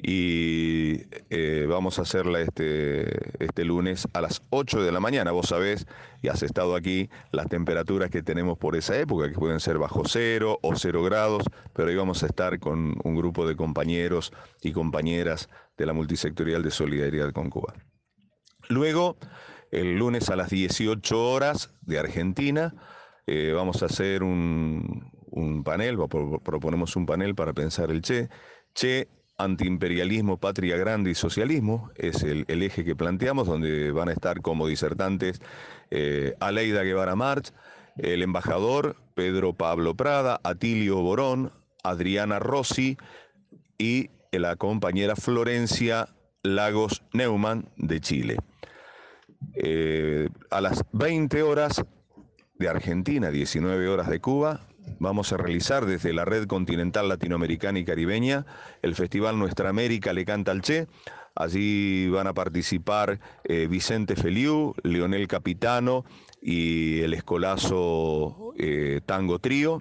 [0.00, 5.32] y eh, vamos a hacerla este, este lunes a las 8 de la mañana.
[5.32, 5.88] Vos sabés,
[6.22, 10.04] y has estado aquí, las temperaturas que tenemos por esa época, que pueden ser bajo
[10.06, 11.42] cero o cero grados,
[11.74, 14.32] pero ahí vamos a estar con un grupo de compañeros
[14.62, 17.74] y compañeras de la multisectorial de solidaridad con Cuba.
[18.68, 19.16] Luego,
[19.72, 22.72] el lunes a las 18 horas de Argentina,
[23.26, 25.96] eh, vamos a hacer un, un panel,
[26.42, 28.28] proponemos un panel para pensar el Che.
[28.74, 34.12] Che, antiimperialismo, patria grande y socialismo, es el, el eje que planteamos, donde van a
[34.12, 35.40] estar como disertantes
[35.90, 37.52] eh, Aleida Guevara March,
[37.96, 41.52] el embajador Pedro Pablo Prada, Atilio Borón,
[41.82, 42.96] Adriana Rossi
[43.78, 46.08] y la compañera Florencia
[46.42, 48.36] Lagos Neumann de Chile.
[49.54, 51.84] Eh, a las 20 horas
[52.58, 54.67] de Argentina, 19 horas de Cuba,
[54.98, 58.46] vamos a realizar desde la Red Continental Latinoamericana y Caribeña
[58.82, 60.86] el Festival Nuestra América Le Canta al Che.
[61.34, 66.04] Allí van a participar eh, Vicente Feliu, Leonel Capitano
[66.42, 69.80] y el escolazo eh, Tango Trío.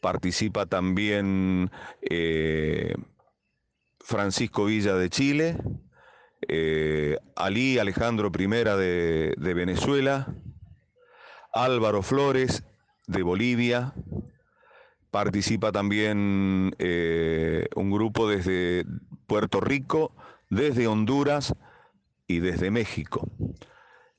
[0.00, 1.70] Participa también
[2.00, 2.94] eh,
[4.00, 5.56] Francisco Villa de Chile,
[7.36, 10.34] Ali Alejandro I de Venezuela,
[11.52, 12.64] Álvaro Flores
[13.10, 13.92] de Bolivia,
[15.10, 18.84] participa también eh, un grupo desde
[19.26, 20.14] Puerto Rico,
[20.48, 21.54] desde Honduras
[22.26, 23.28] y desde México.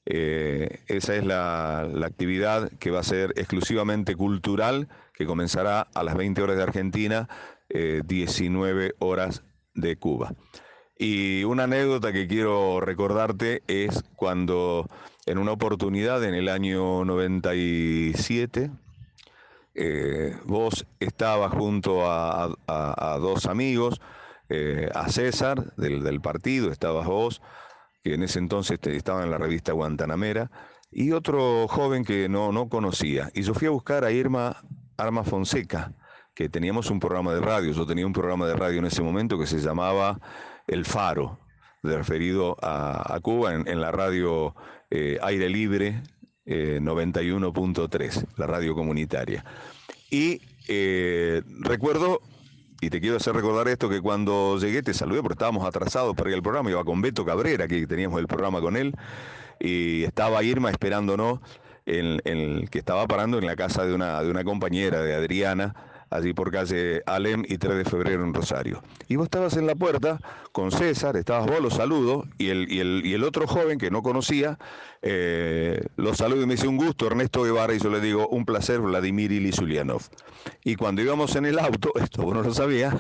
[0.06, 6.04] Eh, esa es la, la actividad que va a ser exclusivamente cultural, que comenzará a
[6.04, 7.30] las 20 horas de Argentina,
[7.70, 9.44] eh, 19 horas
[9.74, 10.34] de Cuba.
[10.98, 14.88] Y una anécdota que quiero recordarte es cuando
[15.26, 18.72] en una oportunidad en el año 97,
[19.74, 22.50] eh, vos estabas junto a,
[23.20, 24.02] dos amigos,
[24.50, 27.42] eh, a César del, del partido, estabas vos,
[28.04, 30.52] que en ese entonces te- estaba en la revista Guantanamera,
[30.92, 33.30] y otro joven que no, no conocía.
[33.34, 34.58] Y yo fui a buscar a Irma
[34.98, 35.94] Arma Fonseca,
[36.36, 39.38] que teníamos un programa de radio, yo tenía un programa de radio en ese momento
[39.40, 40.20] que se llamaba
[40.68, 41.40] El Faro,
[41.84, 44.54] referido a, a Cuba en, en la radio
[44.92, 46.04] eh, Aire Libre
[46.46, 49.44] eh, 91.3, la radio comunitaria.
[50.10, 52.22] Y eh, recuerdo,
[52.82, 56.30] y te quiero hacer recordar esto, que cuando llegué te saludé porque estábamos atrasados para
[56.30, 58.94] ir al programa, iba con Beto Cabrera, que teníamos el programa con él,
[59.60, 61.40] y estaba Irma esperándonos,
[61.86, 65.76] en- que estaba parando en la casa de una, de una compañera, de Adriana,
[66.12, 68.84] allí por calle Alem y 3 de febrero en Rosario.
[69.08, 70.20] Y vos estabas en la puerta
[70.52, 73.90] con César, estabas vos, los saludo, y el, y el, y el otro joven que
[73.90, 74.60] no conocía,
[75.02, 78.46] eh, los saludo y me dice un gusto, Ernesto Guevara, y yo le digo, un
[78.46, 80.04] placer, Vladimir Ilisulianov.
[80.64, 82.94] Y cuando íbamos en el auto, esto vos no lo sabías,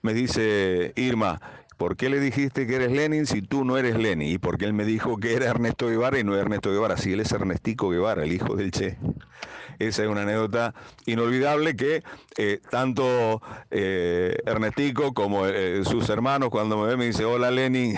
[0.00, 1.40] me dice Irma,
[1.76, 4.28] ¿por qué le dijiste que eres Lenin si tú no eres Lenin?
[4.28, 7.18] Y porque él me dijo que era Ernesto Guevara y no Ernesto Guevara, si él
[7.18, 8.98] es Ernestico Guevara, el hijo del Che.
[9.88, 10.74] Esa es una anécdota
[11.06, 12.02] inolvidable que
[12.38, 17.96] eh, tanto eh, Ernestico como eh, sus hermanos cuando me ven me dice hola Lenin,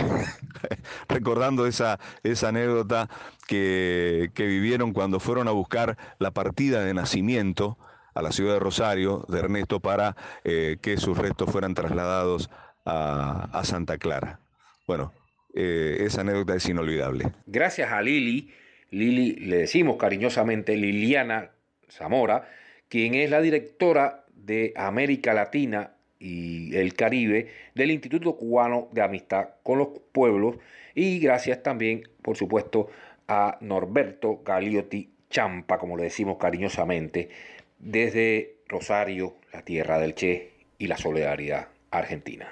[1.08, 3.08] recordando esa, esa anécdota
[3.46, 7.78] que, que vivieron cuando fueron a buscar la partida de nacimiento
[8.14, 12.48] a la ciudad de Rosario de Ernesto para que sus restos fueran trasladados
[12.84, 14.38] a, a Santa Clara.
[14.86, 15.12] Bueno,
[15.52, 17.32] esa anécdota es inolvidable.
[17.46, 18.54] Gracias a Lili,
[18.94, 21.50] Lili le decimos cariñosamente Liliana
[21.90, 22.48] Zamora,
[22.88, 29.48] quien es la directora de América Latina y el Caribe del Instituto Cubano de Amistad
[29.62, 30.56] con los Pueblos
[30.94, 32.88] y gracias también, por supuesto,
[33.28, 37.28] a Norberto Galiotti Champa, como le decimos cariñosamente,
[37.78, 42.48] desde Rosario, la tierra del Che y la solidaridad argentina.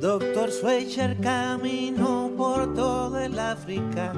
[0.00, 4.12] Doctor Schweitzer caminó por todo el África,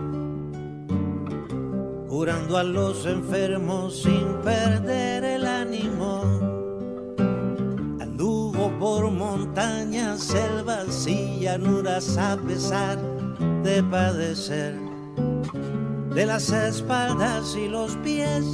[2.06, 6.20] curando a los enfermos sin perder el ánimo.
[7.98, 12.98] Anduvo por montañas, selvas y llanuras a pesar
[13.62, 14.74] de padecer
[16.14, 18.44] de las espaldas y los pies.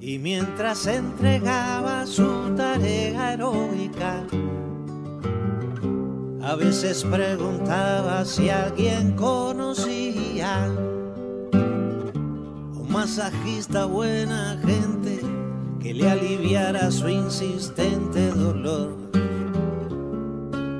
[0.00, 4.26] Y mientras entregaba su tarea heroica,
[6.42, 10.68] a veces preguntaba si alguien conocía
[11.52, 15.20] un masajista buena gente
[15.80, 19.12] que le aliviara su insistente dolor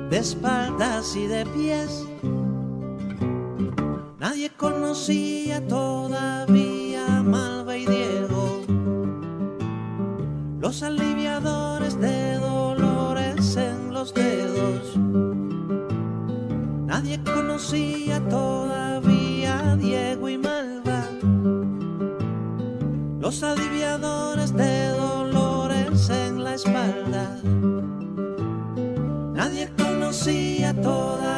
[0.09, 2.05] de espaldas y de pies.
[4.19, 8.61] Nadie conocía todavía a Malva y Diego,
[10.59, 14.52] los aliviadores de dolores en los dedos.
[16.93, 21.07] Nadie conocía todavía a Diego y Malva,
[23.19, 27.39] los aliviadores de dolores en la espalda.
[29.33, 31.32] Nadie conocía todavía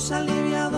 [0.00, 0.69] los aliviadores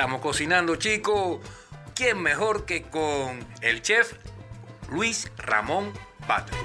[0.00, 1.40] estamos cocinando, chicos,
[1.94, 4.14] ¿quién mejor que con el chef
[4.90, 5.92] Luis Ramón
[6.26, 6.56] Batle?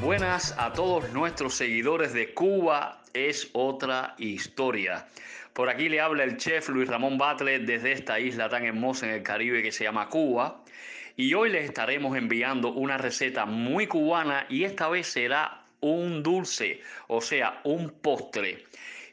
[0.00, 5.08] Buenas a todos nuestros seguidores de Cuba es otra historia.
[5.52, 9.14] Por aquí le habla el chef Luis Ramón Batle desde esta isla tan hermosa en
[9.14, 10.62] el Caribe que se llama Cuba.
[11.16, 16.80] Y hoy les estaremos enviando una receta muy cubana y esta vez será un dulce,
[17.08, 18.66] o sea, un postre.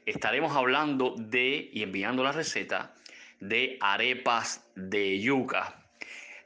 [0.05, 2.95] Estaremos hablando de, y enviando la receta,
[3.39, 5.81] de arepas de yuca.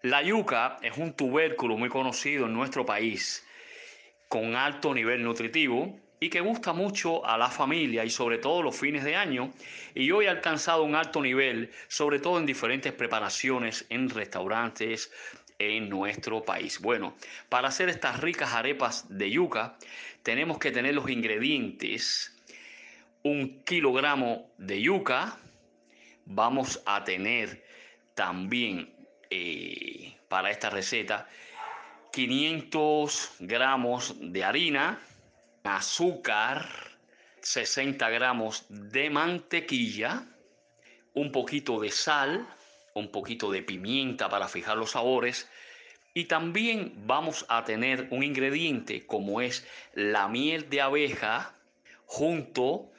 [0.02, 3.46] La yuca es un tubérculo muy conocido en nuestro país
[4.28, 8.78] con alto nivel nutritivo y que gusta mucho a la familia y sobre todo los
[8.78, 9.52] fines de año
[9.94, 15.12] y hoy ha alcanzado un alto nivel sobre todo en diferentes preparaciones en restaurantes
[15.60, 16.80] en nuestro país.
[16.82, 17.16] Bueno,
[17.50, 19.78] para hacer estas ricas arepas de yuca
[20.24, 22.35] tenemos que tener los ingredientes
[23.26, 25.40] un kilogramo de yuca
[26.26, 27.66] vamos a tener
[28.14, 28.94] también
[29.32, 31.28] eh, para esta receta
[32.14, 35.02] 500 gramos de harina,
[35.64, 36.70] azúcar,
[37.42, 40.28] 60 gramos de mantequilla,
[41.16, 42.48] un poquito de sal,
[42.94, 45.50] un poquito de pimienta para fijar los sabores
[46.14, 51.56] y también vamos a tener un ingrediente como es la miel de abeja
[52.06, 52.92] junto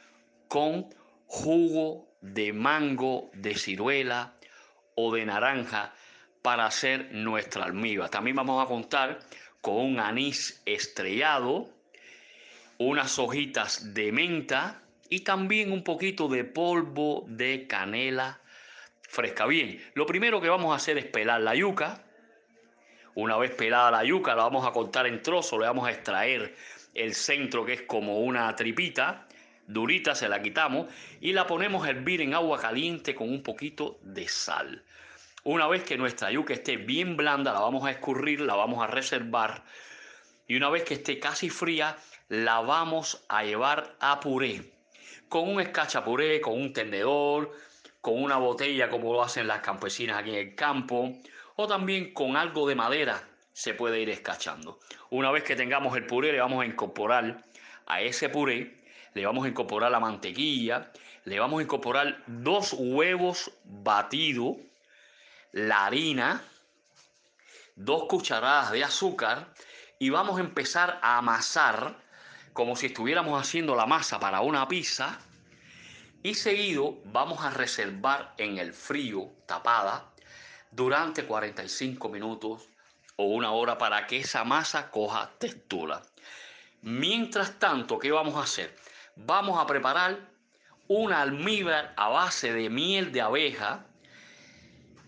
[0.48, 0.89] con
[1.27, 4.35] jugo de mango, de ciruela
[4.94, 5.94] o de naranja
[6.43, 8.09] para hacer nuestra almíbar.
[8.09, 9.18] También vamos a contar
[9.60, 11.68] con un anís estrellado,
[12.78, 18.40] unas hojitas de menta y también un poquito de polvo de canela
[19.02, 19.47] fresca.
[19.47, 22.02] Bien, lo primero que vamos a hacer es pelar la yuca.
[23.14, 26.55] Una vez pelada la yuca, la vamos a cortar en trozos, le vamos a extraer
[26.93, 29.26] el centro que es como una tripita,
[29.66, 30.88] durita, se la quitamos
[31.20, 34.82] y la ponemos a hervir en agua caliente con un poquito de sal.
[35.44, 38.86] Una vez que nuestra yuca esté bien blanda, la vamos a escurrir, la vamos a
[38.86, 39.62] reservar
[40.48, 41.97] y una vez que esté casi fría,
[42.28, 44.72] la vamos a llevar a puré.
[45.28, 47.52] Con un escachapuré, con un tendedor,
[48.01, 51.12] con una botella como lo hacen las campesinas aquí en el campo,
[51.56, 53.20] o también con algo de madera
[53.52, 54.78] se puede ir escachando.
[55.10, 57.43] Una vez que tengamos el puré, le vamos a incorporar
[57.86, 58.85] a ese puré,
[59.16, 60.93] le vamos a incorporar la mantequilla,
[61.24, 64.59] le vamos a incorporar dos huevos batidos,
[65.52, 66.44] la harina,
[67.76, 69.55] dos cucharadas de azúcar
[69.98, 71.97] y vamos a empezar a amasar
[72.52, 75.18] como si estuviéramos haciendo la masa para una pizza
[76.22, 80.10] y seguido vamos a reservar en el frío tapada
[80.70, 82.68] durante 45 minutos
[83.16, 86.02] o una hora para que esa masa coja textura.
[86.82, 88.76] Mientras tanto, ¿qué vamos a hacer?
[89.16, 90.20] Vamos a preparar
[90.88, 93.86] una almíbar a base de miel de abeja.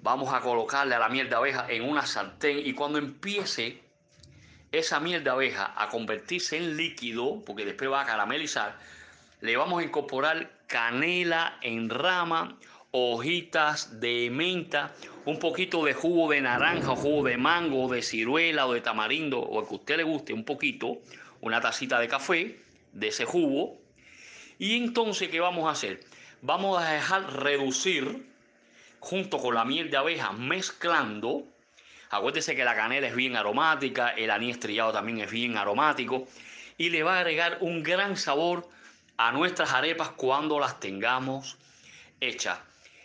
[0.02, 3.82] Vamos a colocarle a la miel de abeja en una sartén y cuando empiece
[4.72, 8.78] esa miel de abeja a convertirse en líquido, porque después va a caramelizar,
[9.42, 12.58] le vamos a incorporar canela en rama,
[12.90, 14.94] hojitas de menta,
[15.26, 19.60] un poquito de jugo de naranja, jugo de mango, de ciruela o de tamarindo, o
[19.60, 20.98] el que a usted le guste, un poquito,
[21.42, 22.58] una tacita de café
[22.92, 23.87] de ese jugo.
[24.58, 26.00] Y entonces, ¿qué vamos a hacer?
[26.42, 28.26] Vamos a dejar reducir
[29.00, 31.44] junto con la miel de abeja, mezclando.
[32.10, 36.26] Acuérdese que la canela es bien aromática, el anís estrellado también es bien aromático
[36.76, 38.68] y le va a agregar un gran sabor
[39.16, 41.58] a nuestras arepas cuando las tengamos
[42.20, 42.58] hechas.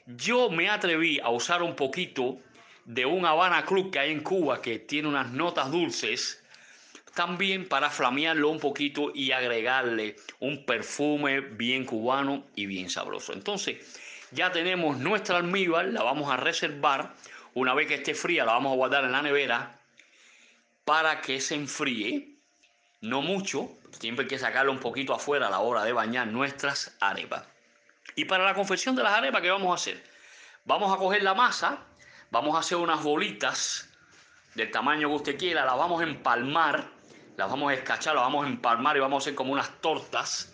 [0.05, 2.38] Yo me atreví a usar un poquito
[2.85, 6.42] de un Habana Club que hay en Cuba que tiene unas notas dulces,
[7.14, 13.34] también para flamearlo un poquito y agregarle un perfume bien cubano y bien sabroso.
[13.34, 13.77] Entonces,
[14.31, 17.14] ya tenemos nuestra almíbar, la vamos a reservar.
[17.53, 19.80] Una vez que esté fría, la vamos a guardar en la nevera
[20.85, 22.30] para que se enfríe.
[23.02, 23.69] No mucho,
[23.99, 27.45] siempre hay que sacarlo un poquito afuera a la hora de bañar nuestras arepas.
[28.15, 30.03] Y para la confección de las arepas, ¿qué vamos a hacer?
[30.65, 31.80] Vamos a coger la masa,
[32.31, 33.90] vamos a hacer unas bolitas
[34.56, 36.88] del tamaño que usted quiera, las vamos a empalmar,
[37.38, 40.53] las vamos a escachar, las vamos a empalmar y vamos a hacer como unas tortas.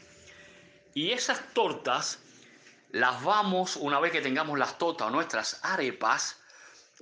[0.93, 2.19] Y esas tortas
[2.91, 6.41] las vamos, una vez que tengamos las tortas o nuestras arepas,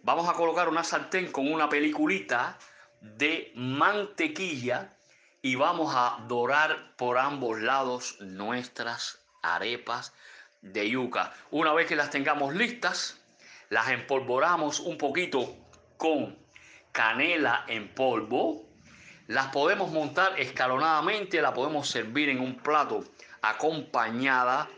[0.03, 2.57] vamos a colocar una sartén con una peliculita
[3.01, 4.93] de mantequilla
[5.41, 10.13] y vamos a dorar por ambos lados nuestras arepas
[10.61, 11.33] de yuca.
[11.51, 13.19] Una vez que las tengamos listas,
[13.69, 15.55] las empolvoramos un poquito
[15.97, 16.37] con
[16.91, 18.66] canela en polvo.
[19.27, 23.03] Las podemos montar escalonadamente, la podemos servir en un plato
[23.41, 24.69] acompañada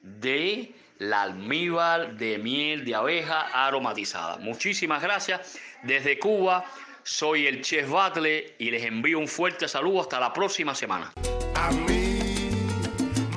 [0.00, 4.38] de la almíbar de miel de abeja aromatizada.
[4.38, 5.58] Muchísimas gracias.
[5.82, 6.64] Desde Cuba,
[7.02, 10.00] soy el Chef Batle y les envío un fuerte saludo.
[10.00, 11.12] Hasta la próxima semana.
[11.54, 12.18] A mí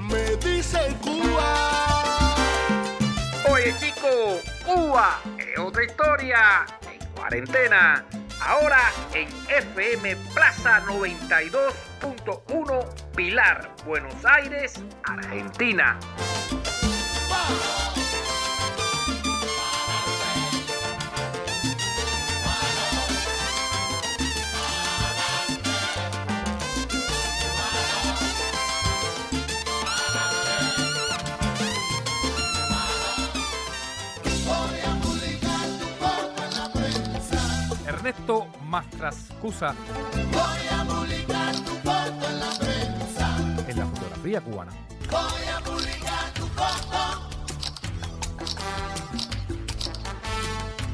[0.09, 2.35] me dice Cuba.
[3.51, 6.65] Oye chico, Cuba es otra historia.
[6.89, 8.05] En cuarentena.
[8.41, 12.85] Ahora en FM Plaza 92.1
[13.15, 15.97] Pilar, Buenos Aires, Argentina.
[38.05, 39.73] Ernesto Mastrascusa
[40.31, 43.35] Voy a publicar tu foto en la prensa.
[43.67, 44.71] en la fotografía cubana.
[45.09, 46.99] Voy a publicar tu foto.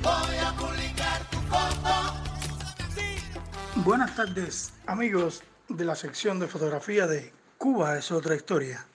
[0.02, 1.92] Voy a publicar tu foto.
[3.84, 8.86] Buenas tardes, amigos de la sección de fotografía de Cuba es otra historia.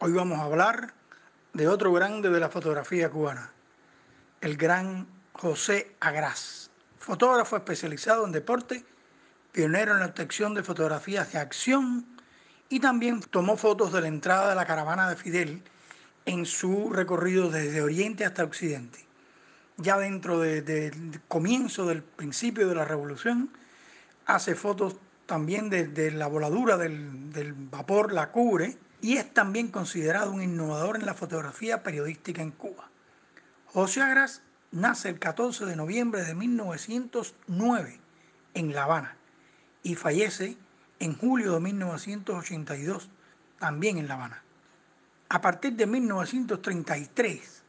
[0.00, 0.92] Hoy vamos a hablar
[1.54, 3.52] de otro grande de la fotografía cubana,
[4.42, 6.63] el gran José Agras,
[7.04, 8.82] fotógrafo especializado en deporte,
[9.52, 12.06] pionero en la obtención de fotografías de acción
[12.70, 15.62] y también tomó fotos de la entrada de la caravana de Fidel
[16.24, 19.04] en su recorrido desde Oriente hasta Occidente.
[19.76, 23.50] Ya dentro de- del comienzo del principio de la revolución,
[24.24, 29.68] hace fotos también de, de la voladura del, del vapor, la cubre, y es también
[29.68, 32.88] considerado un innovador en la fotografía periodística en Cuba.
[33.66, 34.40] José Agras
[34.74, 38.00] nace el 14 de noviembre de 1909
[38.54, 39.16] en La Habana
[39.84, 40.56] y fallece
[40.98, 43.08] en julio de 1982
[43.60, 44.42] también en La Habana.
[45.28, 47.62] A partir de 1933,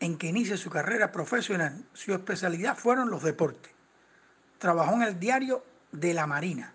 [0.00, 3.72] en que inicia su carrera profesional, su especialidad fueron los deportes.
[4.58, 6.72] Trabajó en el diario de la Marina,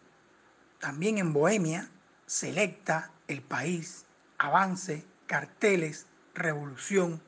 [0.80, 1.90] también en Bohemia,
[2.28, 4.06] Selecta, El País,
[4.38, 7.22] Avance, Carteles, Revolución,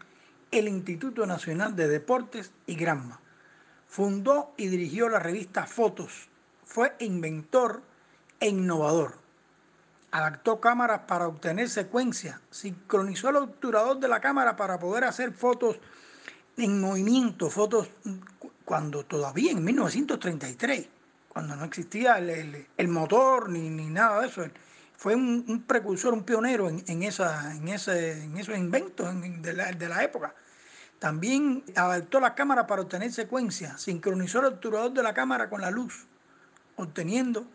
[0.51, 3.19] el Instituto Nacional de Deportes y Granma.
[3.87, 6.29] Fundó y dirigió la revista Fotos.
[6.65, 7.81] Fue inventor
[8.39, 9.15] e innovador.
[10.11, 12.39] Adaptó cámaras para obtener secuencias.
[12.49, 15.79] Sincronizó el obturador de la cámara para poder hacer fotos
[16.57, 17.89] en movimiento, fotos
[18.65, 20.87] cuando todavía en 1933,
[21.29, 24.43] cuando no existía el, motor ni, ni nada de eso.
[24.97, 29.71] Fue un, precursor, un pionero en, esa, en, ese, en esos inventos en- de, la,
[29.71, 30.33] de la época.
[30.97, 35.69] También adaptó la cámara para obtener secuencias, sincronizó el obturador de la cámara con la
[35.69, 36.07] luz,
[36.75, 37.45] obteniendo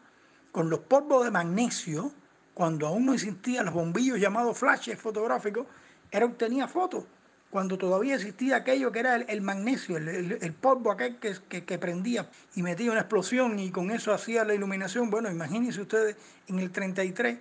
[0.53, 2.13] con los polvos de magnesio,
[2.55, 5.67] cuando aún no existían los bombillos llamados flashes fotográficos,
[6.13, 7.05] era obtenía fotos.
[7.53, 12.63] Cuando todavía existía aquello que era el, magnesio, el, polvo aquel que, que- prendía y
[12.63, 15.11] metía una explosión y con eso hacía la iluminación.
[15.11, 16.17] Bueno, imagínense ustedes,
[16.49, 17.39] en el 33,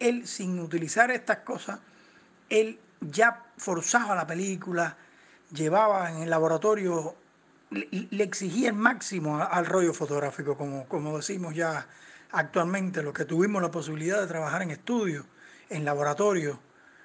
[0.00, 1.80] él sin utilizar estas cosas,
[2.50, 4.98] él ya forzaba la película,
[5.50, 7.14] llevaba en el laboratorio,
[7.70, 11.88] le, exigía el máximo al rollo fotográfico, como, como decimos ya
[12.32, 15.24] actualmente, los que tuvimos la posibilidad de trabajar en estudio,
[15.70, 16.60] en laboratorio,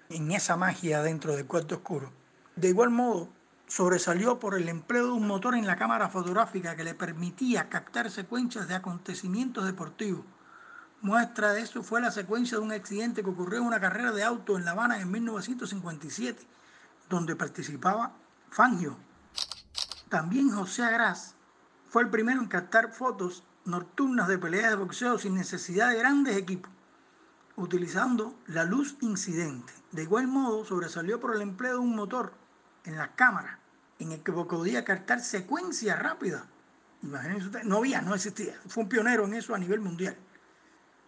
[0.09, 2.18] en esa magia dentro del cuarto oscuro.
[2.59, 3.29] De igual modo,
[3.67, 8.11] sobresalió por el empleo de un motor en la cámara fotográfica que le permitía captar
[8.11, 10.25] secuencias de acontecimientos deportivos.
[11.01, 14.25] Muestra de eso fue la secuencia de un accidente que ocurrió en una carrera de
[14.25, 16.45] auto en La Habana en 1957,
[17.07, 18.11] donde participaba
[18.49, 18.97] Fangio.
[20.09, 21.35] También José Agras
[21.87, 26.35] fue el primero en captar fotos nocturnas de peleas de boxeo sin necesidad de grandes
[26.35, 26.69] equipos,
[27.55, 29.71] utilizando la luz incidente.
[29.93, 32.38] De igual modo, sobresalió por el empleo de un motor
[32.85, 33.57] en las cámaras,
[33.99, 36.43] en el que podía captar secuencias rápidas.
[37.01, 38.59] Imagínense ustedes, no había, no existía.
[38.67, 40.17] Fue un pionero en eso a nivel mundial.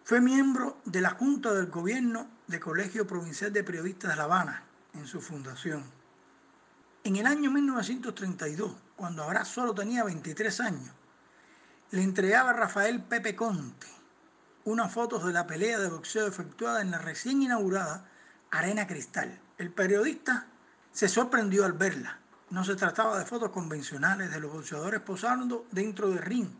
[0.04, 4.64] Fue miembro de la Junta del Gobierno del Colegio Provincial de Periodistas de La Habana
[4.94, 5.84] en su fundación.
[7.04, 10.94] En el año 1932, cuando Abraz solo tenía 23 años,
[11.90, 13.86] le entregaba a Rafael Pepe Conte
[14.64, 18.08] unas fotos de la pelea de boxeo efectuada en la recién inaugurada
[18.50, 19.40] Arena Cristal.
[19.58, 20.46] El periodista
[20.92, 22.18] se sorprendió al verla.
[22.50, 26.50] No se trataba de fotos convencionales de los boxeadores posando dentro del ring,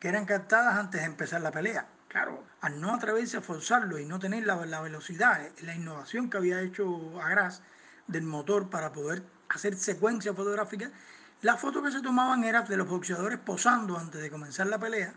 [0.00, 1.86] que eran captadas antes de empezar la pelea.
[2.08, 6.30] Claro, al no atreverse a forzarlo y no tener la, la velocidad, eh, la innovación
[6.30, 7.62] que había hecho Agras
[8.06, 10.90] del motor para poder hacer secuencias fotográficas,
[11.42, 15.12] las fotos que se tomaban eran de los boxeadores posando antes de comenzar la pelea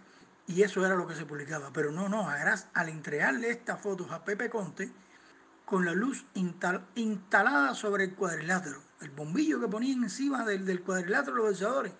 [0.45, 1.71] y eso era lo que se publicaba.
[1.73, 4.91] Pero no, no, Agras al entregarle estas fotos a Pepe Conte,
[5.71, 10.81] con la luz instal- instalada sobre el cuadrilátero, el bombillo que ponían encima del, del
[10.81, 11.93] cuadrilátero los boxeadores.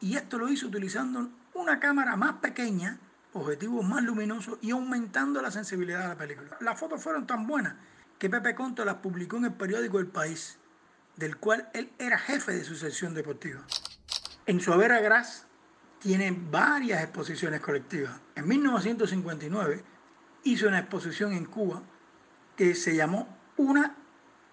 [0.00, 2.98] Y esto lo hizo utilizando una cámara más pequeña,
[3.34, 6.56] objetivos más luminosos y aumentando la sensibilidad de la película.
[6.60, 7.74] Las fotos fueron tan buenas
[8.18, 10.56] que Pepe Conte las publicó en el periódico El País,
[11.16, 13.60] del cual él era jefe de su sección deportiva.
[14.46, 15.44] En su haber Agras
[15.98, 18.18] tiene varias exposiciones colectivas.
[18.36, 19.84] En 1959
[20.44, 21.82] hizo una exposición en Cuba
[22.56, 23.94] que se llamó Una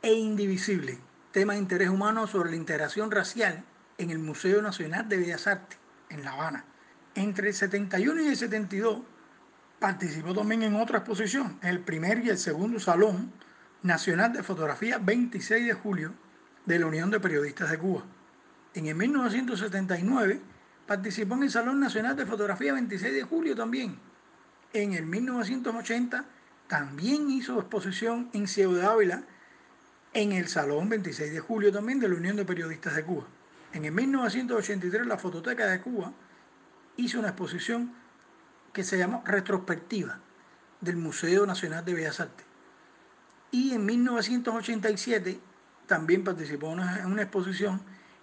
[0.02, 1.00] e Indivisible,
[1.32, 3.64] tema de interés humano sobre la integración racial
[3.98, 6.66] en el Museo Nacional de Bellas Artes, en La Habana.
[7.16, 9.00] Entre el 71 y el 72
[9.80, 13.32] participó también en otra exposición, el primer y el segundo Salón
[13.82, 16.14] Nacional de Fotografía 26 de julio
[16.66, 18.04] de la Unión de Periodistas de Cuba.
[18.74, 20.42] En el 1979
[20.88, 23.98] participó en el Salón Nacional de Fotografía 26 de julio también.
[24.74, 26.26] En el 1980
[26.68, 29.24] también hizo exposición en Ciudad Ávila
[30.14, 33.26] en el Salón 26 de julio también de la Unión de Periodistas de Cuba.
[33.74, 36.14] En el 1983 la Fototeca de Cuba
[36.98, 37.94] hizo una exposición
[38.72, 40.20] que se llamó Retrospectiva
[40.82, 42.46] del Museo Nacional de Bellas Artes.
[43.52, 45.40] Y en 1987
[45.88, 47.82] también participó en una, exposición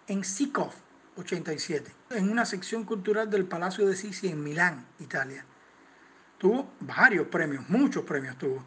[0.08, 0.72] en Sikov
[1.16, 5.44] 87, en una sección cultural del Palacio de Sisi en Milán, Italia.
[6.40, 8.64] Tuvo varios premios, muchos premios tuvo.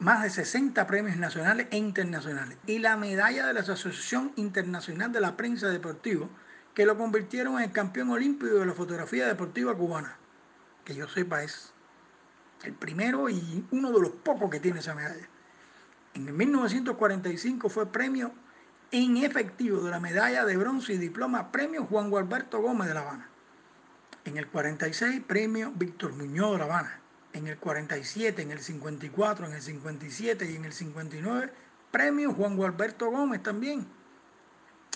[0.00, 2.58] Más de 60 premios nacionales e internacionales.
[2.66, 6.28] Y la medalla de la Asociación Internacional de la Prensa Deportiva,
[6.74, 10.18] que lo convirtieron en el campeón olímpico de la fotografía deportiva cubana.
[10.84, 11.72] que yo sepa es
[12.64, 15.26] el primero y uno de los pocos que tiene esa medalla.
[16.12, 18.32] En el 1945 fue premio
[18.90, 23.00] en efectivo de la medalla de bronce y diploma premio Juan Gualberto Gómez de La
[23.00, 23.28] Habana.
[24.28, 27.00] En el 46 premio Víctor Muñoz de La Habana.
[27.32, 31.50] En el 47, en el 54, en el 57 y en el 59
[31.90, 33.86] premio Juan Gualberto Gómez también.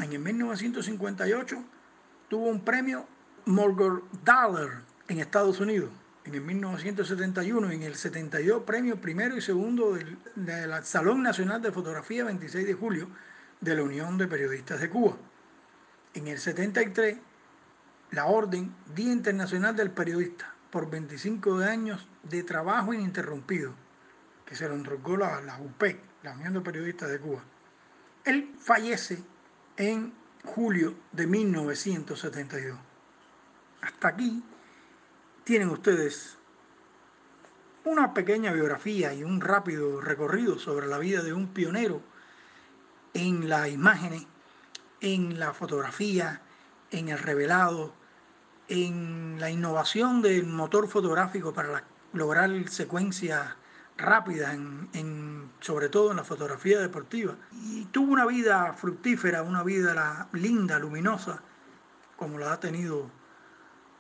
[0.03, 1.65] En el 1958
[2.29, 3.07] tuvo un premio
[3.47, 5.89] Morgan Dollar en Estados Unidos.
[6.27, 11.63] En el 1971 y en el 72 premio primero y segundo del, del Salón Nacional
[11.63, 13.09] de Fotografía 26 de julio
[13.63, 15.17] de la Unión de Periodistas de Cuba.
[16.13, 17.17] En el 73
[18.13, 23.73] la Orden Día Internacional del Periodista por 25 años de trabajo ininterrumpido
[24.45, 27.43] que se lo entregó la, la UPEC, la Unión de Periodistas de Cuba.
[28.25, 29.23] Él fallece
[29.79, 30.13] en
[30.45, 32.79] julio de 1972.
[33.81, 34.45] Hasta aquí
[35.45, 36.37] tienen ustedes
[37.85, 42.03] una pequeña biografía y un rápido recorrido sobre la vida de un pionero
[43.15, 44.27] en las imágenes,
[45.01, 46.43] en la fotografía,
[46.91, 48.02] en el revelado,
[48.73, 51.85] en la innovación del motor fotográfico para la-
[52.15, 53.55] lograr secuencias
[53.99, 57.37] rápidas, en, en- sobre todo en la fotografía deportiva.
[57.53, 61.43] Y tuvo una vida fructífera, una vida la- linda, luminosa,
[62.17, 63.11] como la ha tenido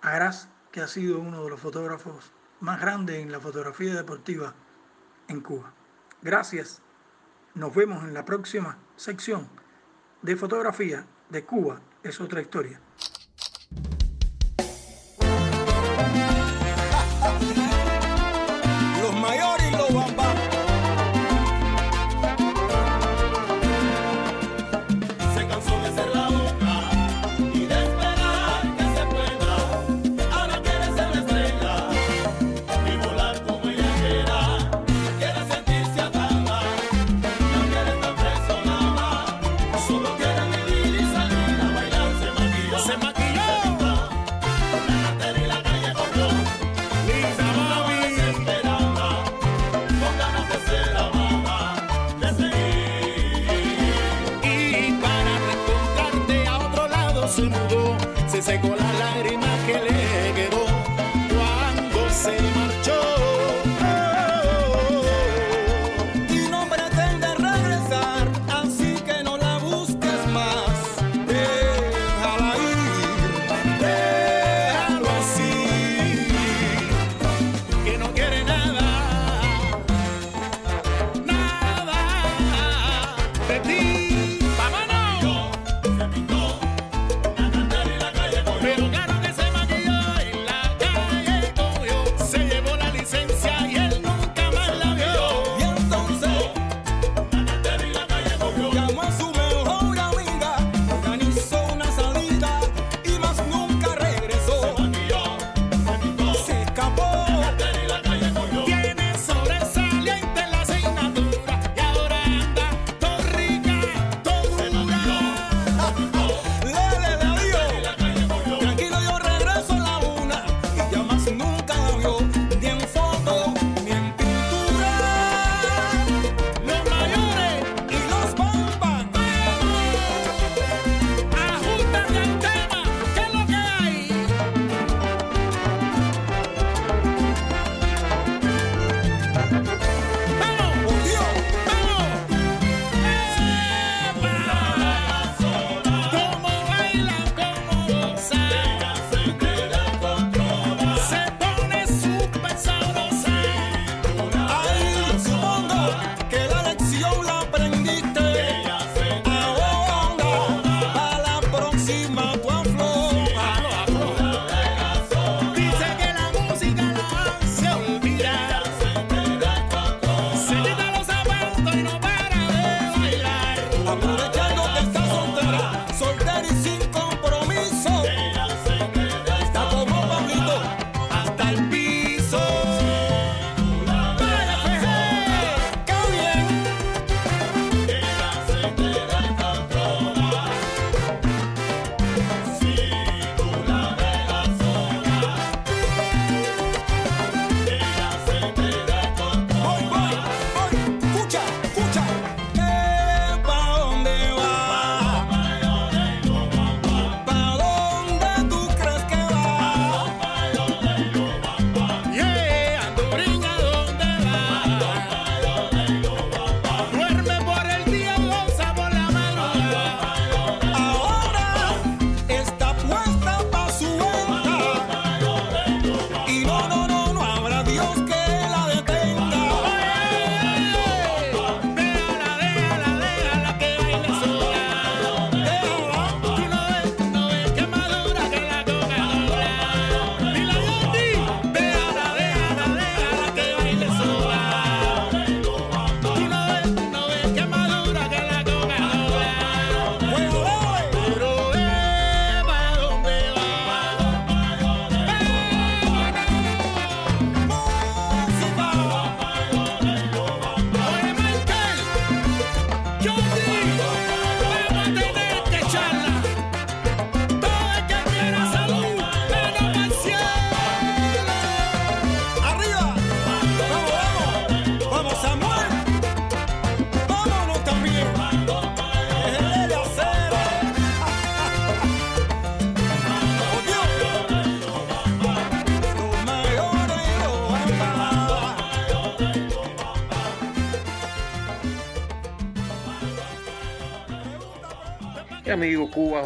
[0.00, 4.54] Agras, que ha sido uno de los fotógrafos más grandes en la fotografía deportiva
[5.28, 5.72] en Cuba.
[6.22, 6.80] Gracias.
[7.54, 9.48] Nos vemos en la próxima sección
[10.22, 11.80] de fotografía de Cuba.
[12.02, 12.80] Es otra historia.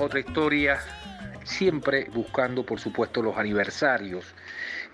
[0.06, 0.78] Otra historia,
[1.42, 4.34] siempre buscando, por supuesto, los aniversarios.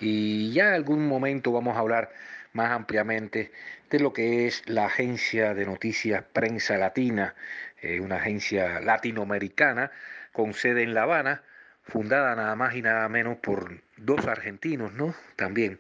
[0.01, 2.12] Y ya en algún momento vamos a hablar
[2.55, 3.52] más ampliamente
[3.90, 7.34] de lo que es la agencia de noticias Prensa Latina,
[7.82, 9.90] eh, una agencia latinoamericana
[10.32, 11.43] con sede en La Habana,
[11.82, 15.14] fundada nada más y nada menos por dos argentinos, ¿no?
[15.36, 15.78] También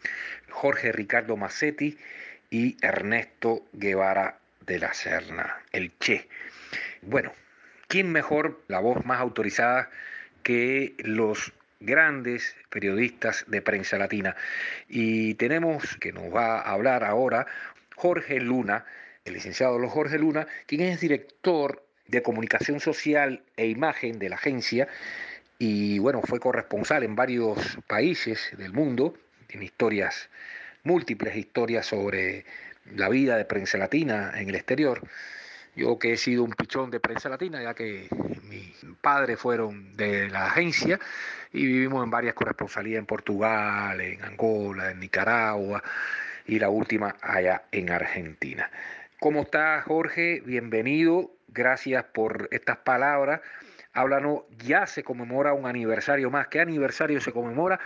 [0.50, 1.96] Jorge Ricardo Massetti
[2.50, 4.36] y Ernesto Guevara
[4.66, 6.28] de la Serna, el Che.
[7.00, 7.32] Bueno,
[7.92, 9.90] ¿quién mejor, la voz más autorizada
[10.42, 14.34] que los grandes periodistas de prensa latina?
[14.88, 17.46] Y tenemos que nos va a hablar ahora
[17.94, 18.86] Jorge Luna,
[19.26, 24.88] el licenciado Jorge Luna, quien es director de comunicación social e imagen de la agencia
[25.58, 30.30] y bueno, fue corresponsal en varios países del mundo, tiene historias,
[30.82, 32.46] múltiples historias sobre
[32.96, 35.02] la vida de prensa latina en el exterior.
[35.74, 38.08] Yo que he sido un pichón de prensa latina, ya que
[38.48, 41.00] mis padres fueron de la agencia
[41.52, 45.82] y vivimos en varias corresponsalías en Portugal, en Angola, en Nicaragua
[46.46, 48.70] y la última allá en Argentina.
[49.18, 50.42] ¿Cómo está Jorge?
[50.44, 51.30] Bienvenido.
[51.48, 53.40] Gracias por estas palabras.
[53.94, 56.48] Háblanos, ya se conmemora un aniversario más.
[56.48, 57.80] ¿Qué aniversario se conmemora?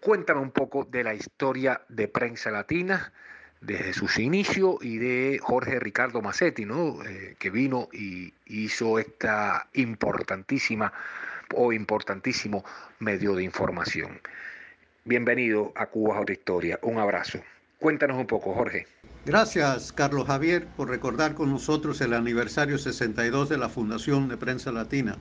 [0.00, 3.12] Cuéntame un poco de la historia de prensa latina
[3.60, 7.04] desde sus inicios y de Jorge Ricardo Massetti, ¿no?
[7.04, 10.92] Eh, que vino y hizo esta importantísima
[11.54, 12.64] o importantísimo
[12.98, 14.20] medio de información.
[15.04, 16.78] Bienvenido a Cuba Otra Historia.
[16.82, 17.40] Un abrazo.
[17.80, 18.86] Cuéntanos un poco, Jorge.
[19.24, 24.72] Gracias, Carlos Javier, por recordar con nosotros el aniversario 62 de la Fundación de Prensa
[24.72, 25.16] Latina.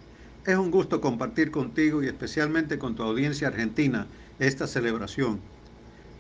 [0.46, 4.08] Es un gusto compartir contigo y especialmente con tu audiencia argentina
[4.40, 5.42] esta celebración.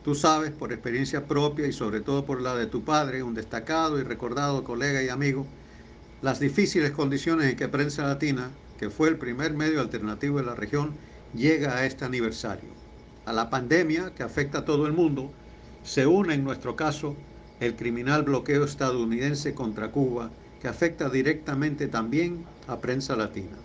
[0.08, 4.00] Tú sabes por experiencia propia y sobre todo por la de tu padre, un destacado
[4.00, 5.46] y recordado colega y amigo,
[6.22, 10.56] las difíciles condiciones en que Prensa Latina, que fue el primer medio alternativo de la
[10.56, 10.94] región,
[11.36, 12.70] llega a este aniversario.
[13.26, 15.30] A la pandemia que afecta a todo el mundo,
[15.84, 17.18] se une en nuestro caso
[17.60, 20.30] el criminal bloqueo estadounidense contra Cuba,
[20.62, 23.58] que afecta directamente también a Prensa Latina.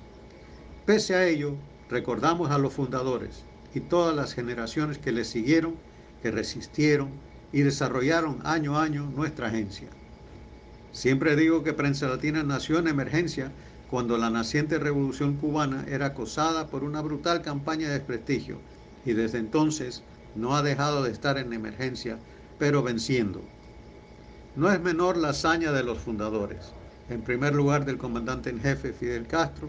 [0.87, 1.55] Pese a ello,
[1.89, 5.92] recordamos a los fundadores y todas las generaciones que les siguieron
[6.23, 7.11] que resistieron
[7.53, 9.89] y desarrollaron año a año nuestra agencia.
[10.93, 13.51] Siempre digo que Prensa Latina nació en emergencia
[13.91, 18.57] cuando la naciente revolución cubana era acosada por una brutal campaña de desprestigio
[19.05, 20.03] y desde entonces
[20.35, 22.19] no ha dejado de estar en emergencia,
[22.59, 23.43] pero venciendo.
[24.55, 26.73] No es menor la hazaña de los fundadores,
[27.09, 29.69] en primer lugar del comandante en jefe Fidel Castro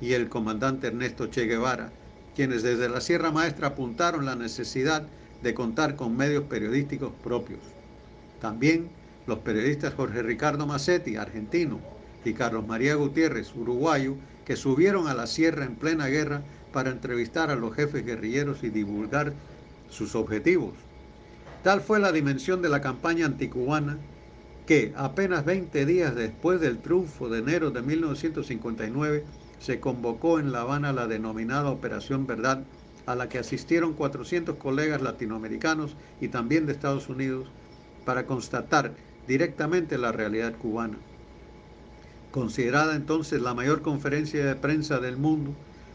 [0.00, 1.92] y el comandante Ernesto Che Guevara,
[2.34, 5.08] quienes desde la Sierra Maestra apuntaron la necesidad
[5.42, 7.60] de contar con medios periodísticos propios.
[8.40, 8.88] También
[9.26, 11.80] los periodistas Jorge Ricardo Massetti, argentino,
[12.24, 14.14] y Carlos María Gutiérrez, uruguayo,
[14.44, 16.42] que subieron a la sierra en plena guerra
[16.72, 19.32] para entrevistar a los jefes guerrilleros y divulgar
[19.88, 20.74] sus objetivos.
[21.62, 23.98] Tal fue la dimensión de la campaña anticubana
[24.66, 29.24] que apenas 20 días después del triunfo de enero de 1959
[29.58, 32.64] se convocó en La Habana la denominada Operación Verdad
[33.06, 37.48] a la que asistieron 400 colegas latinoamericanos y también de Estados Unidos
[38.04, 38.94] para constatar
[39.26, 40.98] directamente la realidad cubana.
[42.32, 45.54] Considerada entonces la mayor conferencia de prensa del mundo,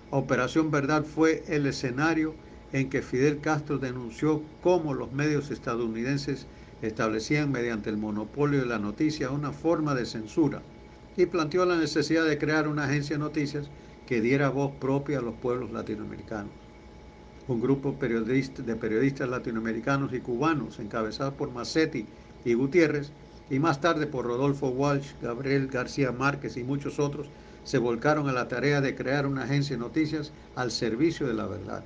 [0.10, 2.34] Operación Verdad fue el escenario
[2.74, 6.48] en que Fidel Castro denunció cómo los medios estadounidenses
[6.82, 10.62] establecían mediante el monopolio de la noticia una forma de censura
[11.16, 13.70] y planteó la necesidad de crear una agencia de noticias
[14.06, 16.61] que diera voz propia a los pueblos latinoamericanos
[17.52, 22.06] un grupo de periodistas latinoamericanos y cubanos, encabezado por Massetti
[22.46, 23.12] y Gutiérrez,
[23.50, 27.28] y más tarde por Rodolfo Walsh, Gabriel García Márquez y muchos otros,
[27.66, 31.46] se volcaron a la tarea de crear una agencia de noticias al servicio de la
[31.46, 31.84] verdad.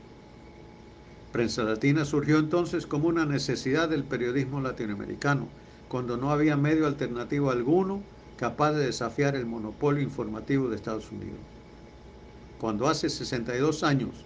[1.32, 5.48] Prensa Latina surgió entonces como una necesidad del periodismo latinoamericano,
[5.90, 8.02] cuando no había medio alternativo alguno
[8.38, 11.40] capaz de desafiar el monopolio informativo de Estados Unidos.
[12.60, 14.26] Cuando hace 62 años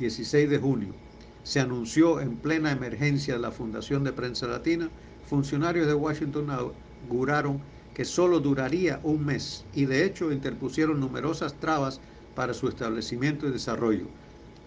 [0.00, 0.94] 16 de junio,
[1.42, 4.90] se anunció en plena emergencia la Fundación de Prensa Latina,
[5.22, 7.60] funcionarios de Washington auguraron
[7.92, 12.00] que solo duraría un mes y de hecho interpusieron numerosas trabas
[12.34, 14.06] para su establecimiento y desarrollo.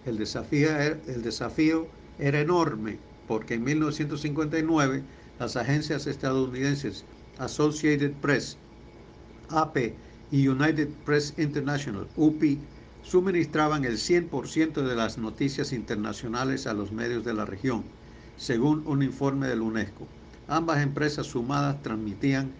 [0.04, 5.02] El desafío, el desafío era enorme porque en 1959
[5.38, 7.04] las agencias estadounidenses
[7.38, 8.56] Associated Press,
[9.48, 9.76] AP
[10.30, 12.68] y United Press International, UPI,
[13.04, 17.84] suministraban el 100% de las noticias internacionales a los medios de la región,
[18.36, 20.08] según un informe de la UNESCO.
[20.48, 22.50] Ambas empresas sumadas transmitían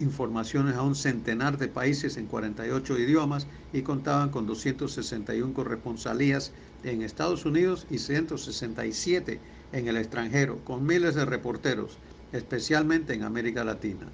[0.00, 7.02] informaciones a un centenar de países en 48 idiomas y contaban con 261 corresponsalías en
[7.02, 9.40] Estados Unidos y 167
[9.72, 11.96] en el extranjero, con miles de reporteros,
[12.32, 14.06] especialmente en América Latina.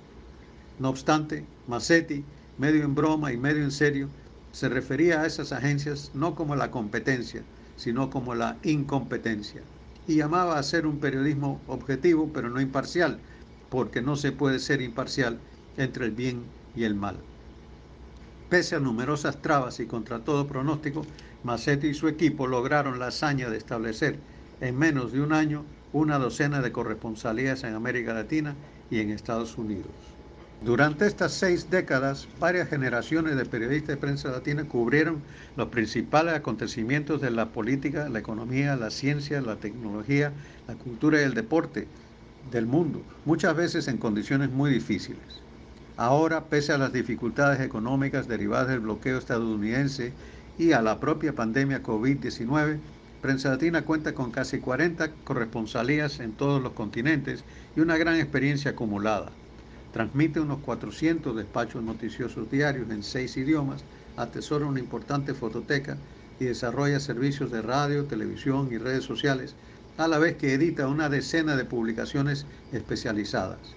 [0.78, 2.24] No obstante, Massetti,
[2.58, 4.08] medio en broma y medio en serio,
[4.52, 7.42] se refería a esas agencias no como la competencia,
[7.76, 9.62] sino como la incompetencia,
[10.06, 13.20] y llamaba a hacer un periodismo objetivo pero no imparcial,
[13.68, 15.38] porque no se puede ser imparcial
[15.76, 16.42] entre el bien
[16.74, 17.16] y el mal.
[18.48, 21.06] Pese a numerosas trabas y contra todo pronóstico,
[21.44, 24.18] Massetti y su equipo lograron la hazaña de establecer
[24.60, 28.56] en menos de un año una docena de corresponsalías en América Latina
[28.90, 30.19] y en Estados Unidos.
[30.62, 35.24] Durante estas seis décadas, varias generaciones de periodistas de prensa latina cubrieron
[35.56, 40.34] los principales acontecimientos de la política, la economía, la ciencia, la tecnología,
[40.66, 41.88] la cultura y el deporte
[42.42, 45.46] del mundo, muchas veces en condiciones muy difíciles.
[45.96, 50.18] Ahora, pese a las dificultades económicas derivadas del bloqueo estadounidense
[50.58, 52.84] y a la propia pandemia COVID-19,
[53.20, 58.72] Prensa Latina cuenta con casi 40 corresponsalías en todos los continentes y una gran experiencia
[58.72, 59.39] acumulada.
[59.90, 63.84] Transmite unos 400 despachos noticiosos diarios en seis idiomas,
[64.16, 65.96] atesora una importante fototeca
[66.38, 69.56] y desarrolla servicios de radio, televisión y redes sociales,
[69.96, 73.76] a la vez que edita una decena de publicaciones especializadas.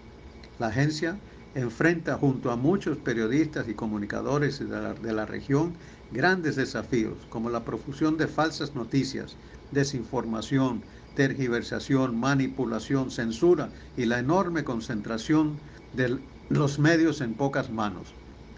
[0.60, 1.18] La agencia
[1.56, 5.74] enfrenta junto a muchos periodistas y comunicadores de la, región
[6.12, 9.36] grandes desafíos como la profusión de falsas noticias,
[9.72, 10.84] desinformación,
[11.16, 15.60] tergiversación, manipulación, censura y la enorme concentración
[15.94, 18.14] de los medios en pocas manos.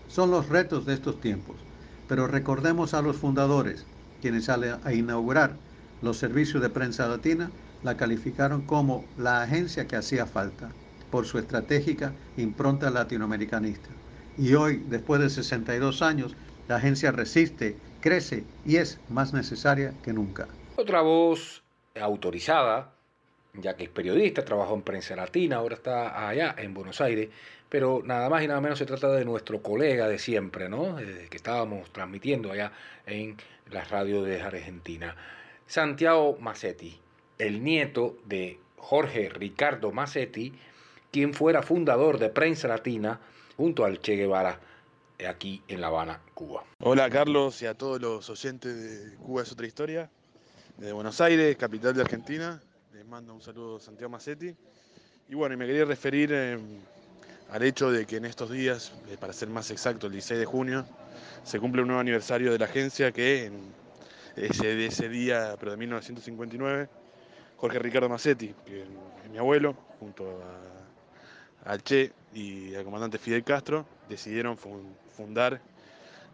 [0.08, 1.56] Son los retos de estos tiempos,
[2.08, 3.86] pero recordemos a los fundadores,
[4.22, 5.58] quienes al a inaugurar
[6.02, 7.52] los servicios de prensa latina
[7.84, 10.72] la calificaron como la agencia que hacía falta
[11.10, 13.90] por su estratégica impronta latinoamericanista.
[14.38, 16.36] Y hoy, después de 62 años,
[16.68, 20.48] la agencia resiste, crece y es más necesaria que nunca.
[20.76, 21.64] Otra voz
[22.02, 22.95] autorizada,
[23.62, 27.30] ya que es periodista, trabajó en prensa latina, ahora está allá en Buenos Aires,
[27.70, 30.96] pero nada más y nada menos se trata de nuestro colega de siempre, ¿no?
[30.96, 32.72] Desde que estábamos transmitiendo allá
[33.06, 33.38] en
[33.72, 35.16] la radio de Argentina.
[35.68, 37.00] Santiago Massetti,
[37.38, 40.54] el nieto de Jorge Ricardo Massetti,
[41.12, 43.20] quien fuera fundador de Prensa Latina
[43.58, 44.60] junto al Che Guevara
[45.28, 46.64] aquí en La Habana, Cuba.
[46.80, 50.10] Hola Carlos y a todos los oyentes de Cuba es otra historia,
[50.78, 52.62] desde Buenos Aires, capital de Argentina.
[53.06, 54.52] Les mando un saludo Santiago Massetti.
[55.30, 56.58] Y bueno, me quería referir eh,
[57.52, 60.46] al hecho de que en estos días, eh, para ser más exacto, el 16 de
[60.48, 60.88] junio,
[61.44, 63.62] se cumple un nuevo aniversario de la agencia que en
[64.36, 66.90] ese, de ese día, pero de 1959,
[67.58, 70.42] Jorge Ricardo Massetti, que es mi abuelo, junto
[71.64, 75.62] a, Che y al comandante Fidel Castro, decidieron fundar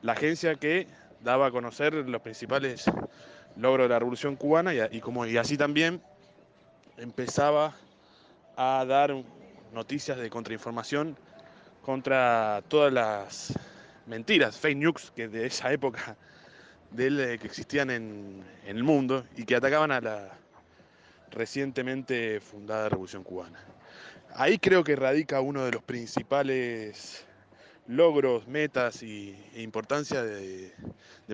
[0.03, 0.87] la agencia que
[1.21, 2.85] daba a conocer los principales
[3.57, 6.01] logros de la Revolución Cubana y, y como, y así también
[7.01, 7.75] empezaba
[8.55, 9.11] a dar
[9.73, 11.17] noticias de contrainformación
[11.81, 13.53] contra todas las
[14.05, 16.15] mentiras, fake news que de esa época
[16.97, 20.29] eh, que existían en, el mundo y que atacaban a la
[21.31, 23.59] recientemente fundada Revolución Cubana.
[24.35, 27.25] Ahí creo que radica uno de los principales
[27.87, 30.71] logros, metas y, e importancia de,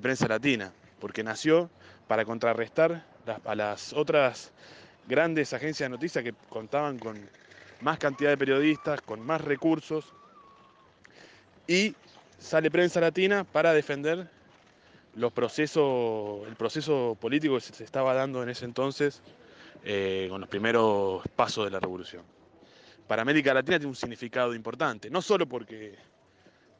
[0.02, 1.70] prensa latina, porque nació
[2.08, 3.06] para contrarrestar
[3.44, 4.54] a las otras
[5.08, 7.18] grandes agencias de noticias que contaban con
[7.82, 10.14] más cantidad de periodistas, con más recursos,
[11.68, 11.96] y
[12.38, 14.30] sale prensa latina para defender
[15.16, 19.22] los procesos, el proceso político que se estaba dando en ese entonces
[19.84, 22.24] eh, con los primeros pasos de la revolución.
[23.08, 25.96] Para América Latina tiene un significado importante, no solo porque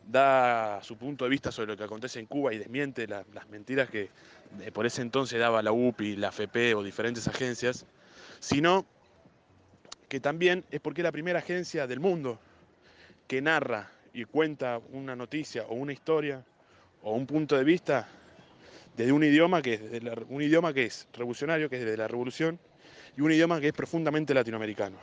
[0.08, 3.50] da su punto de vista sobre lo que acontece en Cuba y desmiente la, las
[3.50, 4.10] mentiras que
[4.62, 7.86] eh, por ese entonces daba la UPI, la FP o diferentes agencias,
[8.40, 8.86] sino
[10.08, 12.40] que también es porque es la primera agencia del mundo
[13.28, 16.44] que narra y cuenta una noticia o una historia
[17.02, 18.08] o un punto de vista
[18.96, 19.82] desde un idioma que es,
[20.30, 22.60] un idioma que es revolucionario, que es de la revolución,
[23.16, 24.98] y un idioma que es profundamente latinoamericano,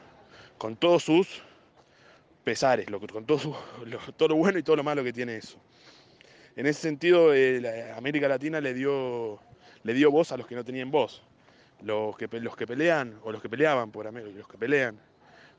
[0.58, 1.42] con todos sus
[2.42, 3.56] pesares, lo, con todo,
[3.86, 5.58] lo, todo, lo, bueno y todo lo malo que tiene eso.
[6.56, 9.40] En ese sentido, eh, América Latina le dio,
[9.82, 11.22] le dio voz a los que no tenían voz
[11.84, 14.98] los que, los que pelean o los que peleaban por los que pelean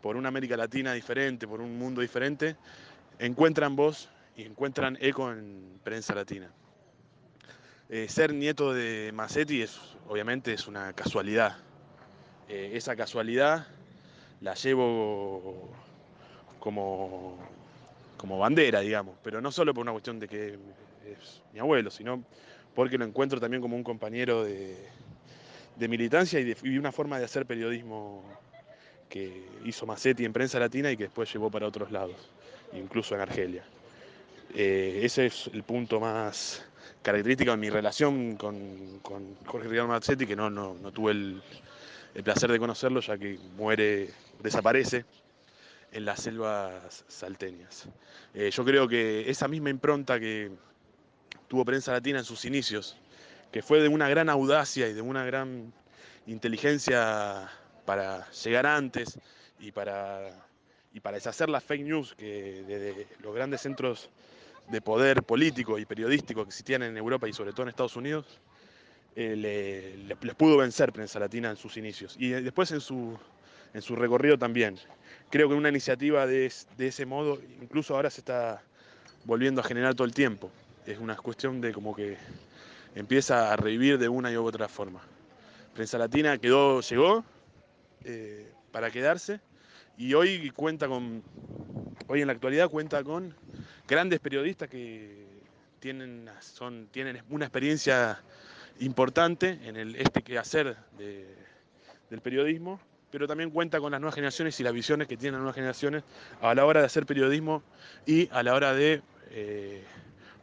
[0.02, 2.56] por una América Latina diferente, por un mundo diferente,
[3.18, 6.52] encuentran voz y encuentran eco en prensa latina.
[7.90, 11.58] Eh, ser nieto de Massetti es, obviamente es una casualidad.
[12.50, 13.68] Eh, esa casualidad
[14.42, 15.70] la llevo
[16.60, 17.38] como,
[18.18, 20.60] como bandera, digamos, pero no solo por una cuestión de que
[21.06, 22.24] es mi abuelo, sino
[22.76, 24.78] porque lo encuentro también como un compañero de,
[25.76, 28.24] de militancia y, de, y una forma de hacer periodismo
[29.10, 32.16] que hizo Massetti en prensa latina y que después llevó para otros lados,
[32.74, 33.64] incluso en Argelia.
[34.54, 36.66] Eh, ese es el punto más
[37.02, 41.42] característico de mi relación con, con Jorge Rial Massetti, que no, no, no tuve el,
[42.16, 44.10] el placer de conocerlo, ya que muere,
[44.42, 45.06] desaparece
[45.92, 47.88] en las selvas salteñas.
[48.34, 50.52] Eh, yo creo que esa misma impronta que
[51.48, 52.98] tuvo Prensa Latina en sus inicios,
[53.52, 55.72] que fue de una gran audacia y de una gran
[56.28, 57.50] inteligencia
[57.86, 59.20] para llegar antes
[59.60, 60.30] y para,
[60.94, 64.10] y para deshacer las fake news que desde los grandes centros
[64.70, 68.26] de poder político y periodístico que existían en Europa y sobre todo en Estados Unidos,
[69.16, 72.16] eh, le- le- les pudo vencer Prensa Latina en sus inicios.
[72.20, 73.18] Y después en su,
[73.74, 74.78] en su recorrido también.
[75.30, 78.62] Creo que una iniciativa de, de ese modo, incluso ahora se está
[79.24, 80.52] volviendo a generar todo el tiempo.
[80.86, 82.18] Es una cuestión de como que
[82.96, 85.02] empieza a revivir de una y otra forma.
[85.74, 87.24] Prensa Latina quedó, llegó
[88.06, 89.42] eh, para quedarse
[89.98, 91.22] y hoy cuenta con,
[92.08, 93.36] hoy en la actualidad cuenta con
[93.88, 95.26] grandes periodistas que
[95.80, 98.22] tienen, son, tienen una experiencia
[98.80, 101.28] importante en el, este quehacer de,
[102.10, 102.80] del periodismo,
[103.12, 106.04] pero también cuenta con las nuevas generaciones y las visiones que tienen las nuevas generaciones
[106.42, 107.64] a la hora de hacer periodismo
[108.06, 109.02] y a la hora de
[109.32, 109.84] eh,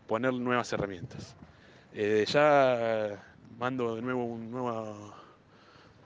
[0.06, 1.36] poner nuevas herramientas.
[1.94, 3.22] Eh, ya
[3.58, 5.14] mando de nuevo un nuevo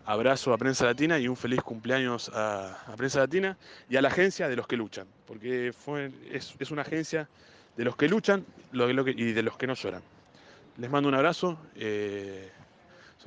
[0.04, 3.56] abrazo a Prensa Latina y un feliz cumpleaños a, Prensa Latina
[3.88, 7.28] y a la agencia de los que luchan, porque fue, es, es una agencia
[7.76, 10.02] de los que luchan y de los que no lloran.
[10.78, 12.50] Les mando un abrazo, eh,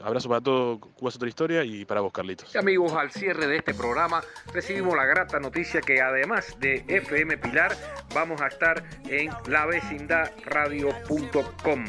[0.04, 2.54] abrazo para todo Cuba es otra historia y para vos, Carlitos.
[2.54, 4.22] Y amigos, al cierre de este programa
[4.54, 7.76] recibimos la grata noticia que además de FM Pilar
[8.14, 11.86] vamos a estar en lavecindadradio.com,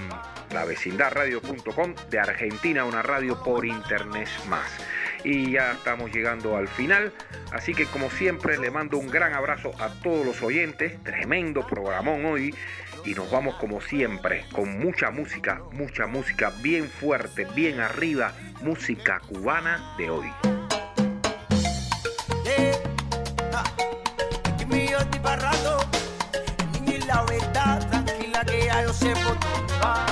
[0.53, 4.71] lavecindadradio.com de Argentina, una radio por internet más.
[5.23, 7.13] Y ya estamos llegando al final,
[7.53, 12.25] así que como siempre le mando un gran abrazo a todos los oyentes, tremendo programón
[12.25, 12.55] hoy
[13.05, 18.33] y nos vamos como siempre con mucha música, mucha música bien fuerte, bien arriba,
[18.63, 20.31] música cubana de hoy.
[29.23, 30.10] Dónde va.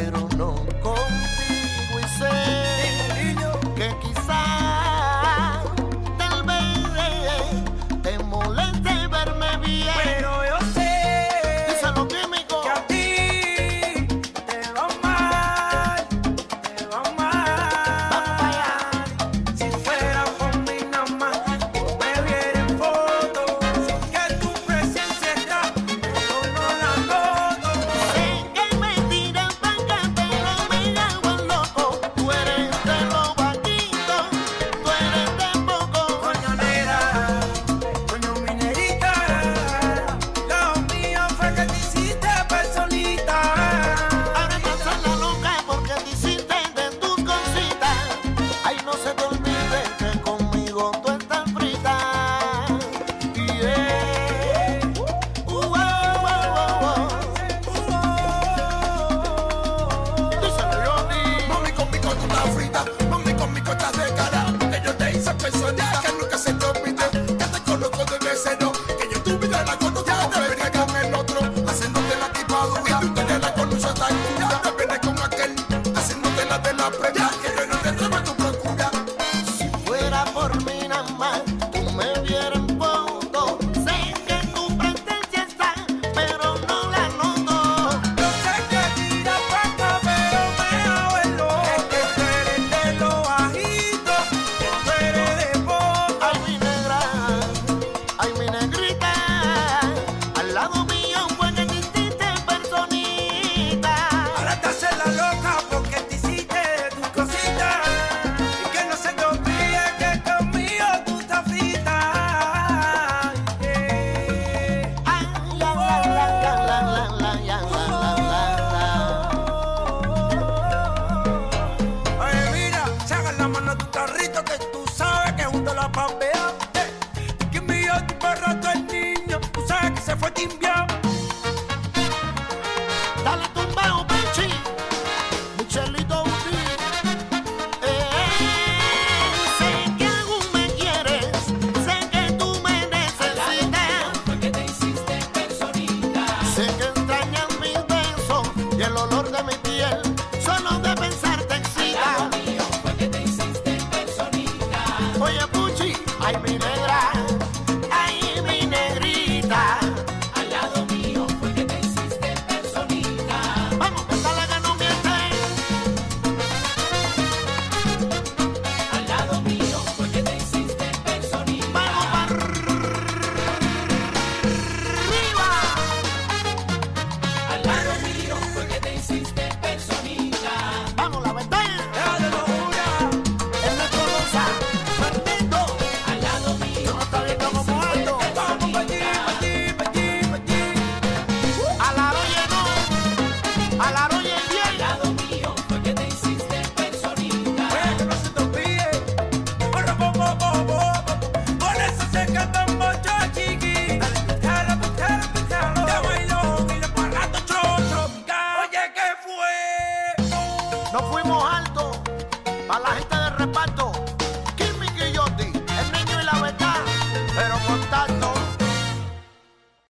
[0.00, 0.79] Feliz, pero no